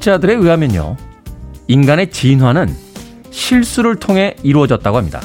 생물학자들에 0.00 0.34
의하면요. 0.34 0.96
인간의 1.68 2.10
진화는 2.10 2.74
실수를 3.30 3.96
통해 3.96 4.34
이루어졌다고 4.42 4.96
합니다. 4.96 5.20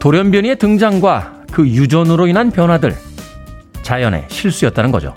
돌연변이의 0.00 0.58
등장과 0.58 1.44
그 1.52 1.68
유전으로 1.68 2.26
인한 2.26 2.50
변화들, 2.50 2.96
자연의 3.82 4.26
실수였다는 4.28 4.90
거죠. 4.90 5.14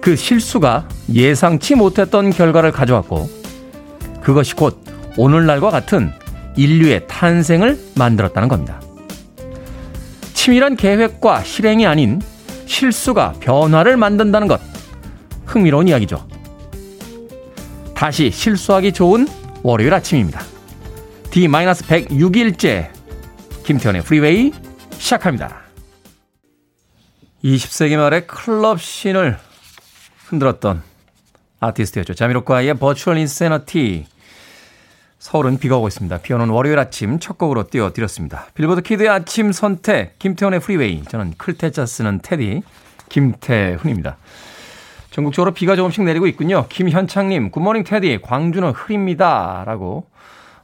그 0.00 0.14
실수가 0.14 0.88
예상치 1.12 1.74
못했던 1.74 2.30
결과를 2.30 2.70
가져왔고, 2.70 3.28
그것이 4.22 4.54
곧 4.54 4.82
오늘날과 5.16 5.70
같은 5.70 6.12
인류의 6.56 7.06
탄생을 7.08 7.78
만들었다는 7.96 8.48
겁니다. 8.48 8.80
치밀한 10.34 10.76
계획과 10.76 11.42
실행이 11.42 11.86
아닌 11.86 12.20
실수가 12.66 13.34
변화를 13.40 13.96
만든다는 13.96 14.46
것. 14.48 14.60
흥미로운 15.46 15.88
이야기죠. 15.88 16.31
다시 18.02 18.32
실수하기 18.32 18.94
좋은 18.94 19.28
월요일 19.62 19.94
아침입니다. 19.94 20.40
D-106일째 21.30 22.90
김태훈의 23.62 24.02
Freeway 24.02 24.50
시작합니다. 24.94 25.60
20세기 27.44 27.96
말에 27.96 28.22
클럽 28.22 28.80
scene을 28.80 29.38
흔들었던 30.26 30.82
아티스트였죠. 31.60 32.14
Jamiroquai의 32.14 32.74
Virtual 32.74 33.18
Insanity 33.18 34.06
서울은 35.20 35.60
비가 35.60 35.76
오고 35.76 35.86
있습니다. 35.86 36.18
비 36.22 36.32
오는 36.32 36.48
월요일 36.48 36.80
아침 36.80 37.20
첫 37.20 37.38
곡으로 37.38 37.68
띄워드렸습니다. 37.68 38.48
빌보드 38.54 38.82
kid의 38.82 39.10
아침 39.10 39.52
선택, 39.52 40.18
김태훈의 40.18 40.58
Freeway. 40.58 41.04
저는 41.04 41.34
클 41.38 41.59
태 41.59 41.75
자 41.75 41.86
쓰는 41.86 42.18
테디, 42.20 42.62
김태훈입니다. 43.10 44.16
전국적으로 45.12 45.52
비가 45.52 45.76
조금씩 45.76 46.04
내리고 46.04 46.26
있군요. 46.26 46.66
김현창님, 46.68 47.50
good 47.50 47.62
morning 47.62 47.84
테디, 47.84 48.20
광주는 48.22 48.68
흐립니다. 48.70 49.62
라고 49.66 50.06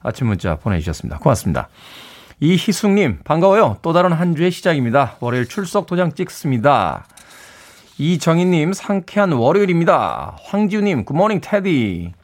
아침 0.02 0.26
문자 0.26 0.56
보내주셨습니다. 0.56 1.18
고맙습니다. 1.18 1.68
이희숙님, 2.40 3.20
반가워요. 3.24 3.76
또 3.82 3.92
다른 3.92 4.12
한 4.12 4.34
주의 4.34 4.50
시작입니다. 4.50 5.16
월요일 5.20 5.46
출석 5.46 5.86
도장 5.86 6.14
찍습니다. 6.14 7.04
이정희님, 7.98 8.72
상쾌한 8.72 9.32
월요일입니다. 9.32 10.38
황지우님, 10.44 11.04
good 11.04 11.17
morning 11.17 11.40
테디. 11.42 12.14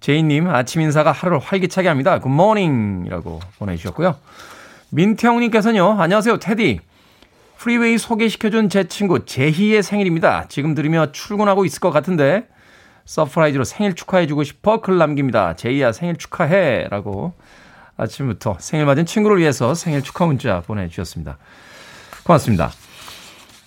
제이님, 0.00 0.48
아침 0.48 0.82
인사가 0.82 1.10
하루를 1.12 1.38
활기차게 1.38 1.88
합니다. 1.88 2.18
good 2.18 2.49
morning 2.49 3.04
이라고 3.06 3.40
보내주셨고요. 3.58 4.16
민태형님께서는요, 4.90 6.00
안녕하세요, 6.00 6.38
테디. 6.38 6.80
Freeway 7.60 7.98
소개시켜준 7.98 8.70
제 8.70 8.84
친구 8.84 9.26
제이의 9.26 9.82
생일입니다. 9.82 10.46
지금 10.48 10.74
들으며 10.74 11.12
출근하고 11.12 11.66
있을 11.66 11.78
것 11.80 11.90
같은데, 11.90 12.48
surprise로 13.04 13.64
생일 13.64 13.94
축하해주고 13.94 14.44
싶어 14.44 14.80
글 14.80 14.96
남깁니다. 14.96 15.56
제이야, 15.56 15.92
생일 15.92 16.16
축하해. 16.16 16.86
라고 16.88 17.34
아침부터 17.98 18.56
생일 18.60 18.86
맞은 18.86 19.04
친구를 19.04 19.36
위해서 19.36 19.74
생일 19.74 20.00
축하 20.00 20.24
문자 20.24 20.62
보내주셨습니다. 20.62 21.36
고맙습니다. 22.24 22.70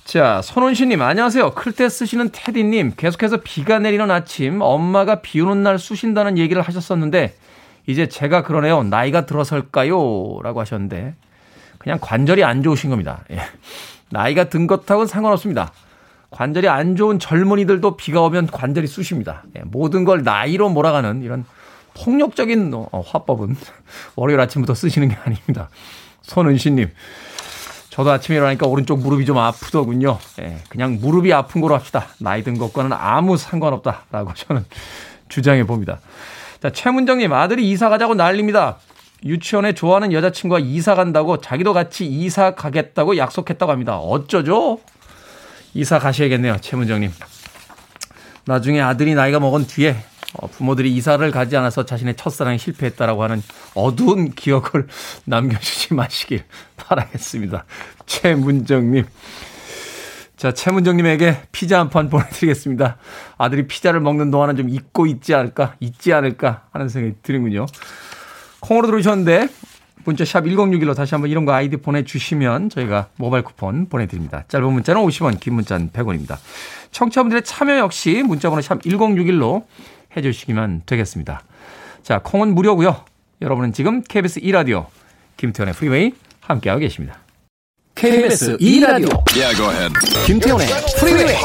자, 0.06 0.42
손원신님, 0.42 1.00
안녕하세요. 1.00 1.52
클 1.52 1.72
태 1.74 1.88
쓰시는 1.88 2.30
테디님, 2.32 2.94
계속해서 2.98 3.42
비가 3.44 3.78
내리는 3.78 4.10
아침, 4.10 4.60
엄마가 4.62 5.22
비 5.22 5.40
오는 5.40 5.62
날 5.62 5.78
쑤신다는 5.78 6.40
얘기를 6.40 6.64
하셨었는데, 6.64 7.36
이제 7.86 8.10
제가 8.10 8.42
그러네요. 8.42 8.82
나이가 8.82 9.28
들어설까요? 9.28 10.40
라고 10.42 10.62
하셨는데, 10.62 11.14
그냥 11.84 12.00
관절이 12.02 12.44
안 12.44 12.64
좋으신 12.64 12.90
겁니다. 12.90 13.24
예. 13.32 13.40
나이가 14.10 14.46
든 14.46 14.68
것하고는 14.68 15.06
상관없습니다. 15.06 15.72
관절이 16.32 16.68
안 16.70 16.96
좋은 16.96 17.20
젊은이들도 17.20 17.98
비가 17.98 18.22
오면 18.22 18.48
관절이 18.48 18.88
쑤십니다. 18.88 19.44
예. 19.58 19.62
모든 19.66 20.06
걸 20.06 20.24
나이로 20.24 20.70
몰아가는 20.70 21.22
이런 21.22 21.46
폭력적인 21.94 22.72
어, 22.74 23.04
화법은 23.06 23.56
월요일 24.16 24.40
아침부터 24.40 24.74
쓰시는 24.74 25.10
게 25.10 25.18
아닙니다. 25.24 25.70
손은신님. 26.22 26.90
저도 27.90 28.12
아침에 28.12 28.38
일어나니까 28.38 28.66
오른쪽 28.66 29.02
무릎이 29.02 29.24
좀 29.24 29.38
아프더군요. 29.38 30.18
예, 30.42 30.58
그냥 30.68 30.98
무릎이 31.00 31.32
아픈 31.32 31.62
거로 31.62 31.76
합시다. 31.76 32.08
나이 32.20 32.44
든 32.44 32.58
것과는 32.58 32.92
아무 32.92 33.38
상관없다라고 33.38 34.34
저는 34.34 34.66
주장해 35.30 35.66
봅니다. 35.68 36.00
자, 36.60 36.72
최문정님 36.72 37.32
아들이 37.32 37.70
이사 37.70 37.90
가자고 37.90 38.16
난립니다. 38.16 38.80
유치원에 39.26 39.74
좋아하는 39.74 40.12
여자친구가 40.14 40.60
이사 40.60 40.96
간다고 40.96 41.38
자기도 41.38 41.74
같이 41.74 42.06
이사 42.06 42.56
가겠다고 42.56 43.18
약속했다고 43.18 43.72
합니다. 43.72 43.98
어쩌죠? 43.98 44.80
이사 45.74 46.00
가셔야겠네요, 46.00 46.58
최문정님. 46.62 47.12
나중에 48.46 48.82
아들이 48.82 49.16
나이가 49.16 49.40
먹은 49.40 49.66
뒤에 49.68 49.96
어, 50.36 50.48
부모들이 50.48 50.94
이사를 50.96 51.30
가지 51.32 51.56
않아서 51.58 51.86
자신의 51.86 52.16
첫사랑이 52.16 52.58
실패했다라고 52.58 53.24
하는 53.24 53.42
어두운 53.76 54.32
기억을 54.32 54.88
남겨주지 55.26 55.94
마시길 55.94 56.44
바라겠습니다. 56.76 57.66
최문정님. 58.06 59.06
자, 60.36 60.52
최문정님에게 60.52 61.44
피자 61.52 61.80
한 61.80 61.90
판 61.90 62.10
보내드리겠습니다. 62.10 62.98
아들이 63.38 63.68
피자를 63.68 64.02
먹는 64.02 64.32
동안은 64.32 64.58
좀 64.58 64.70
잊고 64.70 65.06
있지 65.06 65.34
않을까, 65.36 65.76
잊지 65.80 66.12
않을까 66.12 66.64
하는 66.72 66.90
생각이 66.90 67.16
드는군요. 67.22 67.66
콩으로 68.64 68.88
들어오셨는데, 68.88 69.48
문자 70.06 70.26
샵 70.26 70.42
1061로 70.44 70.96
다시 70.96 71.16
한번 71.16 71.30
이런 71.30 71.46
거 71.46 71.54
아이디 71.54 71.78
보내주시면 71.78 72.70
저희가 72.70 73.08
모바일 73.16 73.44
쿠폰 73.44 73.88
보내드립니다. 73.88 74.44
짧은 74.48 74.72
문자는 74.72 75.02
50원, 75.02 75.40
긴 75.40 75.54
문자는 75.54 75.92
100원입니다. 75.92 76.38
청취자분들의 76.92 77.44
참여 77.44 77.78
역시 77.78 78.22
문자번호 78.24 78.62
샵 78.62 78.82
1061로 78.82 79.64
해주시기만 80.16 80.84
되겠습니다. 80.86 81.42
자, 82.04 82.20
콩은 82.20 82.54
무료고요. 82.54 83.04
여러분은 83.42 83.74
지금 83.74 84.02
KBS 84.02 84.42
2라디오 84.42 84.88
김태현의 85.38 85.74
프리웨이 85.74 86.14
함께하고 86.42 86.82
계십니다. 86.82 87.20
KBS 87.96 88.58
2라디오 88.58 89.24
yeah, 89.36 89.56
김태현의 90.26 90.68
프리웨이 91.00 91.38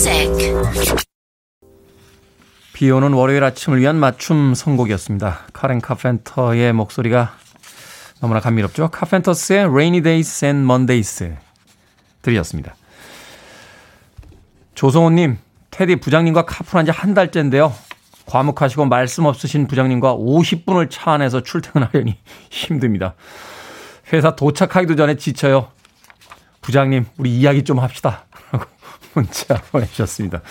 music. 0.00 0.54
비 2.72 2.90
오는 2.90 3.12
월요일 3.12 3.44
아침을 3.44 3.80
위한 3.80 3.96
맞춤 3.96 4.54
선곡이었습니다. 4.54 5.40
카렌 5.52 5.82
카펜터의 5.82 6.72
목소리가 6.72 7.34
너무나 8.20 8.40
감미롭죠. 8.40 8.88
카펜터스의 8.88 9.64
Rainy 9.64 10.00
Days 10.02 10.44
and 10.46 10.64
Mondays 10.64 11.34
들으셨습니다. 12.22 12.74
조성호님, 14.74 15.36
테디 15.70 15.96
부장님과 15.96 16.46
카풀한 16.46 16.86
지 16.86 16.92
한 16.92 17.12
달째인데요. 17.12 17.74
과묵하시고 18.24 18.86
말씀 18.86 19.26
없으신 19.26 19.66
부장님과 19.66 20.16
50분을 20.16 20.88
차 20.88 21.12
안에서 21.12 21.42
출퇴근하려니 21.42 22.16
힘듭니다. 22.48 23.14
회사 24.14 24.34
도착하기도 24.34 24.96
전에 24.96 25.16
지쳐요. 25.16 25.68
부장님, 26.62 27.04
우리 27.18 27.36
이야기 27.36 27.64
좀 27.64 27.80
합시다. 27.80 28.24
문자 29.14 29.54
보내주셨습니다. 29.72 30.42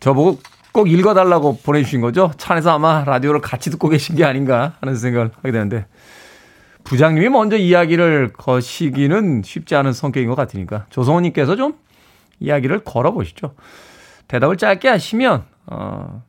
저보고 0.00 0.38
꼭 0.72 0.90
읽어달라고 0.90 1.58
보내주신 1.58 2.00
거죠? 2.00 2.30
차 2.36 2.52
안에서 2.52 2.70
아마 2.70 3.04
라디오를 3.04 3.40
같이 3.40 3.70
듣고 3.70 3.88
계신 3.88 4.14
게 4.14 4.24
아닌가 4.24 4.74
하는 4.80 4.94
생각을 4.96 5.30
하게 5.34 5.52
되는데, 5.52 5.86
부장님이 6.84 7.30
먼저 7.30 7.56
이야기를 7.56 8.32
거시기는 8.34 9.42
쉽지 9.42 9.74
않은 9.74 9.92
성격인 9.92 10.28
것 10.28 10.34
같으니까, 10.34 10.86
조성호님께서 10.90 11.56
좀 11.56 11.78
이야기를 12.40 12.84
걸어보시죠. 12.84 13.54
대답을 14.28 14.56
짧게 14.58 14.88
하시면, 14.88 15.44
어, 15.66 16.22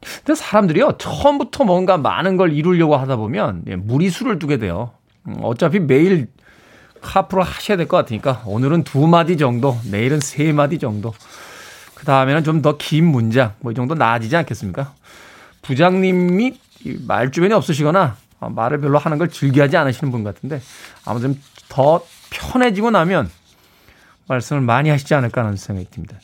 근데 0.00 0.34
사람들이요, 0.34 0.92
처음부터 0.98 1.64
뭔가 1.64 1.98
많은 1.98 2.36
걸 2.36 2.52
이루려고 2.52 2.96
하다 2.96 3.16
보면 3.16 3.64
예, 3.66 3.76
무리수를 3.76 4.38
두게 4.38 4.58
돼요. 4.58 4.92
음, 5.26 5.34
어차피 5.42 5.80
매일 5.80 6.28
카프를 7.00 7.42
하셔야 7.44 7.76
될 7.76 7.86
것 7.88 7.96
같으니까 7.98 8.42
오늘은 8.46 8.84
두 8.84 9.06
마디 9.06 9.36
정도, 9.36 9.78
내일은 9.90 10.20
세 10.20 10.52
마디 10.52 10.78
정도. 10.78 11.14
그 11.94 12.04
다음에는 12.04 12.44
좀 12.44 12.62
더 12.62 12.76
긴 12.78 13.06
문장, 13.06 13.54
뭐 13.60 13.72
이 13.72 13.74
정도 13.74 13.94
나아지지 13.94 14.36
않겠습니까? 14.36 14.92
부장님이 15.62 16.58
말 17.06 17.30
주변이 17.32 17.52
없으시거나 17.54 18.16
어, 18.40 18.48
말을 18.50 18.80
별로 18.80 18.98
하는 18.98 19.18
걸 19.18 19.28
즐겨하지 19.30 19.76
않으시는 19.76 20.12
분 20.12 20.22
같은데 20.22 20.60
아무튼 21.04 21.40
더 21.68 22.04
편해지고 22.30 22.90
나면 22.92 23.28
말씀을 24.28 24.62
많이 24.62 24.88
하시지 24.90 25.12
않을까 25.14 25.42
하는 25.42 25.56
생각이 25.56 25.88
듭니다. 25.90 26.16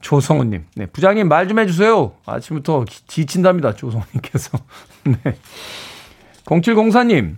조성우님, 0.00 0.64
네, 0.76 0.86
부장님 0.86 1.28
말 1.28 1.46
좀 1.46 1.58
해주세요. 1.58 2.12
아침부터 2.26 2.84
지친답니다. 3.06 3.74
조성우님께서. 3.74 4.58
네. 5.04 5.36
0704님, 6.46 7.36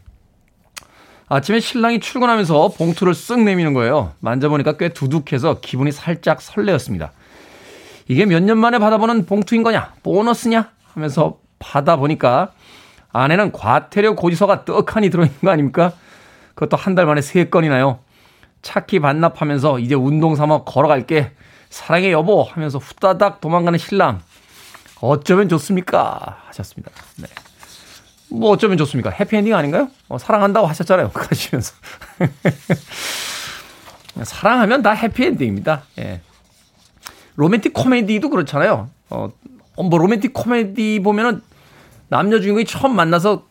아침에 1.28 1.60
신랑이 1.60 2.00
출근하면서 2.00 2.68
봉투를 2.76 3.12
쓱 3.14 3.42
내미는 3.44 3.72
거예요. 3.74 4.12
만져보니까 4.20 4.76
꽤 4.76 4.90
두둑해서 4.90 5.60
기분이 5.60 5.90
살짝 5.92 6.42
설레었습니다. 6.42 7.12
이게 8.08 8.26
몇 8.26 8.42
년 8.42 8.58
만에 8.58 8.78
받아보는 8.78 9.24
봉투인 9.26 9.62
거냐? 9.62 9.94
보너스냐? 10.02 10.70
하면서 10.92 11.38
받아보니까 11.58 12.52
안에는 13.12 13.52
과태료 13.52 14.16
고지서가 14.16 14.64
떡하니 14.64 15.08
들어있는 15.10 15.38
거 15.40 15.50
아닙니까? 15.50 15.92
그것도 16.54 16.76
한 16.76 16.94
달 16.94 17.06
만에 17.06 17.20
세 17.22 17.44
건이나요. 17.48 18.00
차키 18.62 19.00
반납하면서 19.00 19.78
이제 19.78 19.94
운동 19.94 20.36
삼아 20.36 20.64
걸어갈게. 20.64 21.32
사랑해 21.70 22.12
여보 22.12 22.42
하면서 22.42 22.78
후다닥 22.78 23.40
도망가는 23.40 23.78
신랑. 23.78 24.20
어쩌면 25.00 25.48
좋습니까? 25.48 26.38
하셨습니다. 26.46 26.90
네. 27.18 27.26
뭐 28.34 28.50
어쩌면 28.50 28.76
좋습니까? 28.78 29.10
해피엔딩 29.10 29.54
아닌가요? 29.54 29.88
어, 30.08 30.18
사랑한다고 30.18 30.66
하셨잖아요. 30.66 31.10
가시면서. 31.14 31.74
사랑하면 34.22 34.82
다 34.82 34.92
해피엔딩입니다. 34.92 35.82
예. 35.98 36.20
로맨틱 37.36 37.72
코미디도 37.74 38.30
그렇잖아요. 38.30 38.90
어, 39.10 39.28
뭐 39.76 39.98
로맨틱 39.98 40.32
코미디 40.32 41.00
보면은 41.02 41.42
남녀 42.08 42.40
주인공이 42.40 42.64
처음 42.64 42.94
만나서 42.94 43.44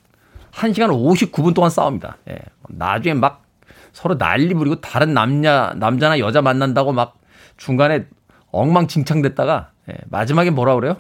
1시간 0.54 0.90
59분 0.90 1.54
동안 1.54 1.70
싸웁니다. 1.70 2.18
예. 2.30 2.40
나중에 2.70 3.14
막 3.14 3.44
서로 3.92 4.18
난리 4.18 4.54
부리고 4.54 4.82
다른 4.82 5.14
남자, 5.14 5.74
남자나 5.78 6.20
여자 6.20 6.42
만난다고 6.42 6.94
막 6.94 7.18
중간에 7.58 8.06
엉망진창 8.52 9.22
됐다가 9.22 9.72
예. 9.90 9.96
마지막에 10.10 10.50
뭐라 10.50 10.76
그래요? 10.76 10.98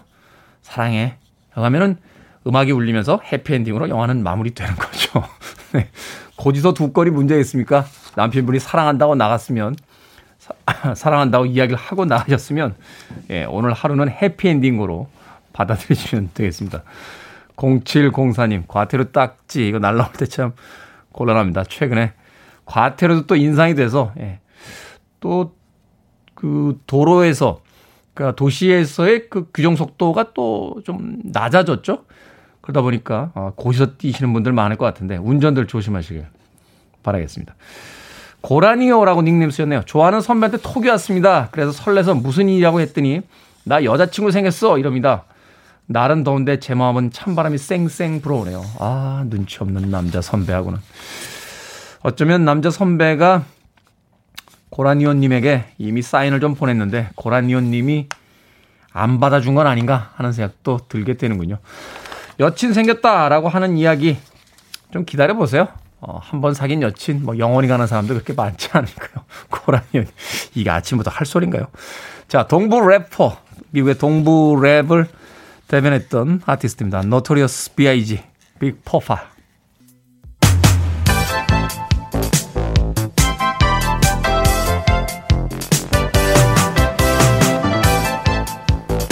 사랑해. 0.61 1.17
하면은 1.51 1.97
음악이 2.45 2.71
울리면서 2.71 3.21
해피엔딩으로 3.31 3.89
영화는 3.89 4.23
마무리되는 4.23 4.75
거죠. 4.75 5.23
네. 5.73 5.87
고지서 6.35 6.73
두 6.73 6.91
건이 6.91 7.09
문제겠습니까? 7.11 7.85
남편분이 8.15 8.59
사랑한다고 8.59 9.15
나갔으면 9.15 9.75
사, 10.39 10.53
사랑한다고 10.95 11.45
이야기를 11.45 11.77
하고 11.77 12.05
나가셨으면 12.05 12.75
예, 13.29 13.45
오늘 13.45 13.73
하루는 13.73 14.09
해피엔딩으로 14.09 15.07
받아들이시면 15.53 16.31
되겠습니다. 16.33 16.83
0704님, 17.55 18.63
과태료 18.67 19.11
딱지, 19.11 19.67
이거 19.67 19.77
날라올 19.79 20.11
때 20.13 20.25
참 20.25 20.53
곤란합니다. 21.11 21.63
최근에 21.65 22.13
과태료도 22.65 23.27
또 23.27 23.35
인상이 23.35 23.75
돼서, 23.75 24.11
예. 24.19 24.39
또, 25.19 25.53
그 26.33 26.79
도로에서, 26.87 27.61
그니까 28.15 28.35
도시에서의 28.35 29.29
그 29.29 29.49
규정 29.53 29.75
속도가 29.75 30.33
또 30.33 30.81
좀 30.83 31.19
낮아졌죠? 31.23 32.05
그러다 32.63 32.81
보니까, 32.81 33.31
어, 33.35 33.51
고시서 33.55 33.97
뛰시는 33.97 34.31
분들 34.33 34.53
많을 34.53 34.77
것 34.77 34.85
같은데, 34.85 35.17
운전들 35.17 35.67
조심하시길 35.67 36.25
바라겠습니다. 37.03 37.55
고라니오라고 38.41 39.21
닉네임 39.21 39.51
쓰였네요. 39.51 39.83
좋아하는 39.85 40.21
선배한테 40.21 40.57
톡이 40.61 40.87
왔습니다. 40.89 41.49
그래서 41.51 41.71
설레서 41.71 42.15
무슨 42.15 42.47
일이라고 42.47 42.79
했더니, 42.79 43.21
나 43.65 43.83
여자친구 43.83 44.31
생겼어! 44.31 44.79
이럽니다. 44.79 45.25
날은 45.87 46.23
더운데 46.23 46.59
제 46.59 46.73
마음은 46.73 47.11
찬바람이 47.11 47.57
쌩쌩 47.57 48.21
불어오네요. 48.21 48.63
아, 48.79 49.25
눈치 49.29 49.57
없는 49.59 49.91
남자 49.91 50.21
선배하고는. 50.21 50.79
어쩌면 52.01 52.45
남자 52.45 52.69
선배가 52.69 53.43
고라니온님에게 54.69 55.65
이미 55.77 56.01
사인을 56.01 56.39
좀 56.39 56.55
보냈는데 56.55 57.09
고라니온님이 57.15 58.07
안 58.91 59.19
받아준 59.19 59.55
건 59.55 59.67
아닌가 59.67 60.11
하는 60.15 60.31
생각도 60.31 60.81
들게 60.87 61.15
되는군요. 61.15 61.59
여친 62.39 62.73
생겼다라고 62.73 63.49
하는 63.49 63.77
이야기 63.77 64.17
좀 64.91 65.05
기다려 65.05 65.33
보세요. 65.35 65.67
어, 66.01 66.19
한 66.21 66.41
번 66.41 66.53
사귄 66.53 66.81
여친, 66.81 67.23
뭐 67.23 67.37
영원히 67.37 67.67
가는 67.67 67.87
사람도 67.87 68.13
그렇게 68.13 68.33
많지 68.33 68.69
않을까요? 68.73 69.23
고라니온 69.49 70.07
이게 70.53 70.69
아침부터 70.69 71.09
할 71.11 71.25
소린가요? 71.25 71.67
자, 72.27 72.45
동부 72.47 72.85
래퍼 72.87 73.37
미국의 73.71 73.97
동부 73.97 74.59
랩을 74.61 75.07
대변했던 75.67 76.41
아티스트입니다. 76.45 76.99
Notorious 76.99 77.73
B.I.G. 77.75 78.21
Big 78.59 78.77
Papa. 78.83 79.17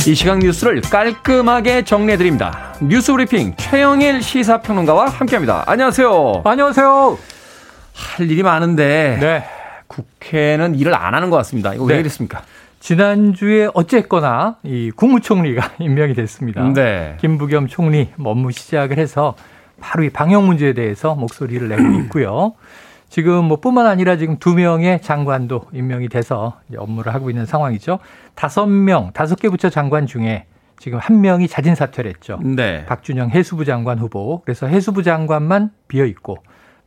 이 0.07 0.15
시각 0.15 0.39
뉴스를 0.39 0.81
깔끔하게 0.81 1.83
정리해드립니다. 1.83 2.70
뉴스 2.83 3.11
브리핑 3.11 3.53
최영일 3.57 4.23
시사평론가와 4.23 5.05
함께합니다. 5.05 5.63
안녕하세요. 5.67 6.41
안녕하세요. 6.43 7.17
할 7.93 8.31
일이 8.31 8.41
많은데 8.41 9.17
네. 9.21 9.43
국회는 9.85 10.73
일을 10.75 10.95
안 10.95 11.13
하는 11.13 11.29
것 11.29 11.37
같습니다. 11.37 11.75
이거 11.75 11.83
왜 11.83 11.95
네. 11.95 11.99
이랬습니까? 11.99 12.41
지난주에 12.79 13.69
어쨌거나 13.75 14.55
이 14.63 14.89
국무총리가 14.95 15.73
임명이 15.77 16.15
됐습니다. 16.15 16.63
네. 16.73 17.17
김부겸 17.21 17.67
총리 17.67 18.09
업무 18.23 18.51
시작을 18.51 18.97
해서 18.97 19.35
바로 19.79 20.03
이 20.03 20.09
방역 20.09 20.43
문제에 20.43 20.73
대해서 20.73 21.13
목소리를 21.13 21.67
내고 21.69 21.83
있고요. 22.05 22.53
지금 23.09 23.45
뭐 23.45 23.59
뿐만 23.59 23.85
아니라 23.85 24.17
지금 24.17 24.39
두 24.39 24.55
명의 24.55 24.99
장관도 25.01 25.65
임명이 25.71 26.09
돼서 26.09 26.59
업무를 26.75 27.13
하고 27.13 27.29
있는 27.29 27.45
상황이죠. 27.45 27.99
다섯 28.33 28.65
명, 28.65 29.11
다섯 29.13 29.35
개 29.35 29.49
부처 29.49 29.69
장관 29.69 30.07
중에 30.07 30.45
지금 30.81 30.97
한 30.97 31.21
명이 31.21 31.47
자진 31.47 31.75
사퇴를 31.75 32.09
했죠. 32.09 32.39
네. 32.43 32.87
박준영 32.87 33.29
해수부 33.29 33.65
장관 33.65 33.99
후보. 33.99 34.41
그래서 34.43 34.65
해수부 34.65 35.03
장관만 35.03 35.69
비어 35.87 36.05
있고 36.05 36.37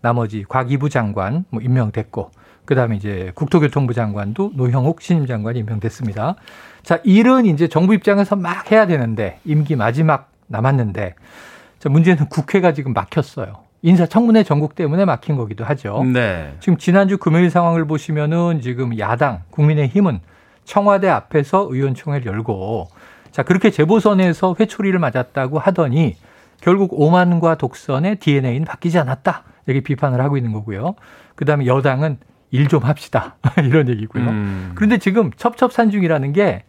나머지 0.00 0.44
과기부 0.48 0.88
장관 0.88 1.44
뭐 1.48 1.62
임명됐고 1.62 2.32
그다음에 2.64 2.96
이제 2.96 3.30
국토교통부 3.36 3.94
장관도 3.94 4.54
노형욱 4.56 5.00
신임 5.00 5.26
장관이 5.26 5.60
임명됐습니다. 5.60 6.34
자, 6.82 6.98
일은 7.04 7.46
이제 7.46 7.68
정부 7.68 7.94
입장에서 7.94 8.34
막 8.34 8.72
해야 8.72 8.88
되는데 8.88 9.38
임기 9.44 9.76
마지막 9.76 10.32
남았는데 10.48 11.14
자, 11.78 11.88
문제는 11.88 12.28
국회가 12.28 12.72
지금 12.72 12.94
막혔어요. 12.94 13.60
인사청문회 13.82 14.42
전국 14.42 14.74
때문에 14.74 15.04
막힌 15.04 15.36
거기도 15.36 15.64
하죠. 15.64 16.02
네. 16.02 16.56
지금 16.58 16.78
지난주 16.78 17.16
금요일 17.16 17.48
상황을 17.48 17.84
보시면은 17.84 18.60
지금 18.60 18.98
야당 18.98 19.42
국민의힘은 19.50 20.18
청와대 20.64 21.08
앞에서 21.08 21.68
의원총회를 21.70 22.26
열고 22.26 22.88
자 23.34 23.42
그렇게 23.42 23.70
재보선에서 23.72 24.54
회초리를 24.60 24.96
맞았다고 25.00 25.58
하더니 25.58 26.14
결국 26.60 26.90
오만과 26.92 27.56
독선의 27.56 28.20
DNA는 28.20 28.64
바뀌지 28.64 28.96
않았다 29.00 29.42
이렇게 29.66 29.80
비판을 29.80 30.20
하고 30.20 30.36
있는 30.36 30.52
거고요. 30.52 30.94
그 31.34 31.44
다음에 31.44 31.66
여당은 31.66 32.18
일 32.52 32.68
좀 32.68 32.84
합시다. 32.84 33.34
이런 33.58 33.88
얘기고요. 33.88 34.22
음. 34.22 34.72
그런데 34.76 34.98
지금 34.98 35.32
첩첩산중이라는 35.36 36.32
게 36.32 36.62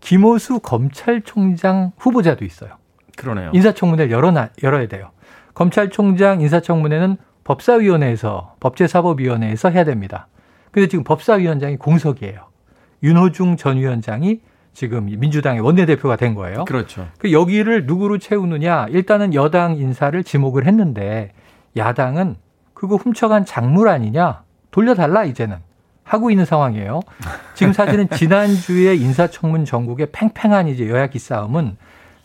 김호수 0.00 0.58
검찰총장 0.58 1.92
후보자도 1.96 2.44
있어요. 2.44 2.70
그러네요. 3.16 3.52
인사청문회를 3.54 4.10
열어놔, 4.10 4.48
열어야 4.64 4.88
돼요. 4.88 5.12
검찰총장 5.54 6.40
인사청문회는 6.40 7.16
법사위원회에서 7.44 8.56
법제사법위원회에서 8.58 9.70
해야 9.70 9.84
됩니다. 9.84 10.26
근데 10.72 10.88
지금 10.88 11.04
법사위원장이 11.04 11.76
공석이에요. 11.76 12.40
윤호중 13.04 13.56
전 13.56 13.76
위원장이 13.76 14.40
지금 14.78 15.06
민주당의 15.06 15.60
원내대표가 15.60 16.14
된 16.14 16.36
거예요. 16.36 16.64
그렇죠. 16.64 17.08
그 17.18 17.32
여기를 17.32 17.86
누구로 17.86 18.18
채우느냐? 18.18 18.86
일단은 18.90 19.34
여당 19.34 19.76
인사를 19.76 20.22
지목을 20.22 20.68
했는데 20.68 21.32
야당은 21.76 22.36
그거 22.74 22.94
훔쳐간 22.94 23.44
작물 23.44 23.88
아니냐? 23.88 24.44
돌려달라 24.70 25.24
이제는 25.24 25.56
하고 26.04 26.30
있는 26.30 26.44
상황이에요. 26.44 27.00
지금 27.54 27.72
사실은 27.72 28.08
지난주에 28.08 28.94
인사청문 28.94 29.64
전국의 29.64 30.10
팽팽한 30.12 30.68
이제 30.68 30.88
여야 30.88 31.08
기싸움은 31.08 31.76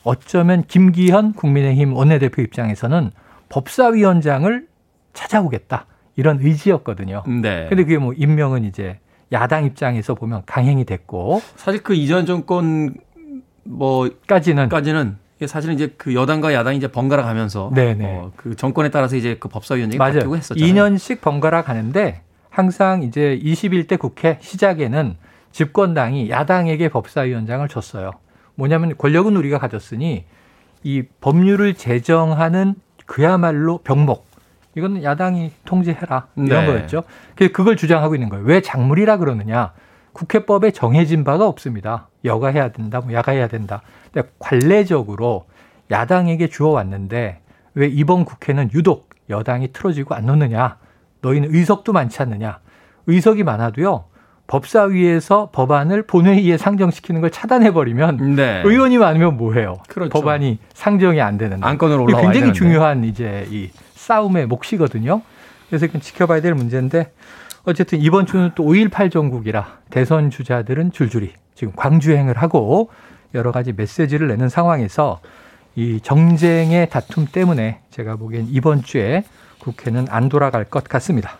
어쩌면 0.04 0.64
김기현 0.68 1.34
국민의힘 1.34 1.94
원내대표 1.94 2.44
입장에서는 2.44 3.10
법사위원장을 3.50 4.68
찾아오겠다 5.14 5.88
이런 6.18 6.38
의지였거든요. 6.40 7.24
네. 7.26 7.66
근데 7.68 7.84
그게 7.84 7.98
뭐 7.98 8.14
임명은 8.14 8.64
이제 8.64 9.00
야당 9.34 9.66
입장에서 9.66 10.16
보면 10.16 10.44
강행이 10.46 10.86
됐고 10.86 11.42
사실 11.56 11.84
그 11.84 11.94
이전 11.94 12.26
정권 12.26 12.96
뭐까지는 13.64 14.70
까지는 14.70 15.18
사실은 15.48 15.76
이제 15.76 15.94
그 15.98 16.16
여당과 16.16 16.54
야당이 16.54 16.78
이제 16.78 16.88
번갈아 16.88 17.24
가면서 17.24 17.70
어, 18.06 18.32
그 18.36 18.56
정권에 18.56 18.90
따라서 18.90 19.16
이제 19.16 19.36
그 19.40 19.50
법사위원장이 19.50 19.98
맞아요. 19.98 20.14
바뀌고 20.14 20.38
했었잖아요. 20.38 20.74
2년씩 20.74 21.22
번갈아 21.22 21.64
가는데 21.64 22.22
항상 22.50 23.04
이제 23.04 23.40
21대 23.44 24.00
국회 24.00 24.38
시작에는 24.42 25.18
집권당이 25.52 26.30
야당에게 26.30 26.90
법사위원장을 26.90 27.68
줬어요. 27.68 28.12
뭐냐면 28.56 28.96
권력은 28.98 29.36
우리가 29.36 29.58
가졌으니 29.58 30.26
이 30.84 31.04
법률을 31.22 31.74
제정하는 31.74 32.76
그야말로 33.06 33.80
병목 33.80 34.26
이건 34.76 35.04
야당이 35.04 35.52
통제해라 35.66 36.28
이런 36.36 36.66
네. 36.66 36.66
거였죠. 36.66 37.04
그걸 37.36 37.76
주장하고 37.76 38.16
있는 38.16 38.30
거예요. 38.30 38.44
왜 38.46 38.62
작물이라 38.62 39.18
그러느냐? 39.18 39.74
국회법에 40.14 40.72
정해진 40.72 41.24
바가 41.24 41.48
없습니다. 41.48 42.08
여가 42.26 42.50
해야 42.50 42.70
된다, 42.70 43.02
뭐 43.02 43.14
야가 43.14 43.32
해야 43.32 43.48
된다. 43.48 43.82
근데 44.12 44.28
관례적으로 44.40 45.46
야당에게 45.92 46.48
주어왔는데 46.48 47.40
왜 47.76 47.88
이번 47.88 48.26
국회는 48.26 48.70
유독 48.74 49.10
여당이 49.30 49.74
틀어지고 49.74 50.16
안 50.16 50.26
놓느냐? 50.26 50.78
너희는 51.22 51.54
의석도 51.54 51.94
많지 51.94 52.22
않느냐? 52.22 52.60
의석이 53.08 53.44
많아도요. 53.44 54.06
법사위에서 54.46 55.50
법안을 55.54 56.04
본회의에 56.04 56.58
상정시키는 56.58 57.22
걸 57.22 57.32
차단해버리면 57.32 58.36
네. 58.36 58.62
의원이 58.66 58.98
많으면 58.98 59.38
뭐해요? 59.38 59.78
그렇죠. 59.88 60.10
법안이 60.10 60.60
상정이 60.74 61.22
안 61.22 61.38
되는데. 61.38 61.66
안건으로 61.66 62.04
올라와 62.04 62.22
굉장히 62.22 62.42
되는데. 62.42 62.58
중요한 62.58 63.04
이제 63.06 63.48
이 63.50 63.70
싸움의 64.04 64.48
몫이거든요. 64.48 65.22
그래서 65.68 65.86
이건 65.86 66.02
지켜봐야 66.02 66.42
될 66.42 66.54
문제인데 66.54 67.12
어쨌든 67.64 68.00
이번 68.00 68.26
주는 68.26 68.52
또 68.56 68.64
5.18 68.66 69.12
전국이라 69.12 69.80
대선 69.90 70.30
주자들은 70.30 70.92
줄줄이 70.92 71.32
지금 71.56 71.74
광주행을 71.76 72.38
하고 72.38 72.90
여러 73.34 73.52
가지 73.52 73.74
메시지를 73.74 74.28
내는 74.28 74.50
상황에서 74.50 75.22
이 75.76 76.00
정쟁의 76.02 76.90
다툼 76.90 77.26
때문에 77.26 77.80
제가 77.90 78.18
보기엔 78.18 78.48
이번 78.50 78.84
주에 78.84 79.24
국회는 79.60 80.08
안 80.10 80.30
돌아갈 80.30 80.66
것 80.66 80.84
같습니다. 80.84 81.38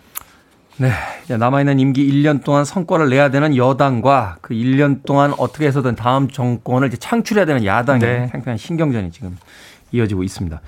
네. 0.76 0.90
남아있는 1.28 1.78
임기 1.78 2.10
1년 2.10 2.42
동안 2.42 2.64
성과를 2.64 3.08
내야 3.10 3.30
되는 3.30 3.56
여당과 3.56 4.38
그 4.40 4.54
1년 4.54 5.04
동안 5.04 5.32
어떻게 5.38 5.66
해서든 5.66 5.94
다음 5.94 6.28
정권을 6.28 6.90
창출해야 6.90 7.44
되는 7.44 7.64
야당의 7.64 8.00
네. 8.00 8.30
팽팽한 8.32 8.56
신경전이 8.56 9.12
지금 9.12 9.36
이어지고 9.92 10.24
있습니다. 10.24 10.60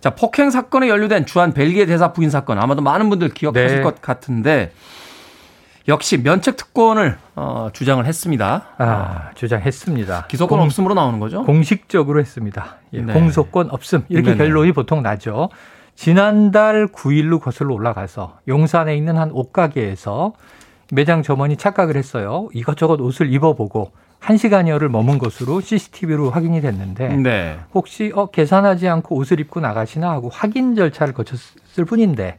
자, 0.00 0.10
폭행 0.10 0.50
사건에 0.50 0.88
연루된 0.88 1.26
주한 1.26 1.52
벨기에 1.52 1.86
대사 1.86 2.12
부인 2.12 2.30
사건 2.30 2.58
아마도 2.58 2.80
많은 2.82 3.10
분들 3.10 3.30
기억하실 3.30 3.78
네. 3.78 3.82
것 3.82 4.00
같은데 4.00 4.72
역시 5.88 6.18
면책 6.18 6.56
특권을 6.56 7.18
어, 7.36 7.68
주장을 7.72 8.04
했습니다. 8.04 8.64
아, 8.78 9.30
주장했습니다. 9.34 10.26
기소권 10.28 10.58
공, 10.58 10.66
없음으로 10.66 10.94
나오는 10.94 11.18
거죠? 11.20 11.42
공식적으로 11.44 12.20
했습니다. 12.20 12.76
예, 12.92 13.02
네. 13.02 13.12
공소권 13.12 13.70
없음 13.70 14.04
이렇게 14.08 14.32
네네. 14.32 14.38
결론이 14.38 14.72
보통 14.72 15.02
나죠. 15.02 15.50
지난달 15.94 16.86
9일로 16.88 17.40
거슬러 17.40 17.74
올라가서 17.74 18.38
용산에 18.48 18.96
있는 18.96 19.18
한 19.18 19.30
옷가게에서 19.32 20.32
매장 20.92 21.22
점원이 21.22 21.56
착각을 21.56 21.96
했어요. 21.96 22.48
이것저것 22.54 23.00
옷을 23.00 23.32
입어보고 23.32 23.92
1시간여를 24.20 24.88
머문 24.88 25.18
것으로 25.18 25.60
CCTV로 25.60 26.30
확인이 26.30 26.60
됐는데 26.60 27.16
네. 27.16 27.58
혹시 27.74 28.12
어, 28.14 28.26
계산하지 28.26 28.88
않고 28.88 29.16
옷을 29.16 29.40
입고 29.40 29.60
나가시나 29.60 30.10
하고 30.10 30.28
확인 30.28 30.74
절차를 30.74 31.14
거쳤을 31.14 31.84
뿐인데 31.86 32.38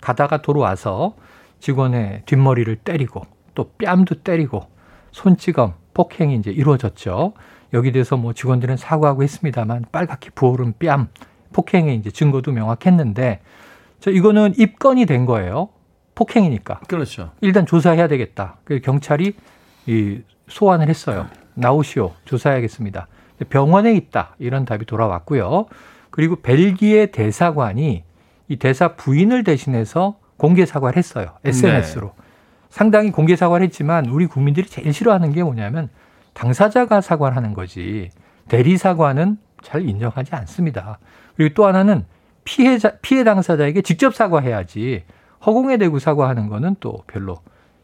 가다가 0.00 0.42
돌아와서 0.42 1.14
직원의 1.60 2.22
뒷머리를 2.26 2.76
때리고 2.76 3.22
또 3.54 3.70
뺨도 3.78 4.22
때리고 4.22 4.66
손찌검 5.10 5.74
폭행이 5.94 6.34
이제 6.36 6.50
이루어졌죠. 6.50 7.34
여기 7.74 7.92
대해서 7.92 8.16
뭐 8.16 8.32
직원들은 8.32 8.76
사과하고 8.76 9.22
했습니다만 9.22 9.86
빨갛게 9.92 10.30
부어오른 10.34 10.74
뺨 10.78 11.08
폭행의 11.52 11.96
이제 11.96 12.10
증거도 12.10 12.52
명확했는데 12.52 13.40
저 14.00 14.10
이거는 14.10 14.54
입건이 14.58 15.06
된 15.06 15.26
거예요. 15.26 15.68
폭행이니까. 16.14 16.80
그렇죠. 16.88 17.30
일단 17.40 17.64
조사해야 17.64 18.08
되겠다. 18.08 18.58
그 18.64 18.80
경찰이 18.80 19.34
이 19.86 20.20
소환을 20.52 20.88
했어요. 20.88 21.26
나오시오. 21.54 22.12
조사해야겠습니다. 22.24 23.08
병원에 23.48 23.94
있다. 23.94 24.36
이런 24.38 24.64
답이 24.64 24.86
돌아왔고요. 24.86 25.66
그리고 26.10 26.36
벨기에 26.36 27.06
대사관이 27.06 28.04
이 28.48 28.56
대사 28.56 28.94
부인을 28.94 29.44
대신해서 29.44 30.16
공개 30.36 30.66
사과를 30.66 30.96
했어요. 30.96 31.26
SNS로. 31.44 32.06
네. 32.06 32.22
상당히 32.68 33.10
공개 33.10 33.36
사과를 33.36 33.66
했지만 33.66 34.06
우리 34.06 34.26
국민들이 34.26 34.66
제일 34.66 34.92
싫어하는 34.92 35.32
게 35.32 35.42
뭐냐면 35.42 35.88
당사자가 36.34 37.00
사과를 37.00 37.36
하는 37.36 37.54
거지 37.54 38.10
대리 38.48 38.76
사과는 38.76 39.38
잘 39.62 39.88
인정하지 39.88 40.34
않습니다. 40.34 40.98
그리고 41.36 41.54
또 41.54 41.66
하나는 41.66 42.04
피해자 42.44 42.92
피해 43.02 43.24
당사자에게 43.24 43.82
직접 43.82 44.14
사과해야지 44.14 45.04
허공에 45.44 45.76
대고 45.76 45.98
사과하는 45.98 46.48
거는 46.48 46.76
또 46.80 47.02
별로 47.06 47.38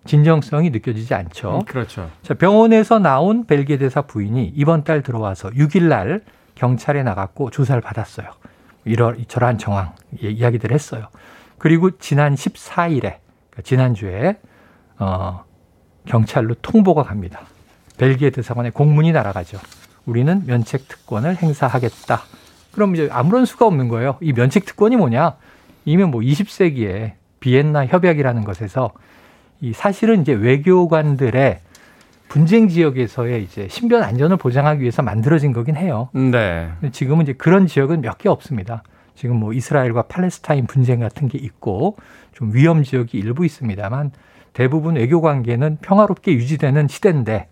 진정성이 0.05 0.71
느껴지지 0.71 1.15
않죠. 1.15 1.59
음, 1.59 1.65
그렇죠. 1.65 2.11
자, 2.23 2.35
병원에서 2.35 2.99
나온 2.99 3.47
벨기에 3.47 3.79
대사 3.79 4.03
부인이 4.03 4.53
이번 4.57 4.85
달 4.85 5.03
들어와서 5.03 5.51
6일 5.51 5.85
날 5.85 6.23
경찰에 6.55 7.03
나갔고 7.03 7.51
조사를 7.51 7.81
받았어요. 7.81 8.31
이러 8.85 9.15
저러한 9.29 9.59
정황 9.59 9.93
이야기들 10.21 10.73
했어요. 10.73 11.09
그리고 11.59 11.91
지난 11.99 12.35
14일에 12.35 13.01
그러니까 13.01 13.63
지난주에 13.63 14.39
어 14.99 15.45
경찰로 16.07 16.55
통보가 16.63 17.03
갑니다. 17.03 17.41
벨기에 17.99 18.31
대사관에 18.31 18.71
공문이 18.71 19.13
날아가죠. 19.13 19.59
우리는 20.07 20.43
면책 20.47 20.89
특권을 20.89 21.37
행사하겠다. 21.37 22.23
그럼 22.73 22.95
이제 22.95 23.09
아무런 23.13 23.45
수가 23.45 23.67
없는 23.67 23.89
거예요. 23.89 24.17
이 24.21 24.33
면책 24.33 24.65
특권이 24.65 24.97
뭐냐? 24.97 25.37
이미 25.85 26.05
뭐 26.05 26.21
20세기에 26.21 27.15
비엔나 27.41 27.87
협약이라는 27.87 28.45
것에서 28.45 28.93
이 29.61 29.73
사실은 29.73 30.23
이제 30.23 30.33
외교관들의 30.33 31.61
분쟁 32.29 32.69
지역에서의 32.69 33.43
이제 33.43 33.69
신변 33.71 34.03
안전을 34.03 34.37
보장하기 34.37 34.81
위해서 34.83 35.03
만들어진 35.03 35.53
거긴 35.53 35.77
해요. 35.77 36.11
네. 36.13 36.71
지금은 36.93 37.25
이제 37.25 37.33
그런 37.33 37.67
지역은 37.67 38.03
몇 38.03 38.19
개 38.19 38.29
없습니다. 38.29 38.83
지금 39.15 39.37
뭐 39.37 39.53
이스라엘과 39.53 40.03
팔레스타인 40.03 40.67
분쟁 40.67 41.01
같은 41.01 41.27
게 41.29 41.39
있고 41.39 41.97
좀 42.33 42.53
위험 42.55 42.83
지역이 42.85 43.19
일부 43.19 43.45
있습니다만 43.45 44.13
대부분 44.53 44.95
외교 44.97 45.21
관계는 45.21 45.79
평화롭게 45.81 46.33
유지되는 46.35 46.87
시대인데 46.89 47.49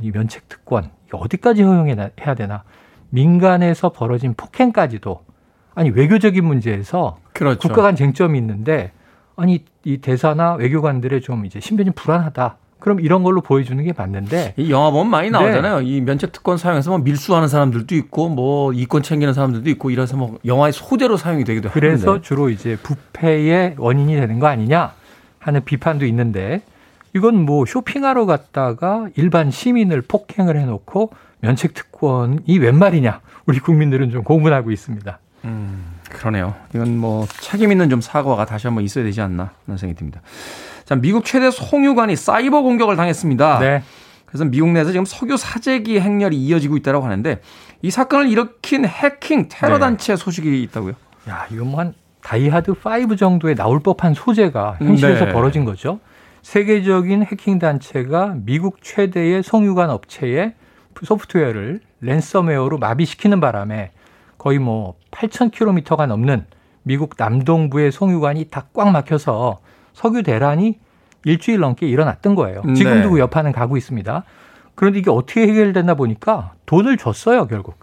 이 0.00 0.10
면책 0.10 0.48
특권 0.48 0.90
어디까지 1.12 1.62
허용해야 1.62 2.34
되나? 2.36 2.64
민간에서 3.10 3.90
벌어진 3.92 4.34
폭행까지도 4.34 5.22
아니 5.74 5.90
외교적인 5.90 6.44
문제에서 6.44 7.18
그렇죠. 7.32 7.60
국가 7.60 7.82
간 7.82 7.96
쟁점이 7.96 8.38
있는데 8.38 8.92
아니 9.40 9.64
이 9.84 9.96
대사나 9.96 10.54
외교관들의 10.54 11.22
좀 11.22 11.46
이제 11.46 11.60
신변이 11.60 11.90
불안하다. 11.92 12.56
그럼 12.78 13.00
이런 13.00 13.22
걸로 13.22 13.40
보여주는 13.40 13.82
게 13.82 13.94
맞는데 13.96 14.54
이 14.58 14.70
영화 14.70 14.90
보면 14.90 15.10
많이 15.10 15.30
나오잖아요. 15.30 15.80
네. 15.80 15.86
이 15.86 16.00
면책 16.02 16.32
특권 16.32 16.58
사용해서 16.58 16.90
뭐 16.90 16.98
밀수하는 16.98 17.48
사람들도 17.48 17.94
있고 17.94 18.28
뭐 18.28 18.72
이권 18.74 19.02
챙기는 19.02 19.32
사람들도 19.32 19.68
있고 19.70 19.90
이래서 19.90 20.16
뭐 20.16 20.38
영화의 20.44 20.74
소재로 20.74 21.16
사용이 21.16 21.44
되기도 21.44 21.70
하는데 21.70 21.80
그래서 21.80 22.20
주로 22.20 22.50
이제 22.50 22.76
부패의 22.82 23.76
원인이 23.78 24.14
되는 24.14 24.38
거 24.38 24.46
아니냐 24.46 24.92
하는 25.38 25.64
비판도 25.64 26.04
있는데 26.06 26.62
이건 27.14 27.44
뭐 27.46 27.64
쇼핑하러 27.64 28.26
갔다가 28.26 29.08
일반 29.16 29.50
시민을 29.50 30.02
폭행을 30.02 30.58
해놓고 30.58 31.12
면책 31.40 31.72
특권이 31.72 32.58
웬 32.58 32.78
말이냐 32.78 33.20
우리 33.46 33.58
국민들은 33.58 34.10
좀 34.10 34.22
고문하고 34.22 34.70
있습니다. 34.70 35.18
음, 35.44 35.99
그러네요. 36.10 36.54
이건 36.74 36.98
뭐 36.98 37.26
책임 37.40 37.72
있는 37.72 37.88
좀 37.88 38.00
사과가 38.00 38.44
다시 38.44 38.66
한번 38.66 38.84
있어야 38.84 39.04
되지 39.04 39.20
않나 39.20 39.50
하는 39.66 39.78
생각이 39.78 39.98
듭니다. 39.98 40.20
자, 40.84 40.96
미국 40.96 41.24
최대 41.24 41.50
송유관이 41.50 42.16
사이버 42.16 42.62
공격을 42.62 42.96
당했습니다. 42.96 43.58
네. 43.60 43.82
그래서 44.26 44.44
미국 44.44 44.70
내에서 44.70 44.92
지금 44.92 45.04
석유 45.04 45.36
사재기 45.36 45.98
행렬이 46.00 46.36
이어지고 46.36 46.76
있다고 46.76 47.04
하는데 47.04 47.40
이 47.82 47.90
사건을 47.90 48.28
일으킨 48.28 48.84
해킹 48.84 49.48
테러 49.48 49.74
네. 49.74 49.80
단체 49.80 50.14
소식이 50.16 50.62
있다고요? 50.64 50.94
야, 51.28 51.46
이건 51.50 51.70
뭐한 51.70 51.94
다이하드 52.22 52.74
5 52.84 53.16
정도에 53.16 53.54
나올 53.54 53.80
법한 53.80 54.14
소재가 54.14 54.76
현실에서 54.78 55.26
네. 55.26 55.32
벌어진 55.32 55.64
거죠. 55.64 56.00
세계적인 56.42 57.24
해킹 57.24 57.58
단체가 57.58 58.34
미국 58.44 58.82
최대의 58.82 59.42
송유관 59.42 59.90
업체에 59.90 60.54
소프트웨어를 61.02 61.80
랜섬웨어로 62.02 62.78
마비시키는 62.78 63.40
바람에 63.40 63.90
거의 64.40 64.58
뭐 64.58 64.94
8,000km가 65.10 66.06
넘는 66.06 66.46
미국 66.82 67.14
남동부의 67.18 67.92
송유관이 67.92 68.46
다 68.46 68.64
꽉 68.72 68.90
막혀서 68.90 69.58
석유 69.92 70.22
대란이 70.22 70.78
일주일 71.24 71.60
넘게 71.60 71.86
일어났던 71.86 72.34
거예요. 72.34 72.62
지금도 72.74 73.00
네. 73.00 73.08
그 73.08 73.18
여파는 73.18 73.52
가고 73.52 73.76
있습니다. 73.76 74.24
그런데 74.74 74.98
이게 75.00 75.10
어떻게 75.10 75.42
해결됐나 75.42 75.92
보니까 75.92 76.54
돈을 76.64 76.96
줬어요, 76.96 77.46
결국. 77.48 77.78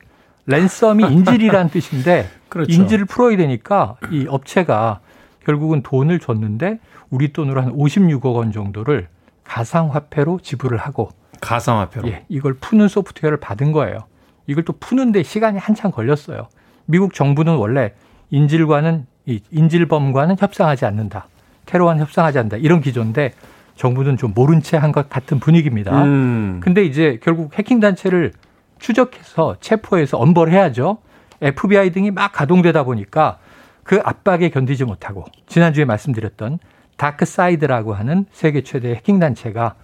랜섬이 0.48 1.04
인질이라는 1.14 1.70
뜻인데 1.70 2.28
그렇죠. 2.50 2.72
인질을 2.72 3.06
풀어야 3.06 3.38
되니까 3.38 3.98
이 4.10 4.26
업체가 4.28 5.02
결국은 5.46 5.84
돈을 5.84 6.18
줬는데 6.20 6.80
우리 7.12 7.34
돈으로 7.34 7.62
한 7.62 7.72
56억 7.78 8.34
원 8.34 8.52
정도를 8.52 9.10
가상화폐로 9.44 10.40
지불을 10.42 10.80
하고 10.80 11.10
가상화폐로 11.40 12.08
예, 12.08 12.26
이걸 12.30 12.56
푸는 12.56 12.88
소프트웨어를 12.88 13.40
받은 13.40 13.72
거예요. 13.74 14.00
이걸 14.48 14.64
또 14.64 14.74
푸는데 14.80 15.24
시간이 15.24 15.60
한참 15.60 15.92
걸렸어요. 15.92 16.48
미국 16.86 17.14
정부는 17.14 17.56
원래 17.56 17.94
인질과는 18.32 19.06
인질범과는 19.52 20.38
협상하지 20.40 20.86
않는다. 20.86 21.28
테러와는 21.66 22.02
협상하지 22.02 22.40
않는다. 22.40 22.58
이런 22.58 22.80
기조인데 22.82 23.34
정부는 23.76 24.18
좀 24.18 24.32
모른 24.34 24.62
채 24.62 24.78
한 24.78 24.92
것 24.92 25.10
같은 25.10 25.40
분위기입니다. 25.40 26.04
음. 26.04 26.60
근데 26.64 26.84
이제 26.84 27.20
결국 27.22 27.58
해킹 27.60 27.80
단체를 27.80 28.32
추적해서 28.80 29.58
체포해서 29.60 30.18
엄벌해야죠. 30.18 30.98
FBI 31.42 31.92
등이 31.92 32.12
막 32.12 32.32
가동되다 32.32 32.84
보니까 32.84 33.38
그 33.84 34.00
압박에 34.04 34.50
견디지 34.50 34.86
못하고 34.86 35.26
지난주에 35.48 35.86
말씀드렸던 35.86 36.60
DarkSide라고 36.98 37.94
하는 37.94 38.26
세계 38.32 38.62
최대 38.64 38.92
해킹 38.92 39.20
단체가 39.20 39.76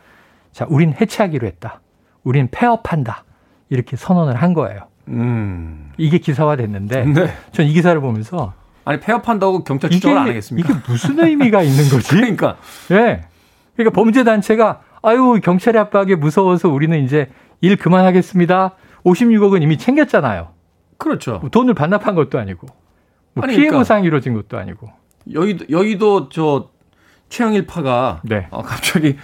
자, 0.51 0.65
우린 0.69 0.93
해체하기로 0.99 1.45
했다. 1.47 1.81
우린 2.23 2.47
폐업한다. 2.49 3.23
이렇게 3.73 3.97
선언을 3.97 4.35
한 4.35 4.53
거예요. 4.53 4.81
음. 5.07 5.91
이게 5.97 6.19
기사화 6.19 6.55
됐는데 6.55 7.05
네. 7.05 7.33
전 7.51 7.69
이 7.69 7.73
기사를 7.73 7.99
보면서 7.99 8.53
아니 8.85 8.99
폐업한다고 8.99 9.63
경찰 9.63 9.89
추적을 9.89 10.17
안 10.17 10.27
하겠습니까? 10.27 10.69
이게 10.69 10.79
무슨 10.87 11.19
의미가 11.19 11.63
있는 11.63 11.89
거지? 11.89 12.09
그러니까. 12.15 12.57
예. 12.91 12.95
네. 12.95 13.21
그러니까 13.75 13.95
범죄 13.95 14.23
단체가 14.23 14.81
아유 15.01 15.39
경찰의 15.43 15.81
압박에 15.81 16.15
무서워서 16.15 16.69
우리는 16.69 17.03
이제 17.03 17.29
일 17.61 17.75
그만하겠습니다. 17.75 18.75
56억은 19.03 19.63
이미 19.63 19.77
챙겼잖아요. 19.77 20.49
그렇죠. 20.97 21.39
뭐 21.39 21.49
돈을 21.49 21.73
반납한 21.73 22.13
것도 22.13 22.37
아니고 22.37 22.67
뭐 23.33 23.45
피해 23.45 23.55
그러니까 23.55 23.79
보상이 23.79 24.05
이루어진 24.05 24.33
것도 24.33 24.57
아니고. 24.57 24.91
여의도 25.33 25.65
여의도 25.69 26.29
저 26.29 26.69
최영일파가 27.33 28.21
네. 28.23 28.47
어, 28.51 28.61
갑자기 28.61 29.17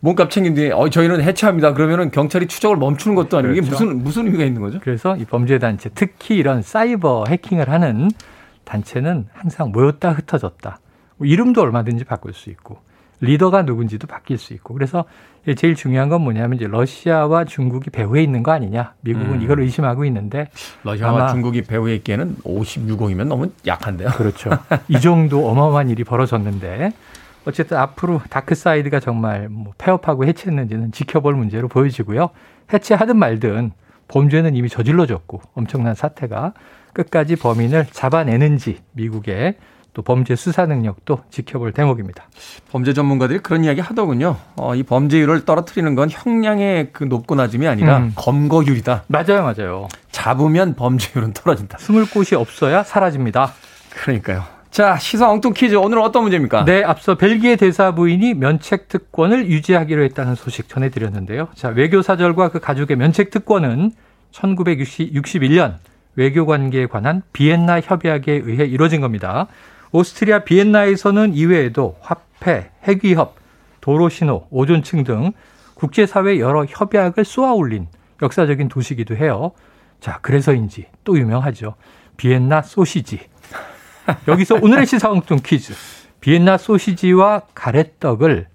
몸값 0.00 0.30
챙긴 0.30 0.54
뒤에 0.54 0.72
어, 0.72 0.88
저희는 0.88 1.22
해체합니다. 1.22 1.74
그러면은 1.74 2.10
경찰이 2.10 2.46
추적을 2.46 2.78
멈추는 2.78 3.14
것도 3.14 3.36
아니고 3.36 3.52
그렇죠. 3.52 3.66
이게 3.66 3.70
무슨 3.70 4.02
무슨 4.02 4.26
의미가 4.26 4.44
있는 4.44 4.62
거죠? 4.62 4.80
그래서 4.82 5.14
이 5.16 5.26
범죄 5.26 5.58
단체 5.58 5.90
특히 5.94 6.36
이런 6.36 6.62
사이버 6.62 7.24
해킹을 7.28 7.68
하는 7.68 8.10
단체는 8.64 9.26
항상 9.34 9.72
모였다 9.72 10.12
흩어졌다. 10.12 10.78
뭐 11.18 11.26
이름도 11.26 11.60
얼마든지 11.60 12.04
바꿀 12.04 12.32
수 12.32 12.48
있고 12.48 12.78
리더가 13.20 13.62
누군지도 13.62 14.06
바뀔 14.06 14.38
수 14.38 14.54
있고 14.54 14.72
그래서 14.72 15.04
제일 15.58 15.74
중요한 15.74 16.08
건 16.08 16.22
뭐냐면 16.22 16.56
이제 16.56 16.66
러시아와 16.66 17.44
중국이 17.44 17.90
배후에 17.90 18.22
있는 18.22 18.42
거 18.42 18.52
아니냐 18.52 18.94
미국은 19.02 19.32
음. 19.32 19.42
이걸 19.42 19.60
의심하고 19.60 20.06
있는데 20.06 20.48
러시아와 20.82 21.28
중국이 21.32 21.60
배후에 21.60 21.94
있기에는 21.96 22.36
56억이면 22.42 23.26
너무 23.26 23.50
약한데요. 23.66 24.08
그렇죠. 24.16 24.48
이 24.88 24.98
정도 24.98 25.46
어마어마한 25.46 25.90
일이 25.90 26.04
벌어졌는데 26.04 26.92
어쨌든 27.46 27.76
앞으로 27.78 28.20
DarkSide가 28.28 29.00
정말 29.00 29.48
뭐 29.48 29.72
폐업하고 29.78 30.24
해체했는지는 30.24 30.92
지켜볼 30.92 31.34
문제로 31.34 31.68
보여지고요. 31.68 32.30
해체하든 32.72 33.16
말든 33.16 33.72
범죄는 34.08 34.56
이미 34.56 34.68
저질러졌고 34.68 35.40
엄청난 35.54 35.94
사태가 35.94 36.52
끝까지 36.92 37.36
범인을 37.36 37.86
잡아내는지 37.90 38.80
미국의 38.92 39.56
또 39.92 40.02
범죄 40.02 40.36
수사 40.36 40.66
능력도 40.66 41.24
지켜볼 41.30 41.72
대목입니다. 41.72 42.24
범죄 42.70 42.92
전문가들이 42.92 43.40
그런 43.40 43.64
이야기 43.64 43.80
하더군요. 43.80 44.36
어, 44.56 44.74
이 44.74 44.82
범죄율을 44.82 45.44
떨어뜨리는 45.44 45.94
건 45.94 46.08
형량의 46.10 46.90
그 46.92 47.04
높고 47.04 47.34
낮음이 47.34 47.66
아니라 47.66 47.98
음. 47.98 48.12
검거율이다. 48.14 49.04
맞아요, 49.08 49.42
맞아요. 49.42 49.88
잡으면 50.12 50.74
범죄율은 50.74 51.32
떨어진다. 51.32 51.78
숨을 51.78 52.08
곳이 52.08 52.36
없어야 52.36 52.84
사라집니다. 52.84 53.52
그러니까요. 53.90 54.59
자, 54.70 54.96
시사 54.96 55.28
엉뚱 55.28 55.52
퀴즈. 55.52 55.74
오늘은 55.74 56.00
어떤 56.00 56.22
문제입니까? 56.22 56.64
네, 56.64 56.84
앞서 56.84 57.16
벨기에 57.16 57.56
대사 57.56 57.92
부인이 57.92 58.34
면책 58.34 58.88
특권을 58.88 59.48
유지하기로 59.48 60.04
했다는 60.04 60.36
소식 60.36 60.68
전해드렸는데요. 60.68 61.48
자, 61.54 61.70
외교 61.70 62.02
사절과 62.02 62.50
그 62.50 62.60
가족의 62.60 62.96
면책 62.96 63.30
특권은 63.30 63.90
1961년 64.30 65.74
외교 66.14 66.46
관계에 66.46 66.86
관한 66.86 67.22
비엔나 67.32 67.80
협약에 67.80 68.32
의해 68.44 68.64
이루어진 68.64 69.00
겁니다. 69.00 69.48
오스트리아 69.90 70.44
비엔나에서는 70.44 71.34
이외에도 71.34 71.96
화폐, 72.00 72.70
핵위협, 72.84 73.34
도로신호, 73.80 74.46
오존층 74.50 75.02
등 75.02 75.32
국제사회 75.74 76.38
여러 76.38 76.64
협약을 76.64 77.24
쏘아 77.24 77.54
올린 77.54 77.88
역사적인 78.22 78.68
도시기도 78.68 79.16
해요. 79.16 79.50
자, 79.98 80.20
그래서인지 80.22 80.86
또 81.02 81.18
유명하죠. 81.18 81.74
비엔나 82.16 82.62
소시지. 82.62 83.18
여기서 84.28 84.56
오늘의 84.62 84.86
시사엉뚱 84.86 85.38
퀴즈. 85.44 85.72
비엔나 86.20 86.58
소시지와 86.58 87.42
가래떡을 87.54 88.46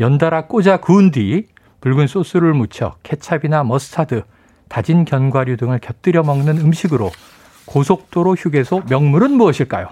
연달아 0.00 0.46
꽂아 0.46 0.78
구운 0.78 1.10
뒤 1.10 1.46
붉은 1.80 2.06
소스를 2.06 2.54
묻혀 2.54 2.96
케찹이나 3.02 3.62
머스타드, 3.64 4.22
다진 4.68 5.04
견과류 5.04 5.56
등을 5.56 5.78
곁들여 5.78 6.22
먹는 6.22 6.58
음식으로 6.58 7.10
고속도로 7.66 8.34
휴게소 8.34 8.82
명물은 8.88 9.32
무엇일까요? 9.32 9.88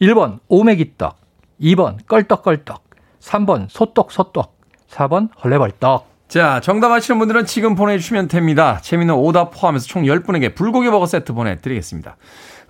1번 0.00 0.38
오메기떡, 0.48 1.16
2번 1.60 2.06
껄떡껄떡, 2.06 2.82
3번 3.20 3.66
소떡소떡, 3.68 4.56
4번 4.90 5.28
헐레벌떡. 5.42 6.08
자, 6.28 6.60
정답 6.60 6.92
아시는 6.92 7.18
분들은 7.18 7.46
지금 7.46 7.74
보내주시면 7.74 8.28
됩니다. 8.28 8.78
재미있는 8.82 9.14
오답 9.14 9.50
포함해서 9.50 9.86
총 9.86 10.02
10분에게 10.02 10.54
불고기 10.54 10.90
버거 10.90 11.06
세트 11.06 11.32
보내드리겠습니다. 11.32 12.16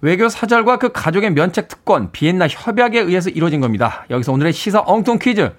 외교 0.01 0.29
사절과 0.29 0.79
그 0.79 0.93
가족의 0.93 1.33
면책 1.33 1.67
특권, 1.67 2.13
비엔나 2.13 2.47
협약에 2.49 3.01
의해서 3.01 3.31
이루어진 3.31 3.61
겁니다. 3.61 4.05
여기서 4.11 4.33
오늘의 4.33 4.53
시사 4.53 4.83
엉뚱 4.87 5.19
퀴즈. 5.19 5.53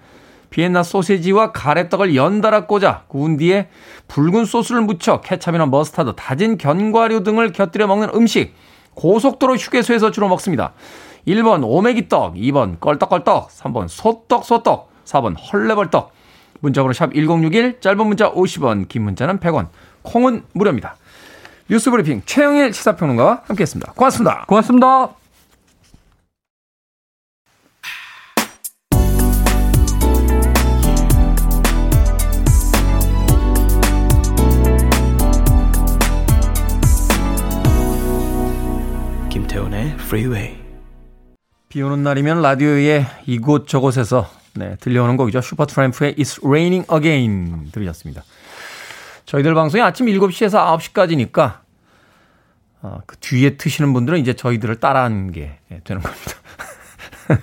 비엔나 0.49 0.81
소세지와 0.81 1.51
가래떡을 1.51 2.15
연달아 2.15 2.65
꽂아 2.65 3.03
구운 3.07 3.37
뒤에 3.37 3.67
붉은 4.07 4.45
소스를 4.45 4.81
묻혀 4.81 5.21
케찹이나 5.21 5.65
머스타드, 5.65 6.13
다진 6.15 6.57
견과류 6.57 7.23
등을 7.23 7.51
곁들여 7.51 7.85
먹는 7.87 8.09
음식. 8.15 8.55
고속도로 8.95 9.55
휴게소에서 9.55 10.11
주로 10.11 10.27
먹습니다. 10.29 10.73
1번 11.27 11.61
오메기떡, 11.63 12.35
2번 12.35 12.79
껄떡껄떡, 12.79 13.49
3번 13.49 13.87
소떡소떡, 13.87 14.89
4번 15.05 15.35
헐레벌떡. 15.37 16.11
문자번호 16.61 16.93
샵 16.93 17.13
1061, 17.13 17.79
짧은 17.81 18.07
문자 18.07 18.31
50원, 18.31 18.87
긴 18.87 19.03
문자는 19.03 19.39
100원, 19.39 19.67
콩은 20.01 20.43
무료입니다. 20.53 20.95
뉴스 21.69 21.91
브리핑 21.91 22.23
최영일 22.25 22.73
시사평론가와 22.73 23.43
함께했습니다. 23.45 23.93
고맙습니다. 23.93 24.43
고맙습니다. 24.47 25.09
김태훈의 39.29 39.91
Freeway. 39.99 40.57
비 41.69 41.83
오는 41.83 42.01
날이면 42.01 42.41
라디오에 42.41 43.05
이곳저곳에서 43.27 44.27
네, 44.55 44.75
들려오는 44.79 45.17
곡이죠. 45.17 45.41
슈퍼트램프의 45.41 46.15
It's 46.15 46.43
Raining 46.43 46.91
Again 46.91 47.69
들으셨습니다. 47.71 48.23
저희들 49.29 49.53
방송이 49.53 49.83
아침 49.83 50.07
7시에서 50.07 50.75
9시까지니까 50.79 51.59
어, 52.81 52.99
그 53.05 53.15
뒤에 53.17 53.57
트시는 53.57 53.93
분들은 53.93 54.17
이제 54.17 54.33
저희들을 54.33 54.79
따라하는 54.79 55.31
게 55.31 55.59
예, 55.71 55.81
되는 55.83 56.01
겁니다. 56.01 56.31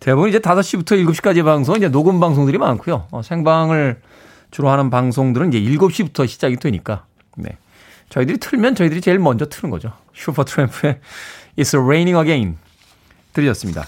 대부분 0.00 0.30
이제 0.30 0.40
5시부터 0.40 1.00
7시까지 1.06 1.44
방송 1.44 1.76
이제 1.76 1.88
녹음 1.88 2.18
방송들이 2.18 2.58
많고요. 2.58 3.06
어, 3.12 3.22
생방을 3.22 4.00
주로 4.50 4.68
하는 4.68 4.90
방송들은 4.90 5.52
이제 5.52 5.60
7시부터 5.60 6.26
시작이 6.26 6.56
되니까 6.56 7.04
네. 7.36 7.56
저희들이 8.08 8.38
틀면 8.38 8.74
저희들이 8.74 9.00
제일 9.00 9.20
먼저 9.20 9.46
트는 9.46 9.70
거죠. 9.70 9.92
슈퍼트램프의 10.12 10.98
It's 11.56 11.80
Raining 11.80 12.18
Again 12.18 12.58
들으셨습니다. 13.32 13.84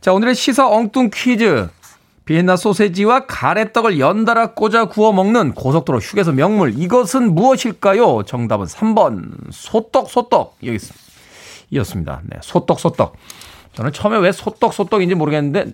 자, 0.00 0.12
오늘의 0.12 0.34
시사 0.34 0.68
엉뚱 0.68 1.10
퀴즈. 1.14 1.68
비엔나 2.24 2.56
소세지와 2.56 3.26
가래떡을 3.26 3.98
연달아 3.98 4.54
꽂아 4.54 4.86
구워 4.86 5.12
먹는 5.12 5.52
고속도로 5.52 5.98
휴게소 5.98 6.32
명물. 6.32 6.74
이것은 6.78 7.34
무엇일까요? 7.34 8.22
정답은 8.22 8.66
3번. 8.66 9.52
소떡, 9.52 10.08
소떡. 10.08 10.56
여기 10.64 10.78
이었습니다. 11.70 12.22
네. 12.24 12.38
소떡, 12.42 12.80
소떡. 12.80 13.16
저는 13.74 13.92
처음에 13.92 14.18
왜 14.18 14.32
소떡, 14.32 14.72
소떡인지 14.72 15.14
모르겠는데, 15.14 15.72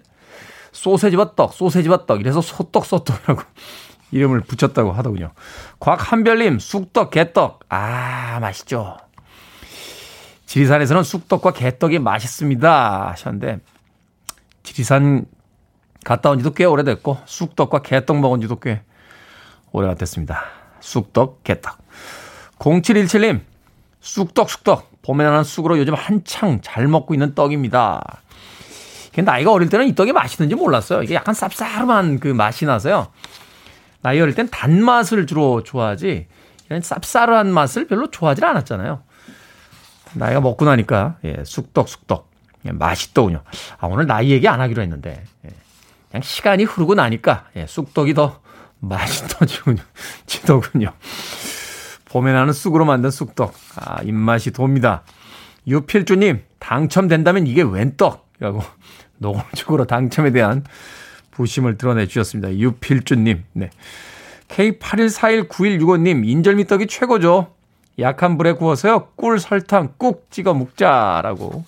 소세지와 0.73 1.35
떡, 1.37 1.53
소세지와 1.53 2.07
떡. 2.07 2.21
이래서 2.21 2.41
소떡, 2.41 2.85
소떡이라고 2.85 3.43
이름을 4.11 4.41
붙였다고 4.41 4.91
하더군요. 4.91 5.31
곽한별님, 5.79 6.59
쑥떡, 6.59 7.11
개떡. 7.13 7.61
아, 7.69 8.39
맛있죠. 8.41 8.97
지리산에서는 10.47 11.05
쑥떡과 11.05 11.53
개떡이 11.53 12.01
맛있습니다. 12.01 13.11
하셨는데, 13.11 13.61
지리산 14.65 15.27
갔다 16.05 16.31
온 16.31 16.39
지도 16.39 16.53
꽤 16.53 16.65
오래됐고 16.65 17.19
쑥떡과 17.25 17.83
개떡 17.83 18.19
먹은 18.21 18.41
지도 18.41 18.59
꽤 18.59 18.83
오래가 19.73 19.95
됐습니다. 19.95 20.45
쑥떡, 20.81 21.45
개떡. 21.45 21.79
0717님, 22.59 23.41
쑥떡, 24.01 24.51
쑥떡. 24.51 24.91
봄에 25.03 25.25
나는 25.25 25.45
쑥으로 25.45 25.79
요즘 25.79 25.95
한창 25.95 26.61
잘 26.63 26.87
먹고 26.87 27.15
있는 27.15 27.35
떡입니다. 27.35 28.03
나이가 29.25 29.53
어릴 29.53 29.69
때는 29.69 29.87
이 29.87 29.95
떡이 29.95 30.13
맛있는지 30.13 30.55
몰랐어요. 30.55 31.03
이게 31.03 31.15
약간 31.15 31.35
쌉싸름한 31.35 32.21
그 32.21 32.29
맛이 32.29 32.65
나서요. 32.65 33.09
나이 34.03 34.21
어릴 34.21 34.35
땐 34.35 34.49
단맛을 34.49 35.27
주로 35.27 35.63
좋아하지, 35.63 36.27
이런 36.67 36.81
쌉싸름한 36.81 37.49
맛을 37.49 37.87
별로 37.87 38.11
좋아하지 38.11 38.45
않았잖아요. 38.45 39.03
나이가 40.15 40.41
먹고 40.41 40.65
나니까, 40.65 41.17
예, 41.25 41.43
쑥떡, 41.45 41.89
쑥떡. 41.89 42.31
예, 42.67 42.73
맛있더군요. 42.73 43.43
아, 43.79 43.87
오늘 43.87 44.07
나이 44.07 44.31
얘기 44.31 44.49
안 44.49 44.61
하기로 44.61 44.83
했는데, 44.83 45.25
예. 45.45 45.51
그냥 46.11 46.23
시간이 46.23 46.65
흐르고 46.65 46.95
나니까 46.95 47.47
예, 47.57 47.67
쑥떡이 47.67 48.15
더 48.15 48.41
맛있어지군요. 48.81 49.83
봄에 52.07 52.33
나는 52.33 52.53
쑥으로 52.53 52.85
만든 52.85 53.11
쑥떡. 53.11 53.55
아, 53.77 54.03
입맛이 54.03 54.51
돕니다. 54.51 55.05
유필주님, 55.67 56.43
당첨된다면 56.59 57.47
이게 57.47 57.63
웬 57.63 57.97
떡이라고 57.97 58.63
노골적으로 59.19 59.85
당첨에 59.85 60.33
대한 60.33 60.65
부심을 61.31 61.79
드러내 61.79 62.07
주셨습니다. 62.07 62.57
유필주님, 62.57 63.45
네. 63.53 63.71
K81419165님, 64.49 66.27
인절미떡이 66.27 66.89
최고죠. 66.89 67.55
약한 68.01 68.37
불에 68.37 68.53
구워서요, 68.53 69.09
꿀, 69.15 69.39
설탕 69.39 69.95
꾹 69.97 70.27
찍어 70.31 70.55
먹자라고 70.55 71.65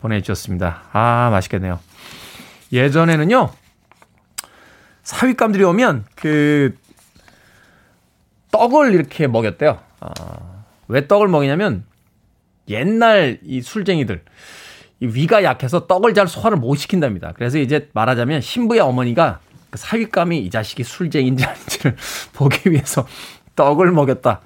보내주셨습니다. 0.00 0.82
아, 0.92 1.30
맛있겠네요. 1.30 1.78
예전에는요, 2.72 3.50
사윗감들이 5.02 5.62
오면 5.64 6.04
그 6.14 6.76
떡을 8.50 8.94
이렇게 8.94 9.26
먹였대요. 9.26 9.78
아, 10.00 10.12
왜 10.88 11.06
떡을 11.06 11.28
먹이냐면 11.28 11.84
옛날 12.68 13.38
이 13.44 13.62
술쟁이들 13.62 14.22
이 15.00 15.06
위가 15.06 15.44
약해서 15.44 15.86
떡을 15.86 16.14
잘 16.14 16.26
소화를 16.26 16.58
못 16.58 16.76
시킨답니다. 16.76 17.32
그래서 17.32 17.58
이제 17.58 17.88
말하자면 17.92 18.40
신부의 18.40 18.80
어머니가 18.80 19.40
그 19.70 19.78
사윗감이 19.78 20.38
이 20.38 20.50
자식이 20.50 20.84
술쟁인지 20.84 21.44
아닌지를 21.44 21.96
보기 22.32 22.70
위해서 22.70 23.06
떡을 23.56 23.92
먹였다 23.92 24.40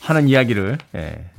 하는 0.00 0.28
이야기를 0.28 0.78
예, 0.96 1.30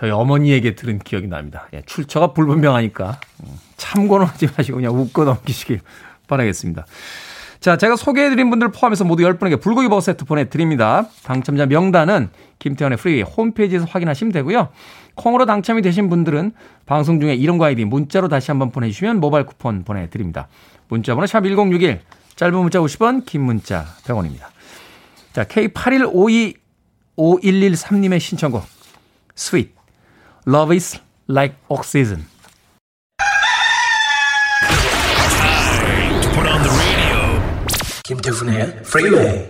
저희 0.00 0.10
어머니에게 0.10 0.74
들은 0.74 0.98
기억이 0.98 1.26
납니다. 1.26 1.68
예, 1.74 1.82
출처가 1.84 2.32
불분명하니까 2.32 3.20
음, 3.44 3.58
참고는 3.76 4.24
하지 4.24 4.48
마시고 4.56 4.76
그냥 4.76 4.98
웃고 4.98 5.24
넘기시길 5.24 5.80
바라겠습니다. 6.26 6.86
자, 7.60 7.76
제가 7.76 7.96
소개해드린 7.96 8.48
분들 8.48 8.72
포함해서 8.72 9.04
모두 9.04 9.22
10분에게 9.24 9.60
불고기 9.60 9.88
버거 9.88 10.00
세트 10.00 10.24
보내드립니다. 10.24 11.06
당첨자 11.22 11.66
명단은 11.66 12.30
김태훈의 12.60 12.96
프리웨이 12.96 13.20
홈페이지에서 13.20 13.84
확인하시면 13.84 14.32
되고요. 14.32 14.70
콩으로 15.16 15.44
당첨이 15.44 15.82
되신 15.82 16.08
분들은 16.08 16.52
방송 16.86 17.20
중에 17.20 17.34
이름과 17.34 17.66
아이디 17.66 17.84
문자로 17.84 18.28
다시 18.28 18.50
한번 18.50 18.70
보내주시면 18.70 19.20
모바일 19.20 19.44
쿠폰 19.44 19.84
보내드립니다. 19.84 20.48
문자번호 20.88 21.26
샵 21.26 21.42
1061, 21.42 22.00
짧은 22.36 22.56
문자 22.56 22.78
50원, 22.78 23.26
긴 23.26 23.42
문자 23.42 23.84
100원입니다. 24.04 24.46
자, 25.34 25.44
K81525113님의 25.44 28.18
신청곡, 28.18 28.64
Sweet, 29.36 29.79
Love 30.46 30.72
is 30.74 30.98
like 31.28 31.54
oxygen. 31.68 32.26
김태훈의 38.04 38.82
프리웨이 38.82 39.48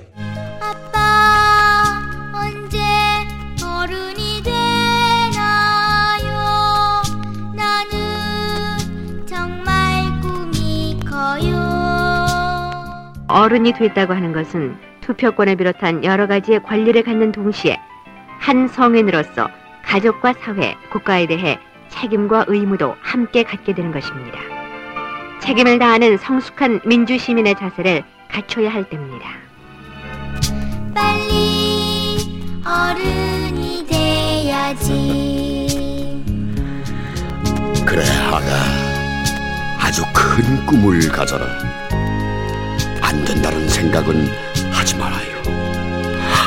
아빠 0.60 1.86
언제 2.34 2.78
어른이 3.64 4.42
되나요? 4.42 6.32
나는 7.54 9.26
정말 9.26 10.04
꿈이 10.20 11.00
커요. 11.08 11.56
어른이 13.28 13.72
됐다고 13.72 14.12
하는 14.12 14.32
것은 14.32 14.76
투표권을 15.00 15.56
비롯한 15.56 16.04
여러 16.04 16.26
가지의 16.26 16.62
권리를 16.64 17.02
갖는 17.02 17.32
동시에 17.32 17.78
한 18.40 18.68
성인으로서 18.68 19.48
가족과 19.90 20.34
사회, 20.40 20.76
국가에 20.92 21.26
대해 21.26 21.58
책임과 21.88 22.44
의무도 22.46 22.94
함께 23.00 23.42
갖게 23.42 23.74
되는 23.74 23.90
것입니다. 23.90 24.38
책임을 25.42 25.80
다하는 25.80 26.16
성숙한 26.16 26.82
민주시민의 26.84 27.56
자세를 27.56 28.04
갖춰야 28.30 28.72
할 28.72 28.88
때입니다. 28.88 29.28
빨리 30.94 32.18
어른이 32.64 33.84
돼야지. 33.88 34.94
그래, 37.84 38.04
아가. 38.30 38.46
아주 39.80 40.04
큰 40.14 40.64
꿈을 40.66 41.00
가져라. 41.08 41.44
안 43.02 43.24
된다는 43.24 43.68
생각은 43.68 44.28
하지 44.70 44.96
말아요. 44.96 45.42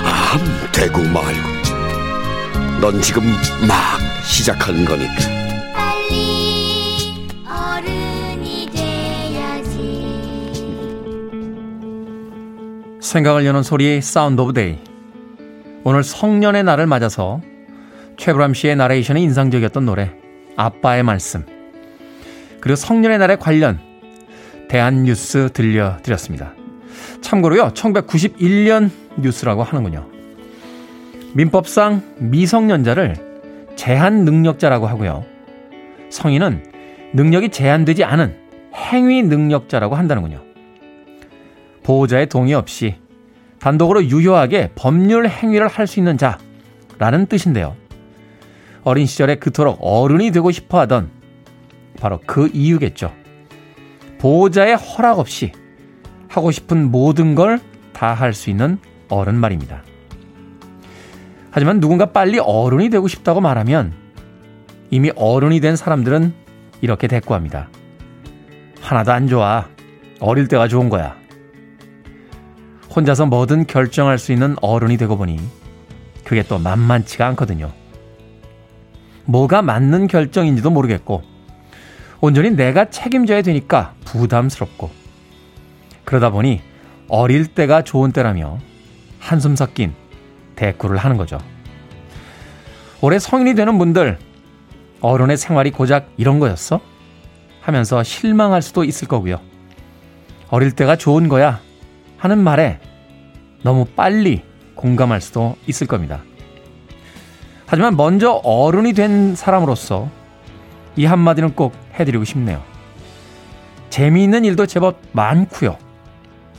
암 0.05 0.39
되고 0.71 1.01
말고. 1.01 1.52
넌 2.83 2.99
지금 2.99 3.23
막 3.65 3.97
시작하는 4.25 4.83
거니까. 4.83 5.13
생각을 12.99 13.45
여는 13.45 13.63
소리 13.63 14.01
Sound 14.01 14.41
of 14.41 14.51
Day. 14.51 14.79
오늘 15.85 16.03
성년의 16.03 16.65
날을 16.65 16.85
맞아서 16.85 17.39
최불암 18.17 18.53
씨의 18.53 18.75
나레이션이 18.75 19.23
인상적이었던 19.23 19.85
노래 19.85 20.11
아빠의 20.57 21.03
말씀 21.03 21.45
그리고 22.59 22.75
성년의 22.75 23.17
날에 23.17 23.37
관련 23.37 23.79
대한 24.67 25.03
뉴스 25.05 25.49
들려드렸습니다. 25.53 26.53
참고로요 27.21 27.69
1991년 27.69 28.91
뉴스라고 29.19 29.63
하는군요. 29.63 30.12
민법상 31.33 32.01
미성년자를 32.19 33.15
제한 33.75 34.23
능력자라고 34.25 34.87
하고요. 34.87 35.25
성인은 36.09 36.63
능력이 37.13 37.49
제한되지 37.49 38.03
않은 38.03 38.35
행위 38.75 39.23
능력자라고 39.23 39.95
한다는군요. 39.95 40.41
보호자의 41.83 42.27
동의 42.29 42.53
없이 42.53 42.95
단독으로 43.59 44.05
유효하게 44.05 44.71
법률 44.75 45.27
행위를 45.27 45.67
할 45.67 45.87
수 45.87 45.99
있는 45.99 46.17
자라는 46.17 47.25
뜻인데요. 47.27 47.75
어린 48.83 49.05
시절에 49.05 49.35
그토록 49.35 49.77
어른이 49.81 50.31
되고 50.31 50.51
싶어 50.51 50.79
하던 50.81 51.09
바로 51.99 52.19
그 52.25 52.49
이유겠죠. 52.53 53.13
보호자의 54.19 54.75
허락 54.75 55.19
없이 55.19 55.51
하고 56.29 56.51
싶은 56.51 56.91
모든 56.91 57.35
걸 57.35 57.59
다 57.93 58.13
할 58.13 58.33
수 58.33 58.49
있는 58.49 58.79
어른 59.07 59.35
말입니다. 59.35 59.83
하지만 61.55 61.79
누군가 61.79 62.07
빨리 62.07 62.39
어른이 62.39 62.89
되고 62.89 63.07
싶다고 63.07 63.39
말하면 63.39 63.93
이미 64.89 65.11
어른이 65.15 65.59
된 65.59 65.75
사람들은 65.75 66.33
이렇게 66.81 67.07
대꾸합니다. 67.07 67.69
하나도 68.81 69.11
안 69.11 69.27
좋아. 69.27 69.67
어릴 70.19 70.47
때가 70.47 70.67
좋은 70.67 70.89
거야. 70.89 71.15
혼자서 72.95 73.27
뭐든 73.27 73.67
결정할 73.67 74.17
수 74.17 74.31
있는 74.31 74.55
어른이 74.61 74.97
되고 74.97 75.15
보니 75.15 75.39
그게 76.23 76.41
또 76.41 76.57
만만치가 76.57 77.27
않거든요. 77.27 77.71
뭐가 79.25 79.61
맞는 79.61 80.07
결정인지도 80.07 80.71
모르겠고 80.71 81.21
온전히 82.19 82.49
내가 82.49 82.89
책임져야 82.89 83.43
되니까 83.43 83.93
부담스럽고 84.05 84.89
그러다 86.03 86.31
보니 86.31 86.61
어릴 87.09 87.45
때가 87.45 87.83
좋은 87.83 88.11
때라며 88.11 88.57
한숨 89.19 89.55
섞인 89.55 89.93
대꾸를 90.55 90.97
하는 90.97 91.17
거죠. 91.17 91.37
올해 93.01 93.19
성인이 93.19 93.55
되는 93.55 93.77
분들 93.77 94.17
어른의 95.01 95.37
생활이 95.37 95.71
고작 95.71 96.09
이런 96.17 96.39
거였어? 96.39 96.79
하면서 97.61 98.03
실망할 98.03 98.61
수도 98.61 98.83
있을 98.83 99.07
거고요. 99.07 99.39
어릴 100.49 100.71
때가 100.71 100.95
좋은 100.95 101.29
거야 101.29 101.59
하는 102.17 102.37
말에 102.39 102.79
너무 103.63 103.85
빨리 103.85 104.43
공감할 104.75 105.21
수도 105.21 105.55
있을 105.67 105.87
겁니다. 105.87 106.21
하지만 107.65 107.97
먼저 107.97 108.41
어른이 108.43 108.93
된 108.93 109.35
사람으로서 109.35 110.09
이 110.95 111.05
한마디는 111.05 111.55
꼭 111.55 111.73
해드리고 111.99 112.23
싶네요. 112.23 112.61
재미있는 113.89 114.45
일도 114.45 114.65
제법 114.65 114.99
많고요. 115.11 115.77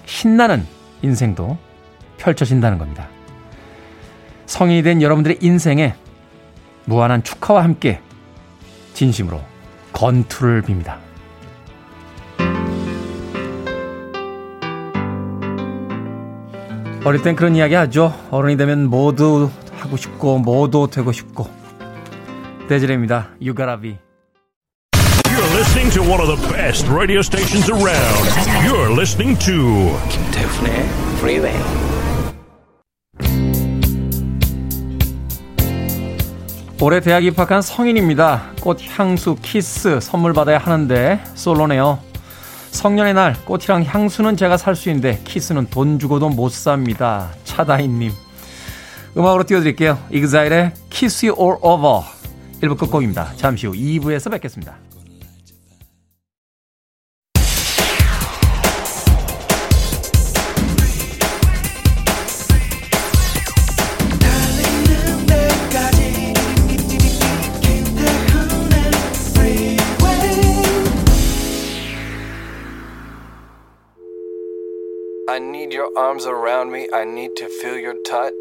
신나는 0.06 0.66
인생도 1.02 1.56
펼쳐진다는 2.18 2.78
겁니다. 2.78 3.08
성인이 4.46 4.82
된 4.82 5.02
여러분들의 5.02 5.38
인생에 5.40 5.94
무한한 6.84 7.22
축하와 7.22 7.64
함께 7.64 8.00
진심으로 8.94 9.40
건투를 9.92 10.62
빕니다. 10.62 10.96
어릴 17.04 17.20
땐 17.22 17.36
그런 17.36 17.54
이야기 17.54 17.74
하죠. 17.74 18.14
어른이 18.30 18.56
되면 18.56 18.88
모두 18.88 19.50
하고 19.76 19.96
싶고 19.96 20.38
모두 20.38 20.88
되고 20.90 21.12
싶고. 21.12 21.48
대지레입니다. 22.68 23.28
You 23.40 23.54
gotta 23.54 23.78
be. 23.78 23.98
You're 25.28 25.54
listening 25.54 25.90
to 25.92 26.02
one 26.02 26.20
of 26.20 26.28
the 26.28 26.40
best 26.48 26.88
radio 26.88 27.20
stations 27.20 27.70
around. 27.70 28.66
You're 28.66 28.90
listening 28.90 29.38
to 29.40 29.98
김태훈의 30.08 30.88
Freeway. 31.18 31.83
올해 36.80 37.00
대학 37.00 37.24
입학한 37.24 37.62
성인입니다. 37.62 38.50
꽃, 38.60 38.78
향수, 38.98 39.36
키스 39.40 40.00
선물 40.00 40.34
받아야 40.34 40.58
하는데 40.58 41.18
솔로네요. 41.34 41.98
성년의 42.72 43.14
날 43.14 43.36
꽃이랑 43.46 43.84
향수는 43.84 44.36
제가 44.36 44.56
살 44.58 44.74
수 44.76 44.90
있는데 44.90 45.20
키스는 45.24 45.68
돈 45.70 45.98
주고도 45.98 46.28
못 46.28 46.50
삽니다. 46.50 47.30
차다인님. 47.44 48.12
음악으로 49.16 49.44
띄워드릴게요. 49.44 49.98
이그자일의 50.10 50.72
Kiss 50.90 51.26
You 51.26 51.40
All 51.40 51.58
Over 51.62 52.02
1부 52.60 52.76
끝곡입니다. 52.76 53.32
잠시 53.36 53.66
후 53.66 53.72
2부에서 53.72 54.30
뵙겠습니다. 54.32 54.83
Your 75.84 75.98
arms 75.98 76.26
around 76.26 76.70
me. 76.72 76.88
I 76.92 77.04
need 77.04 77.36
to 77.36 77.48
feel 77.60 77.78
your 77.78 77.96
touch. 78.08 78.32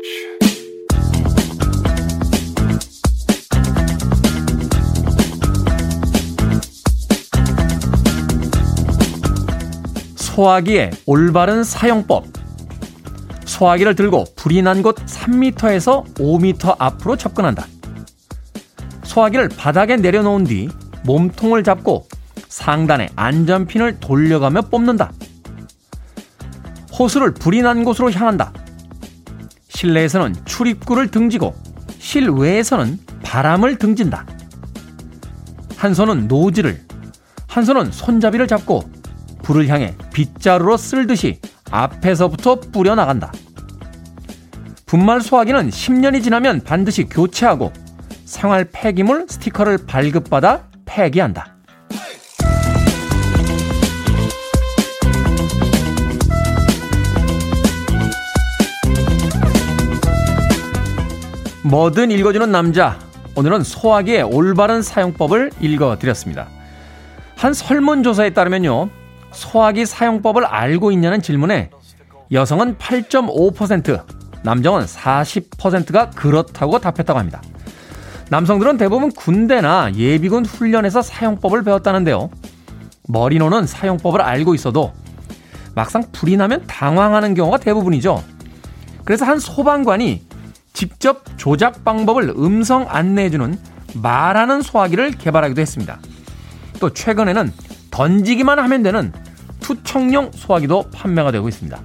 소화기의 10.15 10.91
올바른 11.05 11.63
사용법. 11.63 12.25
소화기를 13.45 13.95
들고 13.95 14.25
불이 14.35 14.61
난 14.61 14.81
곳 14.81 14.95
3m에서 15.05 16.05
5m 16.15 16.75
앞으로 16.79 17.17
접근한다. 17.17 17.67
소화기를 19.03 19.49
바닥에 19.49 19.95
내려놓은 19.97 20.45
뒤 20.45 20.69
몸통을 21.05 21.63
잡고 21.63 22.07
상단에 22.47 23.09
안전핀을 23.15 23.99
돌려가며 23.99 24.61
뽑는다. 24.61 25.11
호수를 26.97 27.33
불이 27.33 27.61
난 27.61 27.83
곳으로 27.83 28.11
향한다. 28.11 28.53
실내에서는 29.69 30.35
출입구를 30.45 31.09
등지고 31.09 31.55
실외에서는 31.97 32.99
바람을 33.23 33.77
등진다. 33.77 34.25
한 35.75 35.93
손은 35.93 36.27
노즐을, 36.27 36.81
한 37.47 37.65
손은 37.65 37.91
손잡이를 37.91 38.47
잡고 38.47 38.83
불을 39.41 39.67
향해 39.67 39.95
빗자루로 40.13 40.77
쓸듯이 40.77 41.39
앞에서부터 41.71 42.59
뿌려 42.59 42.95
나간다. 42.95 43.31
분말 44.85 45.21
소화기는 45.21 45.69
10년이 45.69 46.23
지나면 46.23 46.61
반드시 46.61 47.05
교체하고 47.05 47.73
생활 48.25 48.65
폐기물 48.71 49.25
스티커를 49.27 49.79
발급받아 49.85 50.67
폐기한다. 50.85 51.52
뭐든 61.63 62.11
읽어주는 62.11 62.51
남자. 62.51 62.99
오늘은 63.35 63.63
소화기의 63.63 64.23
올바른 64.23 64.81
사용법을 64.81 65.51
읽어드렸습니다. 65.61 66.47
한 67.37 67.53
설문조사에 67.53 68.31
따르면요. 68.31 68.89
소화기 69.31 69.85
사용법을 69.85 70.45
알고 70.45 70.91
있냐는 70.91 71.21
질문에 71.21 71.69
여성은 72.31 72.77
8.5%, 72.77 74.03
남성은 74.43 74.85
40%가 74.85 76.09
그렇다고 76.09 76.79
답했다고 76.79 77.17
합니다. 77.17 77.41
남성들은 78.29 78.77
대부분 78.77 79.09
군대나 79.11 79.93
예비군 79.95 80.45
훈련에서 80.45 81.01
사용법을 81.01 81.63
배웠다는데요. 81.63 82.29
머리노는 83.07 83.67
사용법을 83.67 84.21
알고 84.21 84.53
있어도 84.53 84.91
막상 85.75 86.03
불이 86.11 86.35
나면 86.35 86.65
당황하는 86.67 87.33
경우가 87.33 87.57
대부분이죠. 87.57 88.21
그래서 89.05 89.25
한 89.25 89.39
소방관이 89.39 90.32
직접 90.83 91.23
조작 91.37 91.85
방법을 91.85 92.33
음성 92.35 92.85
안내해주는 92.89 93.57
말하는 93.95 94.61
소화기를 94.61 95.11
개발하기도 95.11 95.61
했습니다. 95.61 95.97
또 96.81 96.89
최근에는 96.89 97.53
던지기만 97.89 98.59
하면 98.59 98.83
되는 98.83 99.13
투척용 99.61 100.31
소화기도 100.33 100.89
판매가 100.93 101.31
되고 101.31 101.47
있습니다. 101.47 101.79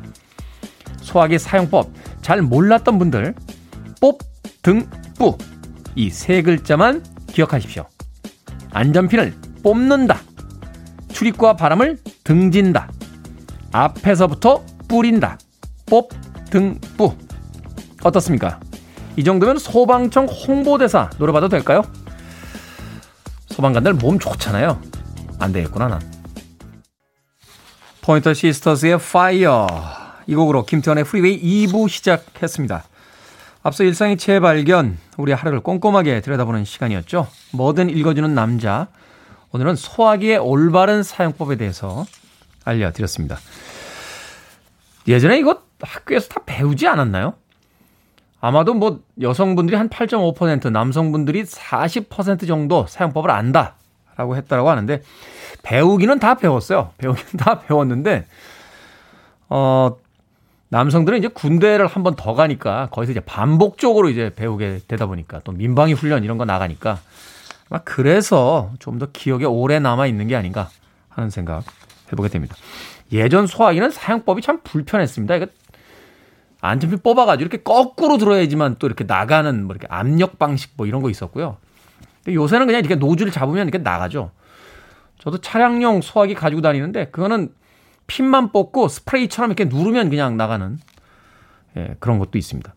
소화기 1.01 1.39
사용법 1.39 1.93
잘 2.23 2.43
몰랐던 2.43 2.99
분들 2.99 3.37
뽑, 4.01 4.19
등, 4.63 4.89
뿌 5.17 5.37
이 5.95 6.11
세 6.11 6.43
글자만 6.43 7.05
기억하십시오. 7.29 7.87
안전핀을 8.73 9.33
뽑는다. 9.63 10.19
출입구와 11.13 11.55
바람을 11.55 11.99
등진다. 12.25 12.91
앞에서부터 13.73 14.65
뿌린다. 14.89 15.39
뽑, 15.87 16.11
등, 16.51 16.79
뿌. 16.97 17.13
어떻습니까? 18.03 18.59
이 19.19 19.25
정도면 19.25 19.59
소방청 19.59 20.27
홍보대사 20.27 21.11
노려봐도 21.19 21.49
될까요? 21.49 21.83
소방관들 23.49 23.95
몸 23.95 24.21
좋잖아요. 24.21 24.81
안 25.41 25.53
되겠구나, 25.53 25.89
난. 25.89 26.01
Pointer 28.01 28.33
Sisters의 28.33 29.01
Fire. 29.01 29.67
이 30.29 30.37
곡으로 30.37 30.65
김태훈의 30.64 31.03
프리웨이 31.03 31.67
2부 31.67 31.89
시작했습니다. 31.89 32.85
앞서 33.65 33.83
일상의 33.83 34.19
재발견, 34.19 34.97
우리 35.17 35.33
하루를 35.33 35.63
꼼꼼하게 35.63 36.21
들여다보는 36.21 36.65
시간이었죠. 36.65 37.27
뭐든 37.55 37.91
읽어주는 37.91 38.33
남자. 38.33 38.87
오늘은 39.51 39.75
소화기의 39.75 40.39
올바른 40.39 41.03
사용법에 41.03 41.57
대해서 41.57 42.07
알려드렸습니다. 42.65 43.37
예전에 45.09 45.41
이거 45.41 45.63
학교에서 45.81 46.29
다 46.29 46.41
배우지 46.47 46.87
않았나요? 46.87 47.35
아마도 48.40 48.74
뭐 48.74 49.01
여성분들이 49.20 49.77
한 49.77 49.88
8.5%, 49.88 50.70
남성분들이 50.70 51.44
40% 51.44 52.46
정도 52.46 52.87
사용법을 52.88 53.31
안다라고 53.31 54.37
했다라고 54.37 54.70
하는데 54.70 55.03
배우기는 55.62 56.18
다 56.20 56.35
배웠어요. 56.35 56.90
배우기는 56.98 57.33
다 57.37 57.61
배웠는데 57.61 58.27
어 59.48 59.96
남성들은 60.70 61.18
이제 61.18 61.29
군대를 61.29 61.87
한 61.87 62.03
번 62.03 62.14
더 62.14 62.35
가니까 62.35 62.88
거기서 62.92 63.12
이제 63.12 63.20
반복적으로 63.20 64.11
이제 64.11 64.31
배우게 64.37 64.81
되다 64.87 65.07
보니까 65.07 65.40
또 65.44 65.53
민방위 65.53 65.94
훈련 65.94 66.22
이런 66.24 66.37
거 66.38 66.44
나가니까 66.44 66.98
아마 67.70 67.81
그래서 67.85 68.70
좀 68.79 68.98
더 68.98 69.07
기억에 69.12 69.44
오래 69.46 69.79
남아 69.79 70.07
있는 70.07 70.29
게 70.29 70.37
아닌가 70.37 70.68
하는 71.09 71.31
생각 71.31 71.64
해보게 72.12 72.29
됩니다. 72.29 72.55
예전 73.12 73.46
소화기는 73.46 73.90
사용법이 73.90 74.42
참 74.42 74.61
불편했습니다. 74.62 75.37
이거 75.37 75.46
안전핀 76.61 76.99
뽑아가지고 77.01 77.42
이렇게 77.42 77.62
거꾸로 77.62 78.18
들어야지만 78.18 78.77
또 78.79 78.87
이렇게 78.87 79.05
나가는 79.05 79.64
뭐 79.64 79.75
이렇게 79.75 79.87
압력 79.90 80.38
방식 80.38 80.73
뭐 80.77 80.87
이런 80.87 81.03
거 81.03 81.11
있었고요. 81.11 81.59
요새는 82.27 82.66
그냥 82.66 82.81
이렇게 82.81 82.97
노즐을 82.97 83.31
잡으면 83.31 83.68
이렇게 83.68 83.79
나가죠. 83.79 84.33
저도 85.18 85.38
차량용 85.38 86.01
소화기 86.03 86.35
가지고 86.35 86.61
다니는데 86.61 87.07
그거는 87.07 87.53
핀만 88.07 88.53
뽑고 88.53 88.88
스프레이처럼 88.88 89.51
이렇게 89.51 89.64
누르면 89.64 90.11
그냥 90.11 90.37
나가는 90.37 90.79
예, 91.77 91.97
그런 92.01 92.18
것도 92.18 92.38
있습니다. 92.38 92.75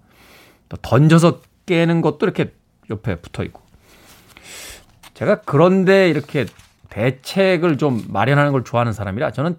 또 0.70 0.78
던져서 0.78 1.42
깨는 1.66 2.02
것도 2.02 2.26
이렇게 2.26 2.54
옆에 2.90 3.16
붙어 3.16 3.44
있고. 3.44 3.62
제가 5.14 5.42
그런데 5.42 6.10
이렇게 6.10 6.46
대책을 6.90 7.78
좀 7.78 8.04
마련하는 8.10 8.52
걸 8.52 8.64
좋아하는 8.64 8.92
사람이라 8.92 9.32
저는 9.32 9.58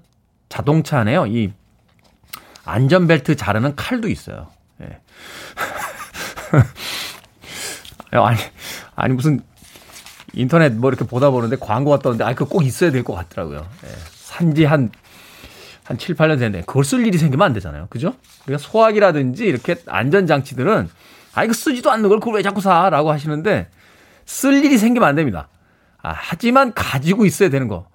자동차 0.49 0.99
안에요. 0.99 1.27
이 1.27 1.53
안전벨트 2.65 3.37
자르는 3.37 3.77
칼도 3.77 4.09
있어요. 4.09 4.49
예. 4.83 4.99
아니, 8.19 8.39
아니, 8.95 9.15
무슨 9.15 9.41
인터넷 10.35 10.73
뭐 10.73 10.91
이렇게 10.91 11.05
보다 11.07 11.31
보는데 11.31 11.57
광고가 11.57 11.99
떴는데, 12.01 12.25
아, 12.25 12.35
그거 12.35 12.47
꼭 12.47 12.65
있어야 12.65 12.91
될 12.91 13.03
것 13.05 13.15
같더라고요. 13.15 13.67
예. 13.85 13.89
산지 14.13 14.65
한, 14.65 14.91
한 15.85 15.99
7, 15.99 16.15
8년 16.15 16.39
됐는데, 16.39 16.63
그걸 16.67 16.85
쓸 16.85 17.07
일이 17.07 17.19
생기면 17.19 17.45
안 17.47 17.53
되잖아요. 17.53 17.87
그죠? 17.91 18.15
그러니까 18.45 18.67
소화기라든지 18.67 19.45
이렇게 19.45 19.77
안전장치들은, 19.87 20.89
아, 21.35 21.45
이거 21.45 21.53
쓰지도 21.53 21.91
않는 21.91 22.09
걸 22.09 22.21
그걸 22.21 22.35
왜 22.37 22.43
자꾸 22.43 22.61
사? 22.61 22.91
라고 22.91 23.11
하시는데, 23.11 23.69
쓸 24.27 24.65
일이 24.65 24.79
생기면 24.79 25.09
안 25.09 25.15
됩니다. 25.17 25.49
아, 26.03 26.13
하지만 26.15 26.73
가지고 26.75 27.25
있어야 27.25 27.49
되는 27.49 27.69
거. 27.69 27.87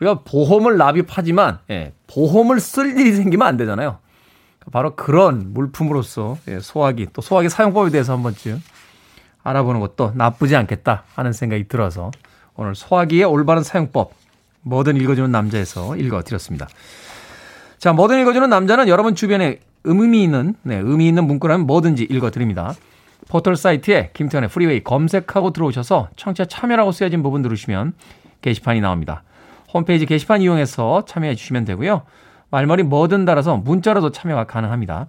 우리가 0.00 0.20
보험을 0.24 0.76
납입하지만 0.76 1.58
예, 1.70 1.94
보험을 2.16 2.60
쓸 2.60 2.98
일이 2.98 3.12
생기면 3.12 3.46
안 3.46 3.58
되잖아요. 3.58 3.98
바로 4.72 4.96
그런 4.96 5.52
물품으로서 5.52 6.38
예, 6.48 6.60
소화기 6.60 7.08
또 7.12 7.20
소화기 7.20 7.50
사용법에 7.50 7.90
대해서 7.90 8.14
한 8.14 8.22
번쯤 8.22 8.60
알아보는 9.42 9.80
것도 9.80 10.12
나쁘지 10.14 10.56
않겠다 10.56 11.04
하는 11.14 11.32
생각이 11.32 11.68
들어서 11.68 12.10
오늘 12.56 12.74
소화기의 12.74 13.24
올바른 13.24 13.62
사용법 13.62 14.12
뭐든 14.62 14.96
읽어주는 14.96 15.30
남자에서 15.30 15.94
읽어드렸습니다. 15.96 16.68
자, 17.78 17.92
뭐든 17.92 18.20
읽어주는 18.22 18.48
남자는 18.48 18.88
여러분 18.88 19.14
주변에 19.14 19.60
의미 19.84 20.24
있는 20.24 20.54
네, 20.62 20.76
의미 20.76 21.06
있는 21.06 21.26
문구라면 21.26 21.66
뭐든지 21.66 22.04
읽어드립니다. 22.04 22.74
포털 23.28 23.56
사이트에 23.56 24.10
김태훈의 24.14 24.48
프리웨이 24.48 24.82
검색하고 24.82 25.52
들어오셔서 25.52 26.08
청취자 26.16 26.46
참여라고 26.46 26.92
쓰여진 26.92 27.22
부분 27.22 27.42
누르시면 27.42 27.92
게시판이 28.40 28.80
나옵니다. 28.80 29.22
홈페이지 29.72 30.06
게시판 30.06 30.42
이용해서 30.42 31.04
참여해 31.06 31.34
주시면 31.34 31.64
되고요. 31.64 32.02
말머리 32.50 32.82
뭐든 32.84 33.24
달아서 33.24 33.56
문자로도 33.58 34.10
참여가 34.12 34.44
가능합니다. 34.44 35.08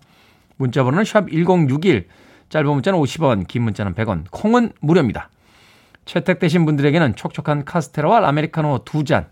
문자 0.58 0.84
번호는 0.84 1.06
샵 1.06 1.30
1061, 1.30 2.08
짧은 2.50 2.68
문자는 2.68 3.00
50원, 3.00 3.48
긴 3.48 3.64
문자는 3.64 3.94
100원, 3.94 4.26
콩은 4.32 4.72
무료입니다. 4.82 5.30
채택되신 6.06 6.66
분들에게는 6.66 7.16
촉촉한 7.16 7.66
카스테라와 7.66 8.28
아메리카노 8.28 8.80
두 8.86 9.04
잔 9.04 9.28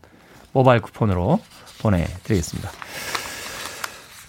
모바일 0.51 0.81
쿠폰으로 0.81 1.39
보내드리겠습니다. 1.81 2.69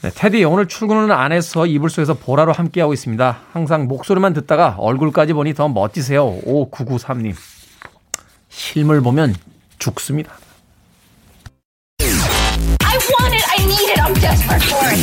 네, 0.02 0.10
테디 0.14 0.44
오늘 0.44 0.66
출근은 0.68 1.10
안 1.10 1.32
해서 1.32 1.66
이불 1.66 1.90
속에서 1.90 2.14
보라로 2.14 2.52
함께하고 2.52 2.92
있습니다. 2.92 3.38
항상 3.52 3.86
목소리만 3.86 4.32
듣다가 4.32 4.76
얼굴까지 4.78 5.32
보니 5.32 5.54
더 5.54 5.68
멋지세요. 5.68 6.38
5993님. 6.42 7.34
실물 8.48 9.00
보면 9.02 9.34
죽습니다. 9.78 10.32
Need 13.66 13.90
it, 13.90 14.00
I'm 14.00 14.14
desperate 14.14 14.62
for 14.62 14.84
it. 14.94 15.00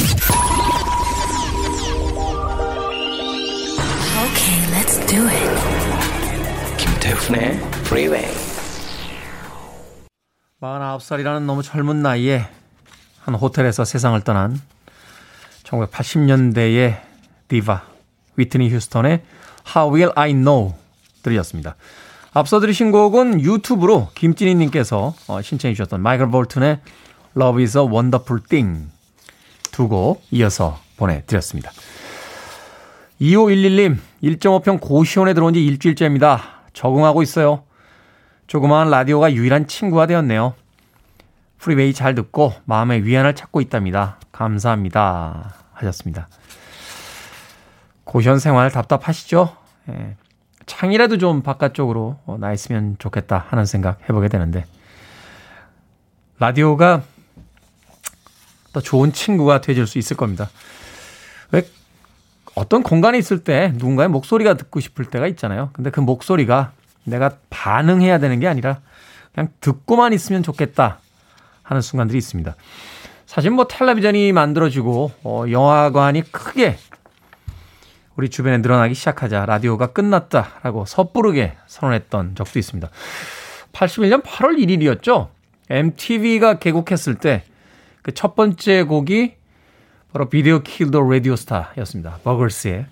Okay, 4.23 4.57
let's 4.71 4.95
do 5.07 5.27
it. 5.27 5.49
김태훈의 6.77 7.59
Freeway. 7.85 8.25
49살이라는 10.61 11.45
너무 11.45 11.61
젊은 11.61 12.01
나이에 12.01 12.47
한 13.21 13.35
호텔에서 13.35 13.83
세상을 13.83 14.19
떠난 14.21 14.59
1980년대의 15.63 17.01
디바 17.49 17.83
위트니 18.37 18.69
휴스턴의 18.69 19.23
How 19.75 19.93
Will 19.93 20.11
I 20.15 20.33
Know 20.33 20.73
들으셨습니다. 21.21 21.75
앞서 22.33 22.59
들으신 22.59 22.91
곡은 22.91 23.41
유튜브로 23.41 24.09
김진희님께서 24.15 25.13
어, 25.27 25.41
신청해 25.41 25.73
주셨던 25.75 26.01
마이클 26.01 26.29
볼튼의 26.29 26.79
Love 27.35 27.61
is 27.63 27.77
a 27.77 27.83
Wonderful 27.83 28.43
Thing 28.47 28.91
두 29.71 29.87
곡 29.87 30.23
이어서 30.31 30.79
보내드렸습니다. 30.97 31.71
2511님 33.19 33.97
1.5평 34.23 34.79
고시원에 34.79 35.33
들어온 35.33 35.53
지 35.53 35.65
일주일째입니다. 35.65 36.41
적응하고 36.73 37.21
있어요. 37.23 37.63
조그마한 38.47 38.89
라디오가 38.89 39.33
유일한 39.33 39.67
친구가 39.67 40.05
되었네요. 40.07 40.53
프리웨이 41.57 41.93
잘 41.93 42.13
듣고 42.13 42.53
마음의 42.65 43.05
위안을 43.05 43.35
찾고 43.35 43.61
있답니다. 43.61 44.17
감사합니다. 44.31 45.53
하셨습니다. 45.73 46.27
고시원 48.03 48.39
생활 48.39 48.69
답답하시죠? 48.69 49.55
예. 49.89 50.15
창이라도 50.65 51.17
좀 51.17 51.41
바깥쪽으로 51.41 52.19
어, 52.25 52.37
나 52.39 52.53
있으면 52.53 52.95
좋겠다 52.99 53.45
하는 53.49 53.65
생각 53.65 53.99
해보게 54.07 54.27
되는데 54.27 54.65
라디오가 56.39 57.01
더 58.73 58.81
좋은 58.81 59.13
친구가 59.13 59.61
되줄 59.61 59.87
수 59.87 59.97
있을 59.97 60.17
겁니다. 60.17 60.49
왜 61.51 61.65
어떤 62.55 62.83
공간에 62.83 63.17
있을 63.17 63.43
때 63.43 63.71
누군가의 63.75 64.09
목소리가 64.09 64.55
듣고 64.55 64.79
싶을 64.79 65.05
때가 65.05 65.27
있잖아요. 65.27 65.69
근데 65.73 65.89
그 65.89 65.99
목소리가 65.99 66.71
내가 67.03 67.37
반응해야 67.49 68.19
되는 68.19 68.39
게 68.39 68.47
아니라 68.47 68.81
그냥 69.33 69.49
듣고만 69.61 70.13
있으면 70.13 70.43
좋겠다 70.43 70.99
하는 71.61 71.81
순간들이 71.81 72.17
있습니다. 72.17 72.55
사실 73.25 73.51
뭐 73.51 73.67
텔레비전이 73.67 74.31
만들어지고 74.31 75.11
어, 75.23 75.45
영화관이 75.49 76.23
크게 76.31 76.77
우리 78.15 78.29
주변에 78.29 78.59
늘어나기 78.59 78.93
시작하자 78.93 79.45
라디오가 79.45 79.87
끝났다라고 79.87 80.85
섣부르게 80.85 81.53
선언했던 81.67 82.35
적도 82.35 82.59
있습니다. 82.59 82.89
81년 83.71 84.23
8월 84.23 84.57
1일이었죠. 84.59 85.29
MTV가 85.69 86.59
개국했을 86.59 87.15
때 87.15 87.43
그 88.03 88.11
첫 88.11 88.35
번째 88.35 88.83
곡이 88.83 89.35
바로 90.11 90.29
비디오 90.29 90.61
킬더 90.61 91.01
라디오 91.01 91.35
스타였습니다. 91.35 92.19
버글스의 92.23 92.85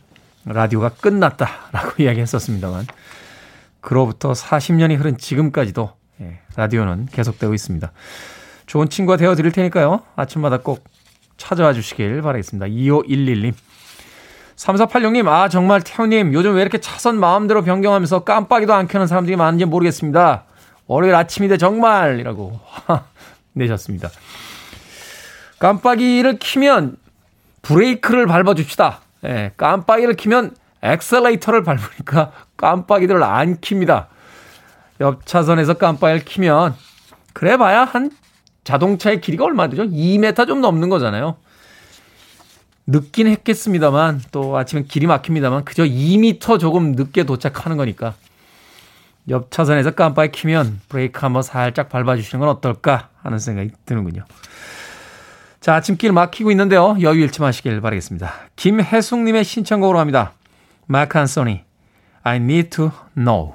라디오가 0.46 0.90
끝났다라고 0.90 2.02
이야기했었습니다만 2.04 2.88
그로부터 3.82 4.32
40년이 4.32 4.98
흐른 4.98 5.18
지금까지도 5.18 5.92
예, 6.22 6.40
라디오는 6.56 7.08
계속되고 7.12 7.54
있습니다. 7.54 7.92
좋은 8.66 8.90
친구가 8.90 9.18
되어 9.18 9.36
드릴 9.36 9.52
테니까요. 9.52 10.02
아침마다 10.16 10.58
꼭 10.58 10.84
찾아와 11.38 11.74
주시길 11.74 12.22
바라겠습니다. 12.22 12.68
2511님. 12.68 13.54
3486님, 14.56 15.28
아, 15.28 15.50
정말 15.50 15.82
태훈님, 15.82 16.34
요즘 16.34 16.56
왜 16.56 16.62
이렇게 16.62 16.80
차선 16.80 17.20
마음대로 17.20 17.64
변경하면서 17.64 18.24
깜빡이도 18.24 18.74
안 18.74 18.88
켜는 18.88 19.08
사람들이 19.08 19.36
많은지 19.36 19.66
모르겠습니다. 19.66 20.46
월요일 20.86 21.16
아침인데 21.16 21.58
정말! 21.58 22.20
이라고 22.20 22.60
내셨습니다. 23.54 24.10
깜빡이를 25.62 26.40
키면 26.40 26.98
브레이크를 27.62 28.26
밟아줍시다. 28.26 29.00
예, 29.26 29.52
깜빡이를 29.58 30.16
키면 30.16 30.56
엑셀레이터를 30.82 31.64
밟으니까 31.64 32.32
깜빡이들을 32.58 33.22
안 33.22 33.58
킵니다. 33.58 34.08
옆 35.02 35.28
차선에서 35.28 35.76
깜빡이를 35.76 36.26
키면 36.26 36.74
그래 37.34 37.58
봐야 37.58 37.84
한 37.84 38.10
자동차의 38.64 39.22
길이가 39.22 39.46
얼마 39.46 39.70
되죠? 39.70 39.84
2m 39.84 40.48
좀 40.48 40.62
넘는 40.62 40.90
거잖아요. 40.90 41.38
늦긴 42.88 43.28
했겠습니다만 43.28 44.22
또 44.32 44.58
아침에 44.58 44.82
길이 44.82 45.06
막힙니다만 45.06 45.64
그저 45.64 45.84
2m 45.84 46.60
조금 46.60 46.94
늦게 46.94 47.24
도착하는 47.24 47.78
거니까 47.78 48.16
옆 49.30 49.52
차선에서 49.52 49.92
깜빡이 49.92 50.32
키면 50.32 50.82
브레이크 50.90 51.20
한번 51.22 51.44
살짝 51.44 51.90
밟아주시는 51.90 52.40
건 52.40 52.50
어떨까 52.50 53.10
하는 53.22 53.38
생각이 53.38 53.70
드는군요. 53.86 54.26
자, 55.62 55.76
아침길 55.76 56.12
막히고 56.12 56.50
있는데요. 56.52 56.98
여유 57.02 57.22
잃지 57.22 57.40
마시길 57.40 57.82
바라겠습니다. 57.82 58.34
김혜숙님의 58.56 59.44
신청곡으로 59.44 60.00
합니다. 60.00 60.34
마크 60.88 61.20
안소니, 61.20 61.62
I 62.24 62.38
need 62.38 62.72
to 62.72 62.92
know. 63.16 63.54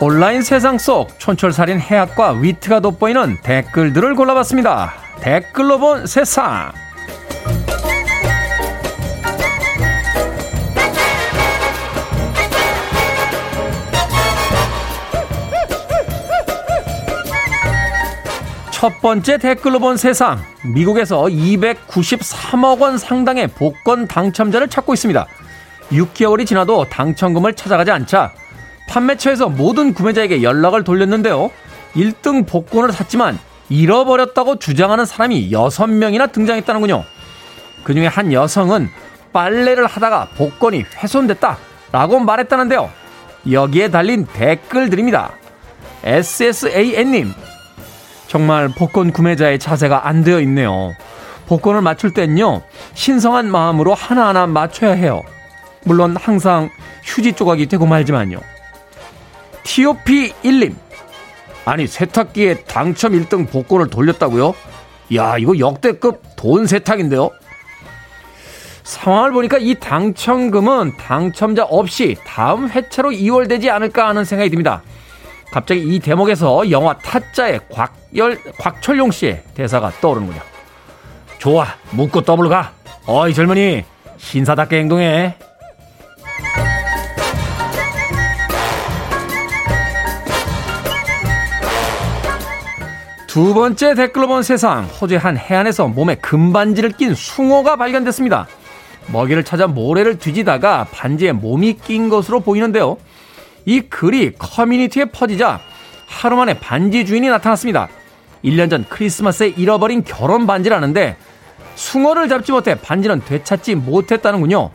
온라인 0.00 0.42
세상 0.42 0.76
속 0.76 1.18
촌철살인 1.20 1.78
해학과 1.78 2.32
위트가 2.32 2.80
돋보이는 2.80 3.38
댓글들을 3.42 4.16
골라봤습니다. 4.16 4.92
댓글로 5.20 5.78
본 5.78 6.06
세상. 6.06 6.72
첫 18.74 19.00
번째 19.00 19.38
댓글로 19.38 19.78
본 19.78 19.96
세상. 19.96 20.42
미국에서 20.74 21.22
293억 21.22 22.80
원 22.80 22.98
상당의 22.98 23.46
복권 23.46 24.08
당첨자를 24.08 24.68
찾고 24.68 24.94
있습니다. 24.94 25.24
6개월이 25.92 26.44
지나도 26.44 26.88
당첨금을 26.88 27.54
찾아가지 27.54 27.92
않자 27.92 28.32
판매처에서 28.88 29.48
모든 29.48 29.94
구매자에게 29.94 30.42
연락을 30.42 30.82
돌렸는데요. 30.82 31.52
1등 31.94 32.48
복권을 32.48 32.90
샀지만 32.90 33.38
잃어버렸다고 33.68 34.58
주장하는 34.58 35.06
사람이 35.06 35.52
6명이나 35.52 36.32
등장했다는군요. 36.32 37.04
그 37.84 37.94
중에 37.94 38.08
한 38.08 38.32
여성은 38.32 38.90
빨래를 39.32 39.86
하다가 39.86 40.30
복권이 40.36 40.84
훼손됐다 40.96 41.58
라고 41.92 42.18
말했다는데요. 42.18 42.90
여기에 43.52 43.92
달린 43.92 44.26
댓글들입니다. 44.26 45.30
SSAN님, 46.02 47.32
정말 48.34 48.68
복권 48.68 49.12
구매자의 49.12 49.60
자세가 49.60 50.08
안 50.08 50.24
되어 50.24 50.40
있네요. 50.40 50.96
복권을 51.46 51.82
맞출 51.82 52.12
땐요, 52.12 52.64
신성한 52.94 53.48
마음으로 53.48 53.94
하나하나 53.94 54.48
맞춰야 54.48 54.90
해요. 54.90 55.22
물론 55.84 56.16
항상 56.16 56.68
휴지 57.04 57.34
조각이 57.34 57.66
되고 57.66 57.86
말지만요. 57.86 58.40
TOP1님. 59.62 60.74
아니, 61.64 61.86
세탁기에 61.86 62.64
당첨 62.64 63.12
1등 63.12 63.48
복권을 63.48 63.88
돌렸다고요? 63.88 64.52
야, 65.14 65.38
이거 65.38 65.56
역대급 65.56 66.20
돈 66.34 66.66
세탁인데요? 66.66 67.30
상황을 68.82 69.30
보니까 69.30 69.58
이 69.58 69.76
당첨금은 69.76 70.96
당첨자 70.96 71.62
없이 71.62 72.16
다음 72.26 72.68
회차로 72.68 73.12
이월되지 73.12 73.70
않을까 73.70 74.08
하는 74.08 74.24
생각이 74.24 74.50
듭니다. 74.50 74.82
갑자기 75.54 75.82
이 75.82 76.00
대목에서 76.00 76.68
영화 76.72 76.98
타짜의 76.98 77.60
곽열, 77.70 78.40
곽철용 78.58 79.12
씨의 79.12 79.44
대사가 79.54 79.92
떠오르는군요. 80.00 80.40
좋아, 81.38 81.64
묻고 81.92 82.22
더블 82.22 82.48
가. 82.48 82.72
어이, 83.06 83.32
젊은이, 83.32 83.84
신사답게 84.16 84.78
행동해. 84.78 85.36
두 93.28 93.54
번째 93.54 93.94
댓글로 93.94 94.26
본 94.26 94.42
세상. 94.42 94.86
호주의 94.86 95.20
한 95.20 95.36
해안에서 95.36 95.86
몸에 95.86 96.16
금반지를 96.16 96.90
낀 96.90 97.14
숭어가 97.14 97.76
발견됐습니다. 97.76 98.48
먹이를 99.12 99.44
찾아 99.44 99.68
모래를 99.68 100.18
뒤지다가 100.18 100.88
반지에 100.90 101.30
몸이 101.30 101.74
낀 101.74 102.08
것으로 102.08 102.40
보이는데요. 102.40 102.96
이 103.66 103.80
글이 103.80 104.34
커뮤니티에 104.38 105.06
퍼지자 105.06 105.60
하루 106.06 106.36
만에 106.36 106.58
반지 106.58 107.04
주인이 107.06 107.28
나타났습니다. 107.28 107.88
1년 108.44 108.70
전 108.70 108.84
크리스마스에 108.88 109.48
잃어버린 109.48 110.04
결혼 110.04 110.46
반지라는데 110.46 111.16
숭어를 111.76 112.28
잡지 112.28 112.52
못해 112.52 112.74
반지는 112.74 113.20
되찾지 113.24 113.74
못했다는군요. 113.76 114.70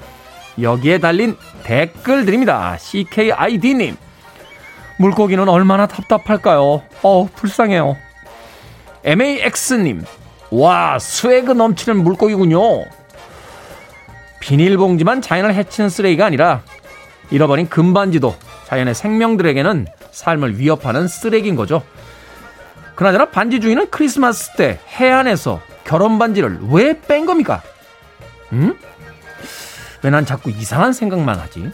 여기에 0.61 0.97
달린 0.97 1.37
댓글들입니다. 1.63 2.77
CKID님. 2.77 3.95
물고기는 4.97 5.47
얼마나 5.47 5.87
답답할까요? 5.87 6.81
어 7.03 7.29
불쌍해요. 7.35 7.95
MAX님. 9.05 10.03
와, 10.51 10.99
스웨그 10.99 11.51
넘치는 11.51 12.03
물고기군요. 12.03 12.83
비닐봉지만 14.41 15.21
자연을 15.21 15.53
해치는 15.53 15.89
쓰레기가 15.89 16.25
아니라 16.25 16.63
잃어버린 17.29 17.69
금반지도 17.69 18.35
자연의 18.69 18.93
생명들에게는 18.93 19.87
삶을 20.11 20.59
위협하는 20.59 21.07
쓰레기인 21.07 21.55
거죠. 21.55 21.81
그나저나 22.95 23.25
반지 23.29 23.59
주인은 23.59 23.89
크리스마스 23.89 24.55
때 24.55 24.79
해안에서 24.89 25.61
결혼 25.83 26.19
반지를 26.19 26.59
왜 26.69 26.99
뺀 27.01 27.25
겁니까? 27.25 27.61
응? 28.53 28.75
왜 30.03 30.09
난 30.11 30.25
자꾸 30.25 30.49
이상한 30.51 30.93
생각만 30.93 31.39
하지? 31.39 31.71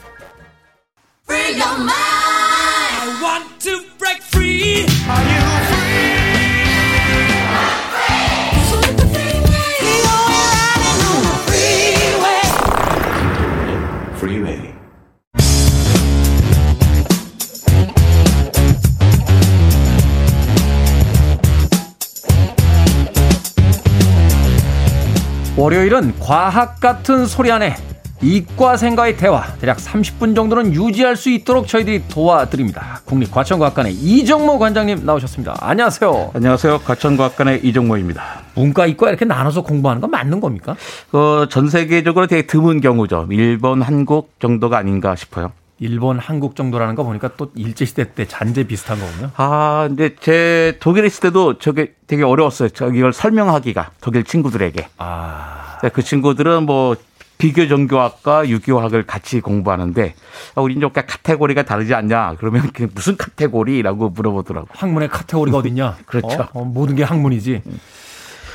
월요일은 25.58 26.20
과학 26.20 26.82
같은 26.82 27.26
소리 27.26 27.50
안에 27.50 27.76
이과생과의 28.22 29.16
대화 29.16 29.46
대략 29.60 29.78
30분 29.78 30.36
정도는 30.36 30.74
유지할 30.74 31.16
수 31.16 31.30
있도록 31.30 31.68
저희들이 31.68 32.10
도와드립니다. 32.10 33.02
국립과천과학관의 33.06 33.94
이정모 33.94 34.60
관장님 34.60 35.06
나오셨습니다. 35.06 35.56
안녕하세요. 35.62 36.32
안녕하세요. 36.34 36.80
과천과학관의 36.80 37.62
이정모입니다. 37.64 38.24
문과, 38.56 38.86
이과 38.86 39.10
이렇게 39.10 39.24
나눠서 39.24 39.62
공부하는 39.64 40.02
건 40.02 40.12
맞는 40.12 40.42
겁니까? 40.42 40.76
어, 41.14 41.46
전 41.50 41.70
세계적으로 41.70 42.28
되게 42.28 42.48
드문 42.48 42.82
경우죠. 42.82 43.28
일본, 43.32 43.82
한국 43.82 44.34
정도가 44.40 44.78
아닌가 44.78 45.16
싶어요. 45.16 45.52
일본, 45.80 46.20
한국 46.20 46.56
정도라는 46.56 46.96
거 46.96 47.04
보니까 47.04 47.32
또 47.36 47.52
일제시대 47.56 48.14
때 48.14 48.26
잔재 48.26 48.64
비슷한 48.66 48.98
거군요. 49.00 49.32
아, 49.36 49.86
근데 49.88 50.16
제 50.16 50.78
독일에 50.80 51.08
있을 51.08 51.22
때도 51.22 51.60
저게 51.60 51.94
되게 52.08 52.24
어려웠어요. 52.24 52.70
저 52.70 52.90
이걸 52.92 53.12
설명하기가 53.12 53.92
독일 54.02 54.24
친구들에게. 54.24 54.88
아. 54.98 55.78
그 55.94 56.02
친구들은 56.02 56.66
뭐 56.66 56.96
비교 57.38 57.68
종교학과 57.68 58.48
유교학을 58.48 59.04
같이 59.04 59.42
공부하는데 59.42 60.16
아, 60.56 60.62
우리 60.62 60.80
좀 60.80 60.90
카테고리가 60.92 61.64
다르지 61.64 61.94
않냐? 61.94 62.36
그러면 62.40 62.72
무슨 62.94 63.18
카테고리라고 63.18 64.10
물어보더라고. 64.10 64.68
학문의 64.72 65.10
카테고리가 65.10 65.58
어딨냐? 65.58 65.98
그렇죠. 66.08 66.44
어? 66.54 66.62
어, 66.62 66.64
모든 66.64 66.96
게 66.96 67.04
학문이지. 67.04 67.62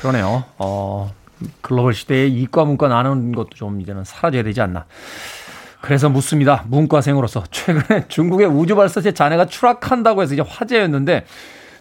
그러네요. 0.01 0.45
어, 0.57 1.13
글로벌 1.61 1.93
시대에 1.95 2.27
이과 2.27 2.65
문과 2.65 2.89
나누는 2.89 3.33
것도 3.33 3.51
좀 3.55 3.81
이제는 3.81 4.05
사라져야 4.05 4.43
되지 4.43 4.61
않나. 4.63 4.87
그래서 5.81 6.09
묻습니다. 6.09 6.65
문과생으로서 6.69 7.45
최근에 7.51 8.07
중국의 8.09 8.47
우주 8.47 8.77
발사체 8.77 9.13
잔해가 9.13 9.47
추락한다고 9.47 10.23
해서 10.23 10.35
이제 10.35 10.43
화제였는데 10.47 11.25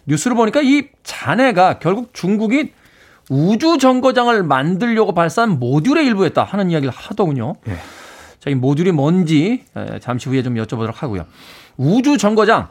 뉴스를 0.06 0.36
보니까 0.36 0.60
이 0.62 0.88
잔해가 1.02 1.78
결국 1.78 2.14
중국이 2.14 2.72
우주 3.28 3.78
정거장을 3.78 4.42
만들려고 4.42 5.14
발사한 5.14 5.58
모듈의 5.60 6.06
일부였다 6.06 6.42
하는 6.42 6.70
이야기를 6.70 6.92
하더군요. 6.92 7.54
네. 7.64 7.74
자, 8.40 8.50
이 8.50 8.54
모듈이 8.54 8.92
뭔지 8.92 9.64
잠시 10.00 10.28
후에 10.28 10.42
좀 10.42 10.54
여쭤보도록 10.54 10.94
하고요. 10.96 11.26
우주 11.76 12.16
정거장, 12.16 12.68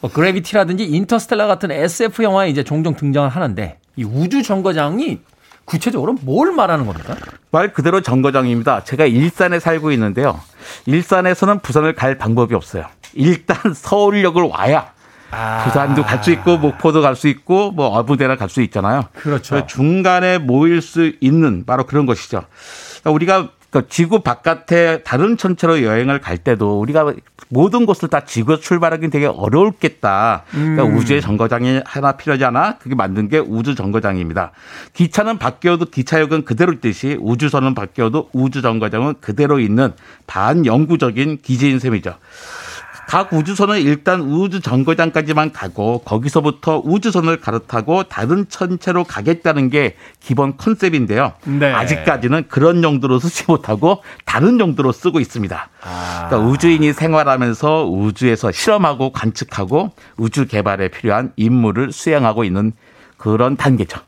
뭐 0.00 0.10
그래비티라든지 0.10 0.84
인터스텔라 0.84 1.46
같은 1.46 1.70
SF 1.70 2.22
영화에 2.22 2.50
이제 2.50 2.64
종종 2.64 2.94
등장을 2.94 3.28
하는데 3.28 3.78
이 3.96 4.04
우주 4.04 4.42
정거장이 4.42 5.20
구체적으로 5.68 6.14
뭘 6.22 6.52
말하는 6.52 6.86
겁니까? 6.86 7.14
말 7.50 7.72
그대로 7.72 8.00
정거장입니다. 8.00 8.84
제가 8.84 9.04
일산에 9.06 9.60
살고 9.60 9.92
있는데요. 9.92 10.40
일산에서는 10.86 11.60
부산을 11.60 11.94
갈 11.94 12.16
방법이 12.18 12.54
없어요. 12.54 12.86
일단 13.14 13.56
서울역을 13.74 14.42
와야 14.44 14.92
아. 15.30 15.62
부산도 15.64 16.04
갈 16.04 16.22
수 16.22 16.30
있고 16.30 16.56
목포도 16.56 17.02
갈 17.02 17.14
수 17.14 17.28
있고 17.28 17.70
뭐 17.70 17.98
아무데나 17.98 18.36
갈 18.36 18.48
수 18.48 18.62
있잖아요. 18.62 19.04
그렇죠. 19.14 19.66
중간에 19.66 20.38
모일 20.38 20.80
수 20.80 21.12
있는 21.20 21.64
바로 21.66 21.84
그런 21.84 22.06
것이죠. 22.06 22.44
그러니까 23.02 23.10
우리가 23.10 23.48
그 23.70 23.86
지구 23.88 24.20
바깥에 24.20 25.02
다른 25.02 25.36
천체로 25.36 25.82
여행을 25.82 26.20
갈 26.20 26.38
때도 26.38 26.80
우리가 26.80 27.12
모든 27.50 27.84
곳을 27.84 28.08
다 28.08 28.24
지구에서 28.24 28.62
출발하기는 28.62 29.10
되게 29.10 29.26
어려웠겠다. 29.26 30.44
그러니까 30.50 30.84
음. 30.84 30.96
우주의 30.96 31.20
정거장이 31.20 31.82
하나 31.84 32.12
필요하지 32.12 32.44
않아? 32.46 32.78
그게 32.78 32.94
만든 32.94 33.28
게 33.28 33.38
우주 33.38 33.74
정거장입니다. 33.74 34.52
기차는 34.94 35.38
바뀌어도 35.38 35.86
기차역은 35.86 36.44
그대로 36.44 36.72
있듯이 36.72 37.18
우주선은 37.20 37.74
바뀌어도 37.74 38.30
우주 38.32 38.62
정거장은 38.62 39.16
그대로 39.20 39.60
있는 39.60 39.92
반영구적인 40.26 41.38
기지인 41.42 41.78
셈이죠. 41.78 42.14
각 43.08 43.32
우주선은 43.32 43.80
일단 43.80 44.20
우주 44.20 44.60
정거장까지만 44.60 45.52
가고 45.52 46.02
거기서부터 46.04 46.82
우주선을 46.84 47.40
갈아타고 47.40 48.02
다른 48.02 48.44
천체로 48.50 49.02
가겠다는 49.04 49.70
게 49.70 49.96
기본 50.20 50.58
컨셉인데요. 50.58 51.32
네. 51.44 51.72
아직까지는 51.72 52.48
그런 52.48 52.84
용도로 52.84 53.18
쓰지 53.18 53.44
못하고 53.48 54.02
다른 54.26 54.60
용도로 54.60 54.92
쓰고 54.92 55.20
있습니다. 55.20 55.70
아. 55.80 56.26
그러니까 56.28 56.50
우주인이 56.50 56.92
생활하면서 56.92 57.86
우주에서 57.86 58.52
실험하고 58.52 59.10
관측하고 59.12 59.90
우주 60.18 60.46
개발에 60.46 60.88
필요한 60.88 61.32
임무를 61.36 61.92
수행하고 61.92 62.44
있는 62.44 62.72
그런 63.16 63.56
단계죠. 63.56 64.00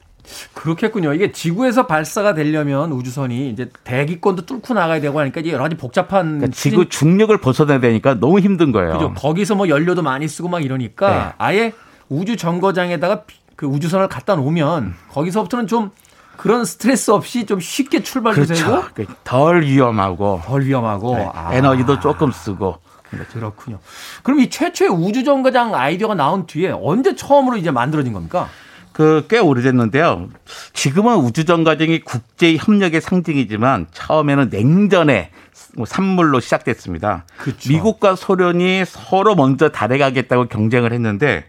그렇겠군요. 0.55 1.13
이게 1.15 1.33
지구에서 1.33 1.87
발사가 1.87 2.35
되려면 2.35 2.93
우주선이 2.93 3.51
이제 3.51 3.71
대기권도 3.85 4.47
뚫고 4.47 4.75
나가야 4.75 5.01
되고 5.01 5.19
하니까 5.21 5.41
이게 5.41 5.53
여러 5.53 5.63
가지 5.63 5.77
복잡한 5.77 6.39
그러니까 6.39 6.57
지구 6.57 6.89
중력을 6.89 7.37
벗어내야 7.39 7.81
되니까 7.81 8.15
너무 8.15 8.41
힘든 8.41 8.73
거예요. 8.73 8.93
그죠. 8.93 9.15
거기서 9.15 9.55
뭐 9.55 9.69
연료도 9.69 10.03
많이 10.03 10.29
쓰고 10.29 10.49
막 10.49 10.65
이러니까 10.65 11.11
네. 11.11 11.33
아예 11.39 11.73
우주 12.09 12.37
정거장에다가 12.37 13.25
그 13.57 13.67
우주선을 13.67 14.09
갖다 14.09 14.37
놓으면 14.37 14.95
거기서부터는 15.11 15.67
좀 15.67 15.91
그런 16.37 16.65
스트레스 16.65 17.11
없이 17.11 17.45
좀 17.45 17.61
쉽게 17.61 18.03
출발도 18.03 18.43
그렇죠. 18.43 18.65
되고 18.65 18.83
그덜 18.95 19.63
위험하고 19.63 20.41
덜 20.45 20.63
위험하고 20.65 21.17
네. 21.17 21.29
아. 21.35 21.55
에너지도 21.55 22.01
조금 22.01 22.33
쓰고 22.33 22.79
그렇군요. 23.33 23.79
그럼 24.23 24.41
이 24.41 24.49
최초의 24.49 24.91
우주 24.91 25.25
정거장 25.25 25.75
아이디어가 25.75 26.15
나온 26.15 26.47
뒤에 26.47 26.71
언제 26.71 27.15
처음으로 27.15 27.57
이제 27.57 27.71
만들어진 27.71 28.13
겁니까? 28.13 28.49
그 28.93 29.25
꽤 29.29 29.39
오래됐는데요. 29.39 30.29
지금은 30.73 31.17
우주정 31.17 31.65
과정이 31.65 32.01
국제 32.01 32.57
협력의 32.57 33.01
상징이지만 33.01 33.87
처음에는 33.93 34.49
냉전의 34.51 35.31
뭐 35.77 35.87
산물로 35.87 36.41
시작됐습니다. 36.41 37.25
그쵸. 37.39 37.69
미국과 37.71 38.17
소련이 38.17 38.85
서로 38.87 39.35
먼저 39.35 39.69
달에 39.69 39.99
가겠다고 39.99 40.47
경쟁을 40.47 40.93
했는데 40.93 41.45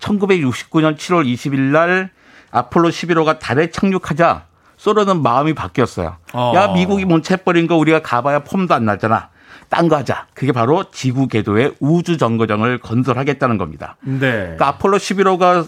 1969년 0.00 0.96
7월 0.96 1.24
20일 1.26 1.58
날 1.60 2.10
아폴로 2.50 2.88
11호가 2.88 3.38
달에 3.38 3.70
착륙하자 3.70 4.46
소련은 4.76 5.22
마음이 5.22 5.54
바뀌었어요. 5.54 6.16
어. 6.32 6.52
야 6.56 6.68
미국이 6.68 7.04
몬채버린 7.04 7.66
거 7.66 7.76
우리가 7.76 8.00
가봐야 8.02 8.40
폼도 8.40 8.74
안 8.74 8.84
나잖아. 8.86 9.28
딴 9.68 9.88
거 9.88 9.96
하자. 9.96 10.26
그게 10.34 10.50
바로 10.50 10.84
지구 10.90 11.28
궤도의 11.28 11.74
우주 11.78 12.18
정거장을 12.18 12.78
건설하겠다는 12.78 13.56
겁니다. 13.56 13.96
네. 14.02 14.18
그러니까 14.18 14.66
아폴로 14.68 14.98
11호가 14.98 15.66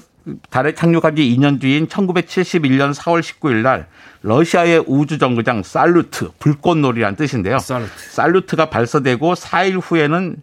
달에 0.51 0.75
착륙한 0.75 1.17
지 1.17 1.23
2년 1.23 1.61
뒤인 1.61 1.89
1971년 1.89 2.95
4월 2.95 3.21
19일 3.21 3.63
날 3.63 3.89
러시아의 4.23 4.85
우주 4.87 5.19
정거장 5.19 5.63
살루트 5.63 6.31
불꽃놀이란 6.39 7.17
뜻인데요. 7.17 7.59
살루트. 7.59 7.93
살루트가 8.11 8.71
발사되고 8.71 9.35
4일 9.35 9.81
후에는 9.83 10.37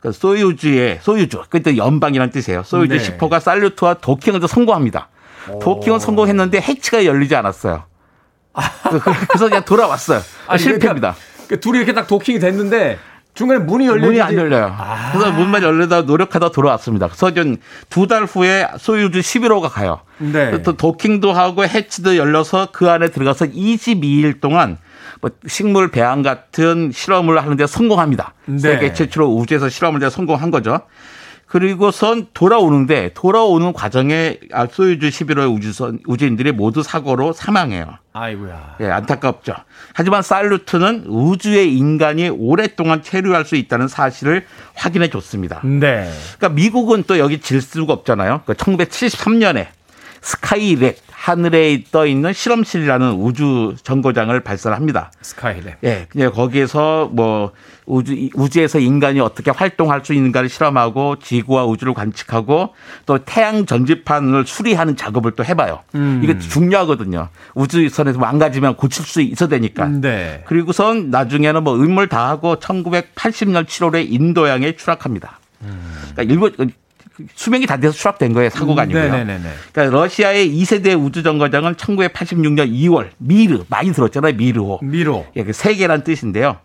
그 0.00 0.12
소유주의 0.12 0.98
소유주 1.02 1.44
그때 1.48 1.76
연방이란 1.76 2.30
뜻이에요. 2.30 2.62
소유주 2.64 2.96
네. 2.96 3.18
10호가 3.18 3.40
살루트와 3.40 3.94
도킹을 3.94 4.46
성공합니다. 4.46 5.08
도킹은 5.60 6.00
성공했는데 6.00 6.60
해치가 6.60 7.04
열리지 7.04 7.36
않았어요. 7.36 7.84
그, 8.90 8.98
그, 8.98 9.12
그래서 9.28 9.48
그냥 9.48 9.64
돌아왔어요. 9.64 10.20
아니, 10.46 10.60
실패입니다. 10.60 11.14
그러니까 11.46 11.56
둘이 11.60 11.78
이렇게 11.78 11.92
딱 11.92 12.06
도킹이 12.06 12.40
됐는데 12.40 12.98
중간에 13.36 13.60
문이 13.60 13.86
열려 13.86 14.06
문이 14.06 14.20
안 14.20 14.34
열려요. 14.34 14.74
아. 14.76 15.12
그래서 15.12 15.30
문만 15.30 15.62
열려다 15.62 16.02
노력하다 16.02 16.50
돌아왔습니다. 16.50 17.08
서전 17.12 17.58
두 17.90 18.06
달 18.06 18.24
후에 18.24 18.66
소유주 18.78 19.20
11호가 19.20 19.68
가요. 19.70 20.00
네. 20.18 20.62
또 20.62 20.76
도킹도 20.76 21.32
하고 21.32 21.64
해치도 21.64 22.16
열려서 22.16 22.68
그 22.72 22.88
안에 22.90 23.10
들어가서 23.10 23.46
22일 23.46 24.40
동안 24.40 24.78
뭐 25.20 25.30
식물 25.46 25.90
배양 25.90 26.22
같은 26.22 26.90
실험을 26.92 27.38
하는데 27.42 27.66
성공합니다. 27.66 28.34
네. 28.46 28.58
세계 28.58 28.92
최초로 28.92 29.28
우주에서 29.36 29.68
실험을 29.68 30.02
해 30.02 30.10
성공한 30.10 30.50
거죠. 30.50 30.80
그리고선 31.46 32.26
돌아오는데 32.34 33.12
돌아오는 33.14 33.72
과정에 33.72 34.38
아, 34.52 34.66
소유주 34.66 35.08
11호 35.08 35.54
우주선 35.54 36.00
우주인들이 36.06 36.52
모두 36.52 36.82
사고로 36.82 37.32
사망해요. 37.32 37.98
아이고야. 38.12 38.76
예, 38.80 38.86
안타깝죠. 38.86 39.54
하지만 39.94 40.22
살루트는 40.22 41.04
우주에 41.06 41.64
인간이 41.66 42.28
오랫동안 42.30 43.02
체류할 43.02 43.44
수 43.44 43.56
있다는 43.56 43.88
사실을 43.88 44.44
확인해 44.74 45.08
줬습니다. 45.08 45.60
네. 45.64 46.10
그러니까 46.36 46.48
미국은 46.48 47.04
또 47.06 47.18
여기 47.18 47.40
질 47.40 47.60
수가 47.60 47.92
없잖아요. 47.92 48.42
그 48.44 48.54
1973년에 48.54 49.68
스카이랩 50.26 50.96
하늘에 51.12 51.84
떠 51.92 52.04
있는 52.04 52.32
실험실이라는 52.32 53.12
우주 53.12 53.76
정거장을 53.84 54.38
발사합니다. 54.40 55.12
스카이랩. 55.22 55.76
예, 55.84 56.06
그냥 56.08 56.32
거기에서 56.32 57.08
뭐 57.12 57.52
우주 57.86 58.28
우주에서 58.34 58.80
인간이 58.80 59.20
어떻게 59.20 59.52
활동할 59.52 60.04
수 60.04 60.14
있는가를 60.14 60.48
실험하고 60.48 61.20
지구와 61.20 61.66
우주를 61.66 61.94
관측하고 61.94 62.74
또 63.06 63.18
태양 63.24 63.66
전지판을 63.66 64.46
수리하는 64.46 64.96
작업을 64.96 65.32
또 65.32 65.44
해봐요. 65.44 65.84
음. 65.94 66.20
이게 66.24 66.36
중요하거든요. 66.38 67.28
우주선에서 67.54 68.18
망가지면 68.18 68.76
고칠 68.76 69.04
수 69.04 69.20
있어야 69.20 69.48
되니까. 69.48 69.86
네. 69.86 70.42
그리고선 70.46 71.10
나중에는 71.10 71.62
뭐 71.62 71.76
음을 71.76 72.08
다 72.08 72.28
하고 72.28 72.56
1980년 72.56 73.66
7월에 73.66 74.10
인도양에 74.10 74.74
추락합니다. 74.74 75.38
음. 75.62 75.92
그러니까 76.14 76.22
일본 76.24 76.72
수명이 77.34 77.66
다 77.66 77.78
돼서 77.78 77.92
추락된 77.94 78.32
거예요. 78.32 78.50
사고가 78.50 78.82
음, 78.82 78.84
아니고요. 78.84 79.10
네네네. 79.10 79.48
그러니까 79.72 79.96
러시아의 79.98 80.50
2세대 80.54 81.00
우주 81.02 81.22
정거장은 81.22 81.74
1986년 81.74 82.70
2월 82.72 83.08
미르 83.18 83.64
많이 83.68 83.92
들었잖아요. 83.92 84.34
미르호. 84.34 84.80
미르. 84.82 85.22
예, 85.36 85.44
그 85.44 85.52
세계란 85.52 86.04
뜻인데요. 86.04 86.58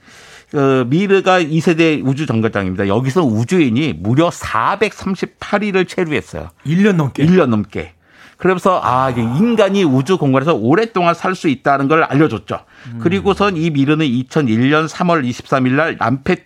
그 0.51 0.85
미르가 0.89 1.41
2세대 1.41 2.01
우주 2.05 2.25
정거장입니다. 2.25 2.87
여기서 2.89 3.23
우주인이 3.23 3.93
무려 3.99 4.29
438일을 4.29 5.87
체류했어요. 5.87 6.49
1년 6.65 6.95
넘게. 6.95 7.25
1년 7.25 7.45
넘게. 7.47 7.93
그러면서 8.37 8.81
아, 8.83 9.11
인간이 9.11 9.83
우주 9.83 10.17
공간에서 10.17 10.55
오랫동안 10.55 11.13
살 11.13 11.35
수 11.35 11.47
있다는 11.47 11.87
걸 11.87 12.03
알려줬죠. 12.03 12.59
음. 12.87 12.99
그리고선 12.99 13.55
이 13.55 13.69
미르는 13.69 14.05
2001년 14.05 14.89
3월 14.89 15.23
23일 15.29 15.71
날 15.73 15.95
남태, 15.99 16.37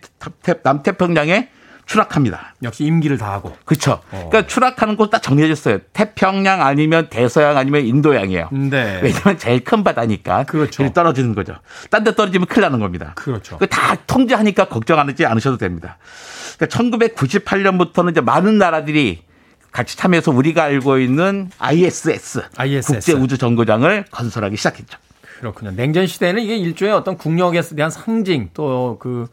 남태평양에 0.62 1.48
추락합니다. 1.86 2.54
역시 2.64 2.84
임기를 2.84 3.16
다하고. 3.16 3.56
그렇죠. 3.64 4.00
어. 4.10 4.28
그러니까 4.28 4.46
추락하는 4.46 4.96
곳 4.96 5.10
딱 5.10 5.22
정해졌어요. 5.22 5.78
태평양 5.92 6.60
아니면 6.62 7.08
대서양 7.08 7.56
아니면 7.56 7.86
인도양이에요. 7.86 8.48
네. 8.52 9.00
왜냐하면 9.02 9.38
제일 9.38 9.62
큰 9.62 9.84
바다니까. 9.84 10.44
그렇죠. 10.44 10.92
떨어지는 10.92 11.34
거죠. 11.34 11.54
딴 11.90 12.02
데 12.02 12.14
떨어지면 12.14 12.46
큰일 12.48 12.62
나는 12.62 12.80
겁니다. 12.80 13.12
그렇죠. 13.14 13.58
다 13.70 13.94
통제하니까 14.06 14.68
걱정하지 14.68 15.24
않으셔도 15.26 15.56
됩니다. 15.58 15.98
그러니까 16.58 16.76
1998년부터는 16.78 18.10
이제 18.10 18.20
많은 18.20 18.58
나라들이 18.58 19.22
같이 19.70 19.96
참여해서 19.96 20.32
우리가 20.32 20.64
알고 20.64 20.98
있는 20.98 21.50
ISS, 21.58 22.42
ISS. 22.56 22.92
국제 22.92 23.12
우주 23.12 23.38
정거장을 23.38 24.06
건설하기 24.10 24.56
시작했죠. 24.56 24.98
그렇군요. 25.38 25.70
냉전 25.72 26.06
시대에는 26.06 26.42
이게 26.42 26.56
일종의 26.56 26.94
어떤 26.94 27.16
국력에 27.18 27.60
대한 27.60 27.90
상징 27.90 28.48
또그 28.54 29.28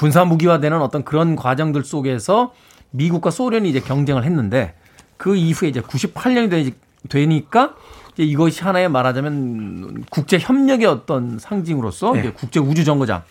군사 0.00 0.24
무기화되는 0.24 0.80
어떤 0.80 1.04
그런 1.04 1.36
과정들 1.36 1.84
속에서 1.84 2.54
미국과 2.88 3.30
소련이 3.30 3.68
이제 3.68 3.80
경쟁을 3.80 4.24
했는데 4.24 4.74
그 5.18 5.36
이후에 5.36 5.68
이제 5.68 5.82
98년이 5.82 6.72
되니까 7.10 7.74
이제 8.14 8.22
이것이 8.22 8.62
하나의 8.62 8.88
말하자면 8.88 10.06
국제 10.08 10.38
협력의 10.38 10.86
어떤 10.86 11.38
상징으로서 11.38 12.14
네. 12.14 12.32
국제 12.32 12.60
우주 12.60 12.82
정거장 12.82 13.24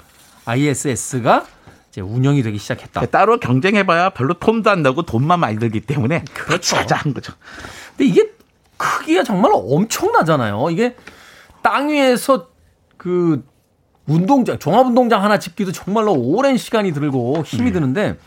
ISS가 0.45 1.43
이제 1.89 2.01
운영이 2.01 2.43
되기 2.43 2.59
시작했다. 2.59 3.03
따로 3.07 3.39
경쟁해봐야 3.39 4.11
별로 4.11 4.35
돈도 4.35 4.69
안 4.69 4.83
나고 4.83 5.01
돈만 5.01 5.39
많이 5.39 5.57
들기 5.57 5.81
때문에 5.81 6.23
그렇죠. 6.35 6.75
하자 6.75 7.01
거죠. 7.15 7.33
근데 7.97 8.05
이게 8.11 8.29
크기가 8.77 9.23
정말 9.23 9.53
엄청나잖아요. 9.55 10.69
이게 10.69 10.95
땅 11.63 11.89
위에서 11.89 12.49
그 12.95 13.43
운동장, 14.09 14.59
종합운동장 14.59 15.23
하나 15.23 15.39
짓기도 15.39 15.71
정말로 15.71 16.13
오랜 16.13 16.57
시간이 16.57 16.91
들고 16.93 17.43
힘이 17.45 17.65
네. 17.65 17.71
드는데 17.73 18.17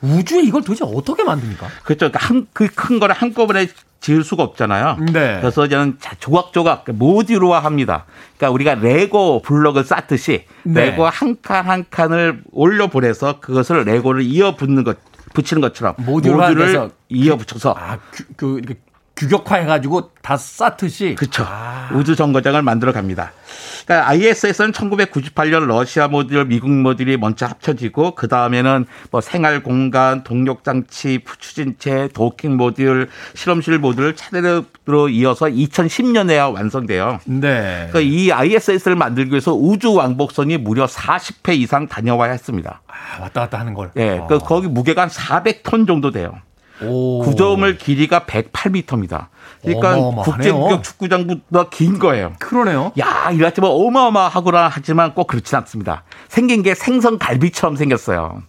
우주에 0.00 0.42
이걸 0.42 0.62
도대체 0.62 0.84
어떻게 0.84 1.22
만듭니까? 1.22 1.68
그렇죠. 1.84 2.10
그러니까 2.10 2.18
한, 2.18 2.46
그큰 2.52 2.98
거를 2.98 3.14
한꺼번에 3.14 3.68
지을 4.00 4.24
수가 4.24 4.42
없잖아요. 4.42 4.96
네. 5.12 5.38
그래서 5.40 5.68
저는 5.68 5.98
조각조각 6.18 6.86
모듈화 6.92 7.60
합니다. 7.60 8.04
그러니까 8.36 8.50
우리가 8.50 8.74
레고 8.74 9.40
블록을 9.42 9.84
쌓듯이 9.84 10.44
네. 10.64 10.90
레고 10.90 11.06
한칸한 11.06 11.86
칸을 11.88 12.42
올려 12.50 12.88
보내서 12.88 13.38
그것을 13.38 13.84
레고를 13.84 14.22
이어 14.22 14.56
붙는 14.56 14.82
것 14.82 14.98
붙이는 15.34 15.60
것처럼 15.60 15.94
모듈을 15.98 16.90
이어 17.08 17.36
붙여서 17.36 17.76
아, 17.78 17.98
그, 18.36 18.60
그 18.60 18.74
규격화해가지고 19.16 20.10
다 20.22 20.36
쌓듯이 20.36 21.14
그렇죠. 21.16 21.44
아. 21.46 21.90
우주 21.94 22.16
정거장을 22.16 22.60
만들어 22.62 22.92
갑니다. 22.92 23.32
그러니까 23.84 24.08
ISS는 24.08 24.72
1998년 24.72 25.66
러시아 25.66 26.08
모듈, 26.08 26.46
미국 26.46 26.70
모듈이 26.70 27.16
먼저 27.16 27.46
합쳐지고 27.46 28.14
그 28.14 28.28
다음에는 28.28 28.86
뭐 29.10 29.20
생활 29.20 29.62
공간, 29.62 30.22
동력 30.24 30.64
장치, 30.64 31.20
추진체, 31.38 32.08
도킹 32.14 32.56
모듈, 32.56 33.08
실험실 33.34 33.78
모듈 33.78 34.14
차례로 34.16 35.08
이어서 35.10 35.46
2010년에야 35.46 36.52
완성돼요. 36.54 37.18
네. 37.24 37.88
그러니까 37.90 38.00
이 38.00 38.30
ISS를 38.30 38.96
만들기 38.96 39.32
위해서 39.32 39.52
우주 39.52 39.92
왕복선이 39.92 40.58
무려 40.58 40.86
40회 40.86 41.56
이상 41.56 41.86
다녀와야 41.88 42.32
했습니다. 42.32 42.82
아, 42.86 43.22
왔다 43.22 43.42
갔다 43.42 43.58
하는 43.58 43.74
걸. 43.74 43.90
예. 43.96 44.02
네, 44.02 44.20
그 44.28 44.38
거기 44.38 44.68
무게가 44.68 45.02
한 45.02 45.08
400톤 45.08 45.86
정도 45.86 46.10
돼요. 46.10 46.38
오. 46.86 47.20
구조물 47.20 47.78
길이가 47.78 48.20
108m입니다. 48.20 49.28
그러니까 49.62 50.22
국제국격 50.22 50.82
축구장보다 50.82 51.68
긴 51.70 51.98
거예요. 51.98 52.32
그러네요. 52.38 52.92
야, 52.98 53.30
이랬지만 53.32 53.70
어마어마하구나 53.70 54.68
하지만 54.68 55.14
꼭 55.14 55.26
그렇진 55.26 55.56
않습니다. 55.58 56.04
생긴 56.28 56.62
게 56.62 56.74
생선 56.74 57.18
갈비처럼 57.18 57.76
생겼어요. 57.76 58.42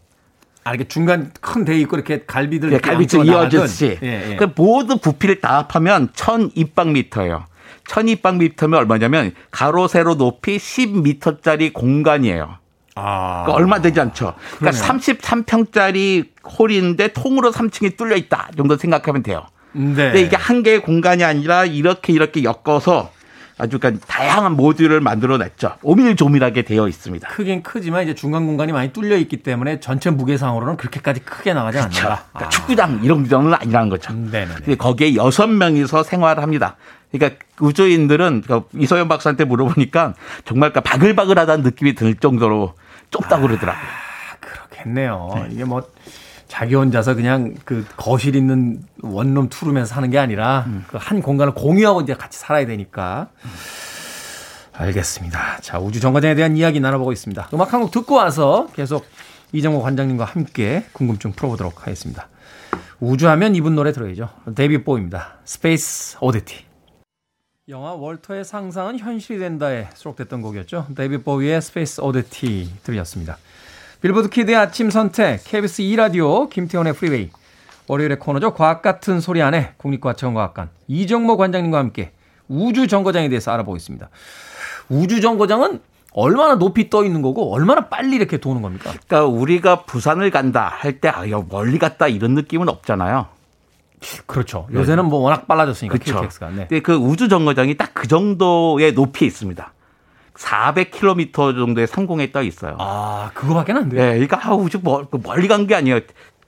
아, 0.63 0.71
이렇게 0.71 0.87
중간 0.87 1.31
큰데 1.41 1.77
있고 1.79 1.97
이렇게 1.97 2.23
갈비들 2.25 2.69
네, 2.69 2.77
갈비처럼 2.77 3.27
이어졌지. 3.27 3.99
예, 4.01 4.31
예. 4.31 4.35
그 4.37 4.49
모든 4.55 4.97
부피를 4.97 5.41
다 5.41 5.57
합하면 5.57 6.09
1002박미터예요. 6.13 7.43
1002박미터면 7.87 8.75
얼마냐면 8.75 9.33
가로 9.51 9.87
세로 9.87 10.15
높이 10.15 10.57
10m짜리 10.57 11.73
공간이에요. 11.73 12.62
아. 12.95 13.43
그러니까 13.45 13.53
얼마 13.53 13.81
되지 13.81 13.99
않죠. 13.99 14.33
그러니까 14.57 14.81
그러네요. 14.81 15.01
33평짜리 15.17 16.27
홀인데 16.59 17.09
통으로 17.13 17.51
3층이 17.51 17.97
뚫려 17.97 18.15
있다 18.15 18.49
정도 18.55 18.77
생각하면 18.77 19.23
돼요. 19.23 19.45
네. 19.73 19.93
근데 19.93 20.21
이게 20.21 20.35
한 20.35 20.63
개의 20.63 20.81
공간이 20.81 21.23
아니라 21.23 21.65
이렇게 21.65 22.13
이렇게 22.13 22.43
엮어서 22.43 23.11
아주 23.57 23.79
그러니까 23.79 24.05
다양한 24.07 24.55
모듈을 24.55 24.99
만들어냈죠. 24.99 25.75
오밀조밀하게 25.83 26.63
되어 26.63 26.87
있습니다. 26.87 27.27
크긴 27.29 27.61
크지만 27.61 28.03
이제 28.03 28.15
중간 28.15 28.45
공간이 28.45 28.71
많이 28.71 28.91
뚫려 28.91 29.15
있기 29.17 29.37
때문에 29.37 29.79
전체 29.79 30.09
무게상으로는 30.09 30.77
그렇게까지 30.77 31.21
크게 31.21 31.53
나가지 31.53 31.77
그렇죠. 31.77 31.99
않는다. 31.99 32.25
그러니까 32.31 32.45
아. 32.45 32.49
축구장 32.49 32.99
이런 33.03 33.27
정도는 33.27 33.57
아니라는 33.59 33.89
거죠. 33.89 34.13
네네. 34.13 34.75
거기에 34.77 35.15
여섯 35.15 35.47
명이서 35.47 36.03
생활합니다. 36.03 36.77
그러니까 37.11 37.43
우주인들은 37.59 38.41
그러니까 38.41 38.67
이소연 38.75 39.07
박사한테 39.07 39.45
물어보니까 39.45 40.15
정말 40.45 40.71
그러니까 40.71 40.81
바글바글하다는 40.89 41.63
느낌이 41.63 41.93
들 41.93 42.15
정도로 42.15 42.73
좁다 43.13 43.37
고 43.37 43.43
그러더라고요. 43.47 43.81
아, 43.83 44.35
그렇겠네요. 44.41 45.31
네. 45.35 45.47
이게 45.51 45.63
뭐 45.63 45.87
자기 46.49 46.75
혼자서 46.75 47.15
그냥 47.15 47.55
그 47.65 47.85
거실 47.95 48.35
있는 48.35 48.83
원룸 49.01 49.47
투룸에서 49.49 49.85
사는 49.85 50.09
게 50.09 50.19
아니라 50.19 50.65
음. 50.67 50.83
그한 50.87 51.21
공간을 51.21 51.53
공유하고 51.53 52.01
이제 52.01 52.13
같이 52.13 52.37
살아야 52.39 52.65
되니까. 52.65 53.27
음. 53.45 53.49
알겠습니다. 54.75 55.59
자, 55.61 55.79
우주 55.79 55.99
정거장에 55.99 56.33
대한 56.35 56.57
이야기 56.57 56.79
나눠보고 56.79 57.11
있습니다. 57.11 57.49
음악 57.53 57.73
한 57.73 57.81
곡 57.81 57.91
듣고 57.91 58.15
와서 58.15 58.67
계속 58.73 59.05
이정모 59.51 59.81
관장님과 59.83 60.25
함께 60.25 60.85
궁금증 60.93 61.31
풀어보도록 61.33 61.83
하겠습니다. 61.83 62.27
우주하면 62.99 63.53
이분 63.55 63.75
노래 63.75 63.91
들어야죠. 63.91 64.29
데이빗 64.55 64.83
보위입니다. 64.83 65.35
Space 65.45 66.17
Oddity. 66.21 66.62
영화 67.69 67.93
월터의 67.93 68.43
상상은 68.43 68.99
현실이 68.99 69.39
된다에 69.39 69.87
수록됐던 69.93 70.41
곡이었죠. 70.41 70.87
데이빗 70.95 71.19
보위의 71.19 71.61
Space 71.61 72.01
Oddity 72.01 72.69
들렸습니다. 72.83 73.37
Billboard 74.01 74.27
Kid의 74.27 74.57
아침 74.57 74.89
선택, 74.89 75.41
KBS 75.45 75.81
2라디오, 75.83 76.49
김태훈의 76.49 76.91
프리웨이, 76.93 77.29
월요일의 77.87 78.19
코너죠. 78.19 78.53
과학 78.53 78.81
같은 78.81 79.21
소리 79.21 79.41
안에 79.41 79.75
국립과천과학관 79.77 80.69
이정모 80.89 81.37
관장님과 81.37 81.77
함께 81.77 82.11
우주 82.49 82.87
정거장에 82.87 83.29
대해서 83.29 83.51
알아보고 83.51 83.77
있습니다. 83.77 84.09
우주 84.89 85.21
정거장은 85.21 85.79
얼마나 86.11 86.55
높이 86.55 86.89
떠 86.89 87.05
있는 87.05 87.21
거고 87.21 87.53
얼마나 87.53 87.87
빨리 87.87 88.17
이렇게 88.17 88.37
도는 88.37 88.61
겁니까? 88.61 88.91
그러니까 89.07 89.25
우리가 89.25 89.83
부산을 89.85 90.31
간다 90.31 90.67
할 90.67 90.99
때 90.99 91.07
아, 91.07 91.23
멀리 91.49 91.79
갔다 91.79 92.09
이런 92.09 92.33
느낌은 92.33 92.67
없잖아요. 92.67 93.27
그렇죠. 94.25 94.67
네. 94.69 94.79
요새는 94.79 95.05
뭐 95.05 95.19
워낙 95.19 95.47
빨라졌으니까 95.47 95.93
그렇죠. 95.97 96.15
KTX가. 96.21 96.49
네. 96.49 96.55
근데 96.67 96.79
그 96.81 96.93
우주 96.95 97.27
정거장이 97.29 97.77
딱 97.77 97.91
그 97.93 98.07
정도의 98.07 98.93
높이에 98.93 99.27
있습니다. 99.27 99.73
400km 100.35 101.55
정도의 101.55 101.87
상공에 101.87 102.31
떠 102.31 102.41
있어요. 102.43 102.75
아, 102.79 103.31
그거밖에 103.33 103.71
안 103.71 103.89
돼요? 103.89 104.01
네, 104.01 104.09
그러니까 104.13 104.39
아, 104.43 104.53
우주 104.53 104.79
멀리 105.23 105.47
간 105.47 105.67
게 105.67 105.75
아니에요. 105.75 105.99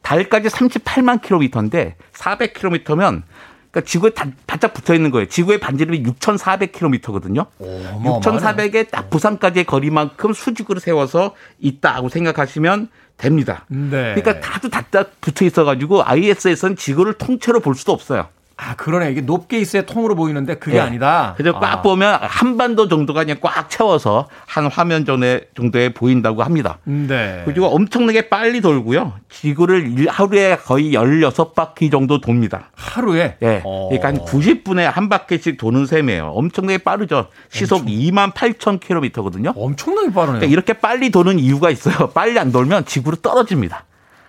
달까지 0.01 0.49
38만 0.49 1.21
킬로미터인데 1.21 1.95
400킬로미터면 2.13 3.23
그러니까 3.71 3.81
지구에 3.89 4.09
다, 4.11 4.25
바짝 4.47 4.73
붙어 4.73 4.93
있는 4.93 5.11
거예요. 5.11 5.27
지구의 5.27 5.59
반지름이 5.59 6.03
6,400km거든요. 6.03 7.47
6,400에 7.59 8.89
딱 8.89 9.09
부산까지의 9.09 9.65
거리만큼 9.65 10.33
수직으로 10.33 10.79
세워서 10.79 11.35
있다고 11.59 12.09
생각하시면 12.09 12.89
됩니다. 13.17 13.65
네. 13.67 14.15
그러니까 14.15 14.39
다도 14.39 14.69
다 14.69 14.83
붙어 15.21 15.45
있어가지고 15.45 16.03
ISS는 16.05 16.75
지구를 16.75 17.13
통째로 17.13 17.59
볼 17.59 17.75
수도 17.75 17.91
없어요. 17.91 18.27
아, 18.57 18.75
그러네. 18.75 19.11
이게 19.11 19.21
높게 19.21 19.59
있어야 19.59 19.81
통으로 19.81 20.15
보이는데 20.15 20.55
그게 20.55 20.77
네. 20.77 20.79
아니다. 20.79 21.33
그래서 21.35 21.59
꽉 21.59 21.79
아. 21.79 21.81
보면 21.81 22.19
한반도 22.21 22.87
정도가 22.87 23.23
그냥 23.23 23.37
꽉 23.41 23.69
채워서 23.69 24.29
한 24.45 24.67
화면 24.67 25.05
전에 25.05 25.41
정도에 25.57 25.93
보인다고 25.93 26.41
합니다. 26.41 26.77
네. 26.85 27.41
그리고 27.43 27.67
엄청나게 27.67 28.29
빨리 28.29 28.61
돌고요. 28.61 29.13
지구를 29.29 30.07
하루에 30.07 30.55
거의 30.55 30.93
16바퀴 30.93 31.91
정도 31.91 32.21
돕니다. 32.21 32.69
하루에? 32.75 33.35
예. 33.41 33.45
네. 33.45 33.63
그러니까 33.63 34.07
한 34.07 34.17
90분에 34.19 34.83
한 34.83 35.09
바퀴씩 35.09 35.57
도는 35.57 35.85
셈이에요. 35.85 36.27
엄청나게 36.27 36.77
빠르죠. 36.77 37.27
시속 37.49 37.81
엄청... 37.81 37.93
2만 37.93 38.33
8천 38.33 38.79
킬로미터거든요. 38.79 39.53
엄청나게 39.55 40.13
빠르네요. 40.13 40.39
그러니까 40.39 40.45
이렇게 40.45 40.73
빨리 40.73 41.09
도는 41.09 41.39
이유가 41.39 41.69
있어요. 41.69 42.11
빨리 42.11 42.39
안 42.39 42.53
돌면 42.53 42.85
지구로 42.85 43.17
떨어집니다. 43.17 43.83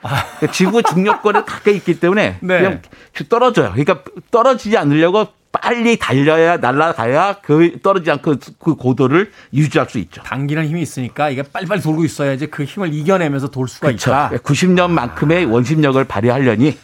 그러니까 0.06 0.52
지구 0.52 0.82
중력권에 0.82 1.42
가까이 1.44 1.76
있기 1.76 2.00
때문에 2.00 2.38
네. 2.42 2.58
그냥 2.58 2.82
떨어져요. 3.28 3.72
그러니까 3.72 4.02
떨어지지 4.30 4.76
않으려고 4.76 5.28
빨리 5.52 5.96
달려야 5.96 6.58
날아가야 6.58 7.38
그 7.42 7.78
떨어지지 7.82 8.10
않고 8.10 8.36
그 8.58 8.74
고도를 8.74 9.32
유지할 9.54 9.88
수 9.88 9.98
있죠. 9.98 10.22
당기는 10.22 10.66
힘이 10.66 10.82
있으니까 10.82 11.30
이게 11.30 11.42
빨리빨리 11.42 11.80
돌고 11.80 12.04
있어야지 12.04 12.48
그 12.48 12.64
힘을 12.64 12.92
이겨내면서 12.92 13.48
돌 13.48 13.68
수가 13.68 13.88
그렇죠. 13.88 14.10
있다. 14.10 14.30
90년만큼의 14.30 15.50
원심력을 15.50 16.02
발휘하려니 16.04 16.76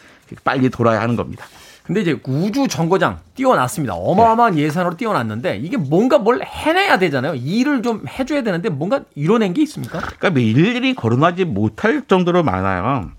빨리 0.44 0.70
돌아야 0.70 1.00
하는 1.02 1.16
겁니다. 1.16 1.46
근데 1.84 2.00
이제 2.00 2.18
우주 2.26 2.68
정거장 2.68 3.18
띄워놨습니다. 3.34 3.94
어마어마한 3.94 4.54
네. 4.54 4.62
예산으로 4.62 4.96
띄워놨는데 4.96 5.56
이게 5.56 5.76
뭔가 5.76 6.18
뭘 6.18 6.40
해내야 6.42 6.98
되잖아요. 6.98 7.34
일을 7.34 7.82
좀 7.82 8.04
해줘야 8.06 8.42
되는데 8.42 8.68
뭔가 8.68 9.00
이뤄낸 9.14 9.52
게 9.52 9.62
있습니까? 9.62 9.98
그러니까 9.98 10.30
뭐 10.30 10.40
일일이 10.40 10.94
거론하지 10.94 11.44
못할 11.44 12.02
정도로 12.06 12.42
많아요. 12.44 13.10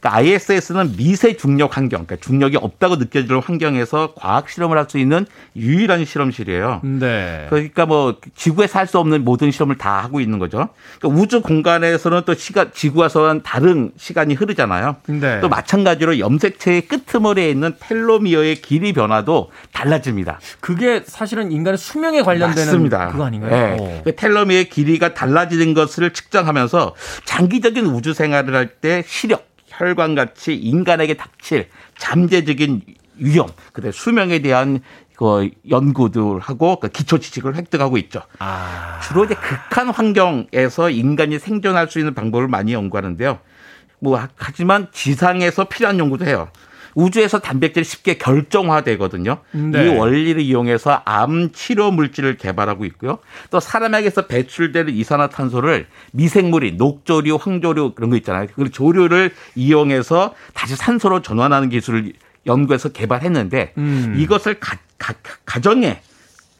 그러니까 0.00 0.16
ISS는 0.16 0.96
미세 0.96 1.36
중력 1.36 1.76
환경, 1.76 2.04
그러니까 2.06 2.24
중력이 2.26 2.56
없다고 2.56 2.96
느껴질 2.96 3.38
환경에서 3.38 4.14
과학 4.16 4.48
실험을 4.48 4.76
할 4.76 4.88
수 4.88 4.96
있는 4.96 5.26
유일한 5.54 6.06
실험실이에요. 6.06 6.80
네. 6.82 7.46
그러니까 7.50 7.84
뭐 7.84 8.16
지구에 8.34 8.66
살수 8.66 8.98
없는 8.98 9.22
모든 9.22 9.50
실험을 9.50 9.76
다 9.76 10.02
하고 10.02 10.18
있는 10.18 10.38
거죠. 10.38 10.70
그러니까 10.98 11.20
우주 11.20 11.42
공간에서는 11.42 12.22
또 12.24 12.32
시간 12.32 12.70
지구와서는 12.72 13.42
다른 13.42 13.90
시간이 13.98 14.32
흐르잖아요. 14.32 14.96
네. 15.08 15.40
또 15.40 15.50
마찬가지로 15.50 16.20
염색체의 16.20 16.82
끄트머리에 16.88 17.50
있는 17.50 17.74
텔로미어의 17.80 18.62
길이 18.62 18.94
변화도 18.94 19.50
달라집니다. 19.72 20.40
그게 20.60 21.02
사실은 21.04 21.52
인간의 21.52 21.76
수명에 21.76 22.22
관련되는 22.22 22.64
맞습니다. 22.66 23.08
그거 23.08 23.24
아닌가요? 23.26 23.76
네. 23.76 24.00
그 24.04 24.16
텔로미어의 24.16 24.70
길이가 24.70 25.12
달라지는 25.12 25.74
것을 25.74 26.14
측정하면서 26.14 26.94
장기적인 27.26 27.84
우주 27.84 28.14
생활을 28.14 28.54
할 28.54 28.68
때 28.80 29.02
시력 29.06 29.47
혈관같이 29.78 30.54
인간에게 30.54 31.14
닥칠 31.14 31.68
잠재적인 31.96 32.82
위험, 33.16 33.48
그다음 33.72 33.92
수명에 33.92 34.40
대한 34.40 34.80
그 35.16 35.50
연구들 35.68 36.38
하고 36.38 36.78
그 36.78 36.88
기초 36.88 37.18
지식을 37.18 37.56
획득하고 37.56 37.98
있죠. 37.98 38.22
아. 38.38 39.00
주로 39.02 39.24
이제 39.24 39.34
극한 39.34 39.88
환경에서 39.88 40.90
인간이 40.90 41.38
생존할 41.38 41.88
수 41.88 41.98
있는 41.98 42.14
방법을 42.14 42.46
많이 42.46 42.72
연구하는데요. 42.72 43.40
뭐 44.00 44.28
하지만 44.36 44.86
지상에서 44.92 45.64
필요한 45.64 45.98
연구도 45.98 46.24
해요. 46.24 46.48
우주에서 46.98 47.38
단백질이 47.38 47.84
쉽게 47.84 48.18
결정화되거든요. 48.18 49.38
네. 49.52 49.86
이 49.86 49.88
원리를 49.88 50.42
이용해서 50.42 51.02
암 51.04 51.52
치료 51.52 51.92
물질을 51.92 52.36
개발하고 52.36 52.84
있고요. 52.86 53.18
또 53.50 53.60
사람에게서 53.60 54.26
배출되는 54.26 54.92
이산화탄소를 54.92 55.86
미생물이 56.12 56.72
녹조류, 56.72 57.38
황조류 57.40 57.92
그런 57.94 58.10
거 58.10 58.16
있잖아요. 58.16 58.48
그 58.52 58.70
조류를 58.70 59.32
이용해서 59.54 60.34
다시 60.54 60.74
산소로 60.74 61.22
전환하는 61.22 61.68
기술을 61.68 62.14
연구해서 62.46 62.88
개발했는데 62.88 63.74
음. 63.78 64.14
이것을 64.18 64.58
가, 64.58 64.76
가, 64.98 65.14
가정에 65.44 66.00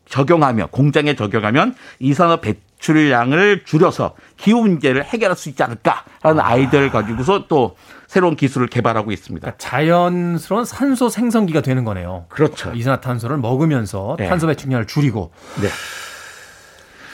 적용하며 0.07 0.69
공장에 0.71 1.17
적용하면 1.17 1.75
이산화 1.99 2.41
배출량을 2.41 3.65
줄여서 3.65 4.15
기후 4.37 4.61
문제를 4.61 5.05
해결할 5.05 5.37
수 5.37 5.49
있지 5.49 5.65
않을까라는 5.65 6.41
아. 6.41 6.47
아이디어를 6.47 6.91
가지고서 6.91 7.47
또 7.49 7.77
새로운 8.09 8.37
기술을 8.37 8.69
개발하고 8.69 9.13
있습니다. 9.13 9.45
그러니까 9.45 9.59
자연스러운 9.59 10.65
산소 10.65 11.11
생성기가 11.11 11.61
되는 11.61 11.85
거네요. 11.85 12.25
그렇죠. 12.31 12.73
이산화탄소를 12.75 13.37
먹으면서 13.37 14.17
네. 14.19 14.27
탄소 14.27 14.47
배출량을 14.47 14.87
줄이고. 14.87 15.31
네. 15.61 15.69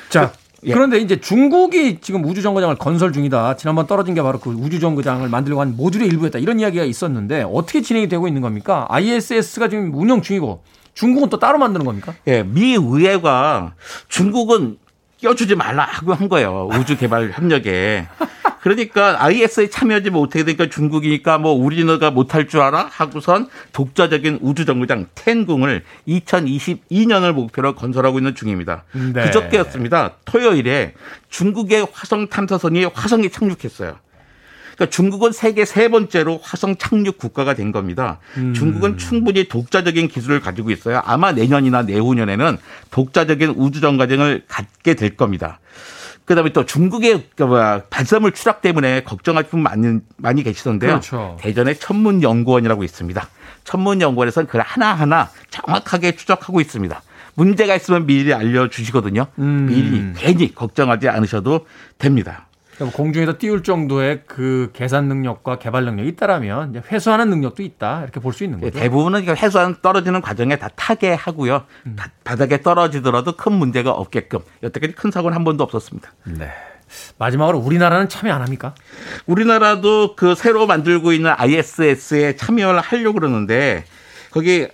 자, 0.08 0.32
예. 0.62 0.72
그런데 0.72 0.98
이제 0.98 1.20
중국이 1.20 2.00
지금 2.00 2.24
우주 2.24 2.42
정거장을 2.42 2.76
건설 2.76 3.12
중이다. 3.12 3.56
지난번 3.56 3.88
떨어진 3.88 4.14
게 4.14 4.22
바로 4.22 4.38
그 4.38 4.50
우주 4.50 4.78
정거장을 4.78 5.28
만들려고 5.28 5.60
한 5.60 5.76
모듈의 5.76 6.06
일부였다. 6.06 6.38
이런 6.38 6.60
이야기가 6.60 6.84
있었는데 6.84 7.42
어떻게 7.42 7.82
진행이 7.82 8.08
되고 8.08 8.28
있는 8.28 8.40
겁니까? 8.40 8.86
ISS가 8.88 9.68
지금 9.68 9.92
운영 9.94 10.22
중이고 10.22 10.62
중국은 10.94 11.28
또 11.28 11.40
따로 11.40 11.58
만드는 11.58 11.84
겁니까? 11.84 12.14
예, 12.28 12.44
미 12.44 12.74
의회가 12.74 13.74
중국은 14.08 14.78
껴주지 15.20 15.56
말라 15.56 15.82
하고 15.84 16.14
한 16.14 16.28
거예요. 16.28 16.68
우주 16.78 16.96
개발 16.96 17.32
협력에. 17.32 18.06
그러니까 18.64 19.22
IS에 19.22 19.68
참여하지 19.68 20.08
못하게 20.08 20.42
되니까 20.44 20.70
중국이니까 20.70 21.36
뭐 21.36 21.52
우리나라가 21.52 22.10
못할 22.10 22.48
줄 22.48 22.62
알아? 22.62 22.88
하고선 22.90 23.48
독자적인 23.74 24.38
우주 24.40 24.64
정거장 24.64 25.08
텐궁을 25.14 25.82
2022년을 26.08 27.32
목표로 27.32 27.74
건설하고 27.74 28.20
있는 28.20 28.34
중입니다. 28.34 28.84
네. 29.12 29.24
그저께였습니다. 29.24 30.12
토요일에 30.24 30.94
중국의 31.28 31.88
화성 31.92 32.28
탐사선이 32.28 32.86
화성에 32.86 33.28
착륙했어요. 33.28 33.98
그러니까 34.76 34.86
중국은 34.88 35.32
세계 35.32 35.66
세 35.66 35.88
번째로 35.88 36.40
화성 36.42 36.76
착륙 36.78 37.18
국가가 37.18 37.52
된 37.52 37.70
겁니다. 37.70 38.18
음. 38.38 38.54
중국은 38.54 38.96
충분히 38.96 39.46
독자적인 39.46 40.08
기술을 40.08 40.40
가지고 40.40 40.70
있어요. 40.70 41.02
아마 41.04 41.32
내년이나 41.32 41.82
내후년에는 41.82 42.56
독자적인 42.90 43.50
우주정 43.56 43.98
과정을 43.98 44.44
갖게 44.48 44.94
될 44.94 45.18
겁니다. 45.18 45.60
그다음에 46.24 46.52
또 46.52 46.64
중국의 46.64 47.28
그 47.36 47.46
발사물 47.90 48.32
추락 48.32 48.62
때문에 48.62 49.02
걱정할 49.04 49.44
분 49.44 49.62
많이 49.62 49.98
많이 50.16 50.42
계시던데요. 50.42 50.90
그렇죠. 50.90 51.36
대전에 51.40 51.74
천문연구원이라고 51.74 52.82
있습니다. 52.82 53.28
천문연구원에서는 53.64 54.46
그 54.48 54.58
하나하나 54.62 55.30
정확하게 55.50 56.16
추적하고 56.16 56.60
있습니다. 56.60 57.02
문제가 57.34 57.74
있으면 57.74 58.06
미리 58.06 58.32
알려주시거든요. 58.32 59.26
음. 59.38 59.66
미리 59.66 60.12
괜히 60.16 60.54
걱정하지 60.54 61.08
않으셔도 61.08 61.66
됩니다. 61.98 62.46
공중에서 62.78 63.38
띄울 63.38 63.62
정도의 63.62 64.22
그 64.26 64.70
계산 64.72 65.06
능력과 65.06 65.58
개발 65.58 65.84
능력이 65.84 66.08
있다라면 66.10 66.70
이제 66.70 66.82
회수하는 66.90 67.30
능력도 67.30 67.62
있다 67.62 68.02
이렇게 68.02 68.20
볼 68.20 68.32
수 68.32 68.44
있는 68.44 68.60
예, 68.62 68.66
거죠. 68.66 68.78
대부분은 68.80 69.24
회수하는 69.24 69.76
떨어지는 69.80 70.20
과정에 70.20 70.56
다 70.56 70.68
타개하고요. 70.74 71.64
음. 71.86 71.96
바닥에 72.24 72.60
떨어지더라도 72.62 73.36
큰 73.36 73.52
문제가 73.52 73.92
없게끔 73.92 74.40
여태까지 74.62 74.94
큰 74.94 75.10
사고는 75.10 75.36
한 75.36 75.44
번도 75.44 75.62
없었습니다. 75.64 76.12
네. 76.24 76.50
마지막으로 77.18 77.58
우리나라는 77.58 78.08
참여 78.08 78.32
안 78.32 78.42
합니까? 78.42 78.74
우리나라도 79.26 80.16
그 80.16 80.34
새로 80.34 80.66
만들고 80.66 81.12
있는 81.12 81.32
ISS에 81.36 82.36
참여를 82.36 82.80
하려고 82.80 83.14
그러는데 83.20 83.84
거기 84.30 84.68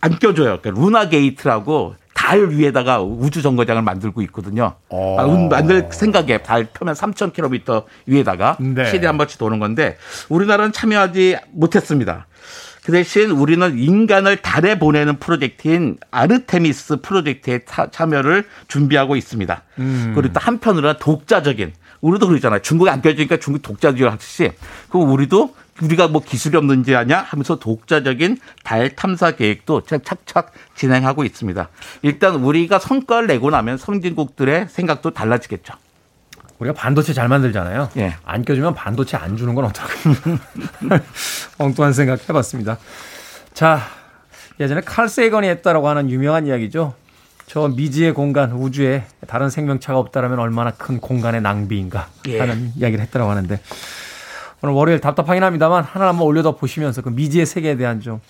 안 0.00 0.18
껴줘요. 0.18 0.60
그러니까 0.60 0.70
루나 0.70 1.08
게이트라고 1.08 1.94
달 2.24 2.48
위에다가 2.48 3.02
우주 3.02 3.42
정거장을 3.42 3.82
만들고 3.82 4.22
있거든요. 4.22 4.76
어. 4.88 5.16
아, 5.18 5.26
만들 5.26 5.88
생각에 5.90 6.38
달 6.38 6.64
표면 6.64 6.94
3,000km 6.94 7.84
위에다가 8.06 8.56
네. 8.60 8.86
시대 8.86 9.06
한 9.06 9.18
번씩 9.18 9.38
도는 9.38 9.58
건데 9.58 9.98
우리나라는 10.30 10.72
참여하지 10.72 11.36
못했습니다. 11.52 12.26
그 12.82 12.92
대신 12.92 13.30
우리는 13.30 13.78
인간을 13.78 14.38
달에 14.38 14.78
보내는 14.78 15.18
프로젝트인 15.18 15.98
아르테미스 16.10 17.02
프로젝트에 17.02 17.60
참여를 17.90 18.46
준비하고 18.68 19.16
있습니다. 19.16 19.62
음. 19.80 20.12
그리고 20.14 20.32
또 20.32 20.40
한편으로는 20.40 20.96
독자적인 21.00 21.72
우리도 22.04 22.28
그러잖아요. 22.28 22.60
중국에 22.60 22.90
안 22.90 23.00
껴주니까 23.00 23.38
중국 23.38 23.62
독자주의 23.62 24.08
하듯이 24.10 24.52
그럼 24.90 25.10
우리도 25.10 25.54
우리가 25.82 26.08
뭐 26.08 26.22
기술이 26.22 26.56
없는지 26.56 26.94
아냐 26.94 27.18
하면서 27.18 27.58
독자적인 27.58 28.38
달 28.62 28.94
탐사 28.94 29.32
계획도 29.32 29.82
착착 29.82 30.52
진행하고 30.74 31.24
있습니다. 31.24 31.68
일단 32.02 32.34
우리가 32.36 32.78
성과를 32.78 33.26
내고 33.26 33.50
나면 33.50 33.78
선진국들의 33.78 34.68
생각도 34.68 35.10
달라지겠죠. 35.12 35.72
우리가 36.58 36.74
반도체 36.74 37.12
잘 37.14 37.28
만들잖아요. 37.28 37.88
예. 37.96 38.16
안 38.24 38.44
껴주면 38.44 38.74
반도체 38.74 39.16
안 39.16 39.36
주는 39.36 39.54
건 39.54 39.64
어떨까? 39.64 39.92
엉뚱한 41.58 41.94
생각 41.94 42.28
해봤습니다. 42.28 42.78
자, 43.54 43.80
예전에 44.60 44.82
칼 44.82 45.08
세건이 45.08 45.48
했다라고 45.48 45.88
하는 45.88 46.10
유명한 46.10 46.46
이야기죠. 46.46 46.94
저 47.46 47.68
미지의 47.68 48.14
공간, 48.14 48.52
우주에 48.52 49.04
다른 49.26 49.50
생명체가 49.50 49.98
없다라면 49.98 50.38
얼마나 50.38 50.70
큰 50.70 51.00
공간의 51.00 51.42
낭비인가 51.42 52.08
하는 52.38 52.72
예. 52.76 52.80
이야기를 52.80 53.04
했다라고 53.04 53.30
하는데 53.30 53.60
오늘 54.62 54.74
월요일 54.74 55.00
답답하긴 55.00 55.42
합니다만 55.42 55.84
하나 55.84 56.08
한번 56.08 56.26
올려다 56.26 56.52
보시면서 56.52 57.02
그 57.02 57.10
미지의 57.10 57.46
세계에 57.46 57.76
대한 57.76 58.00
좀 58.00 58.20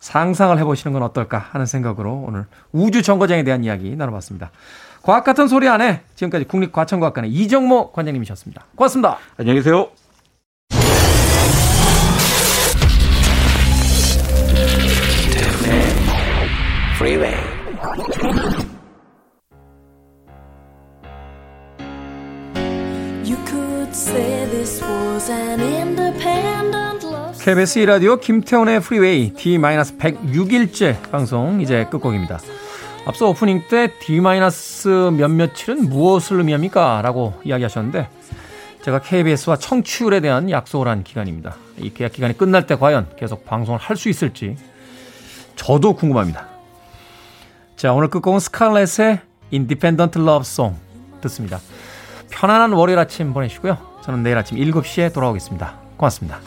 상상을 0.00 0.56
해보시는 0.56 0.92
건 0.92 1.02
어떨까 1.02 1.38
하는 1.50 1.66
생각으로 1.66 2.24
오늘 2.26 2.46
우주 2.72 3.02
정거장에 3.02 3.42
대한 3.42 3.64
이야기 3.64 3.96
나눠봤습니다. 3.96 4.50
과학 5.02 5.24
같은 5.24 5.48
소리 5.48 5.68
안에 5.68 6.02
지금까지 6.14 6.44
국립과천과학관의 6.44 7.30
이정모 7.30 7.92
관장님이셨습니다. 7.92 8.66
고맙습니다. 8.76 9.18
안녕히 9.36 9.58
계세요. 9.58 9.88
KBS 27.48 27.78
라디오 27.78 28.16
김태훈의 28.18 28.80
프리웨이 28.80 29.32
D-106일째 29.32 31.10
방송 31.10 31.62
이제 31.62 31.86
끝곡입니다. 31.90 32.38
앞서 33.06 33.28
오프닝 33.30 33.62
때 33.70 33.90
D- 34.00 34.20
몇 34.20 35.28
며칠은 35.28 35.88
무엇을 35.88 36.36
의미합니까? 36.38 37.00
라고 37.02 37.32
이야기하셨는데 37.44 38.08
제가 38.82 39.00
KBS와 39.00 39.56
청취율에 39.56 40.20
대한 40.20 40.50
약속을 40.50 40.88
한 40.88 41.02
기간입니다. 41.02 41.56
이 41.78 41.90
계약 41.94 42.12
기간이 42.12 42.36
끝날 42.36 42.66
때 42.66 42.76
과연 42.76 43.06
계속 43.16 43.46
방송을 43.46 43.80
할 43.80 43.96
수 43.96 44.10
있을지 44.10 44.56
저도 45.56 45.94
궁금합니다. 45.94 46.57
자, 47.78 47.92
오늘 47.92 48.08
끝곡은 48.08 48.40
스칼렛의 48.40 49.20
Independent 49.52 50.18
Love 50.18 50.40
Song 50.40 50.76
듣습니다. 51.20 51.60
편안한 52.28 52.72
월요일 52.72 52.98
아침 52.98 53.32
보내시고요. 53.32 53.78
저는 54.02 54.24
내일 54.24 54.36
아침 54.36 54.58
7시에 54.58 55.14
돌아오겠습니다. 55.14 55.78
고맙습니다. 55.96 56.40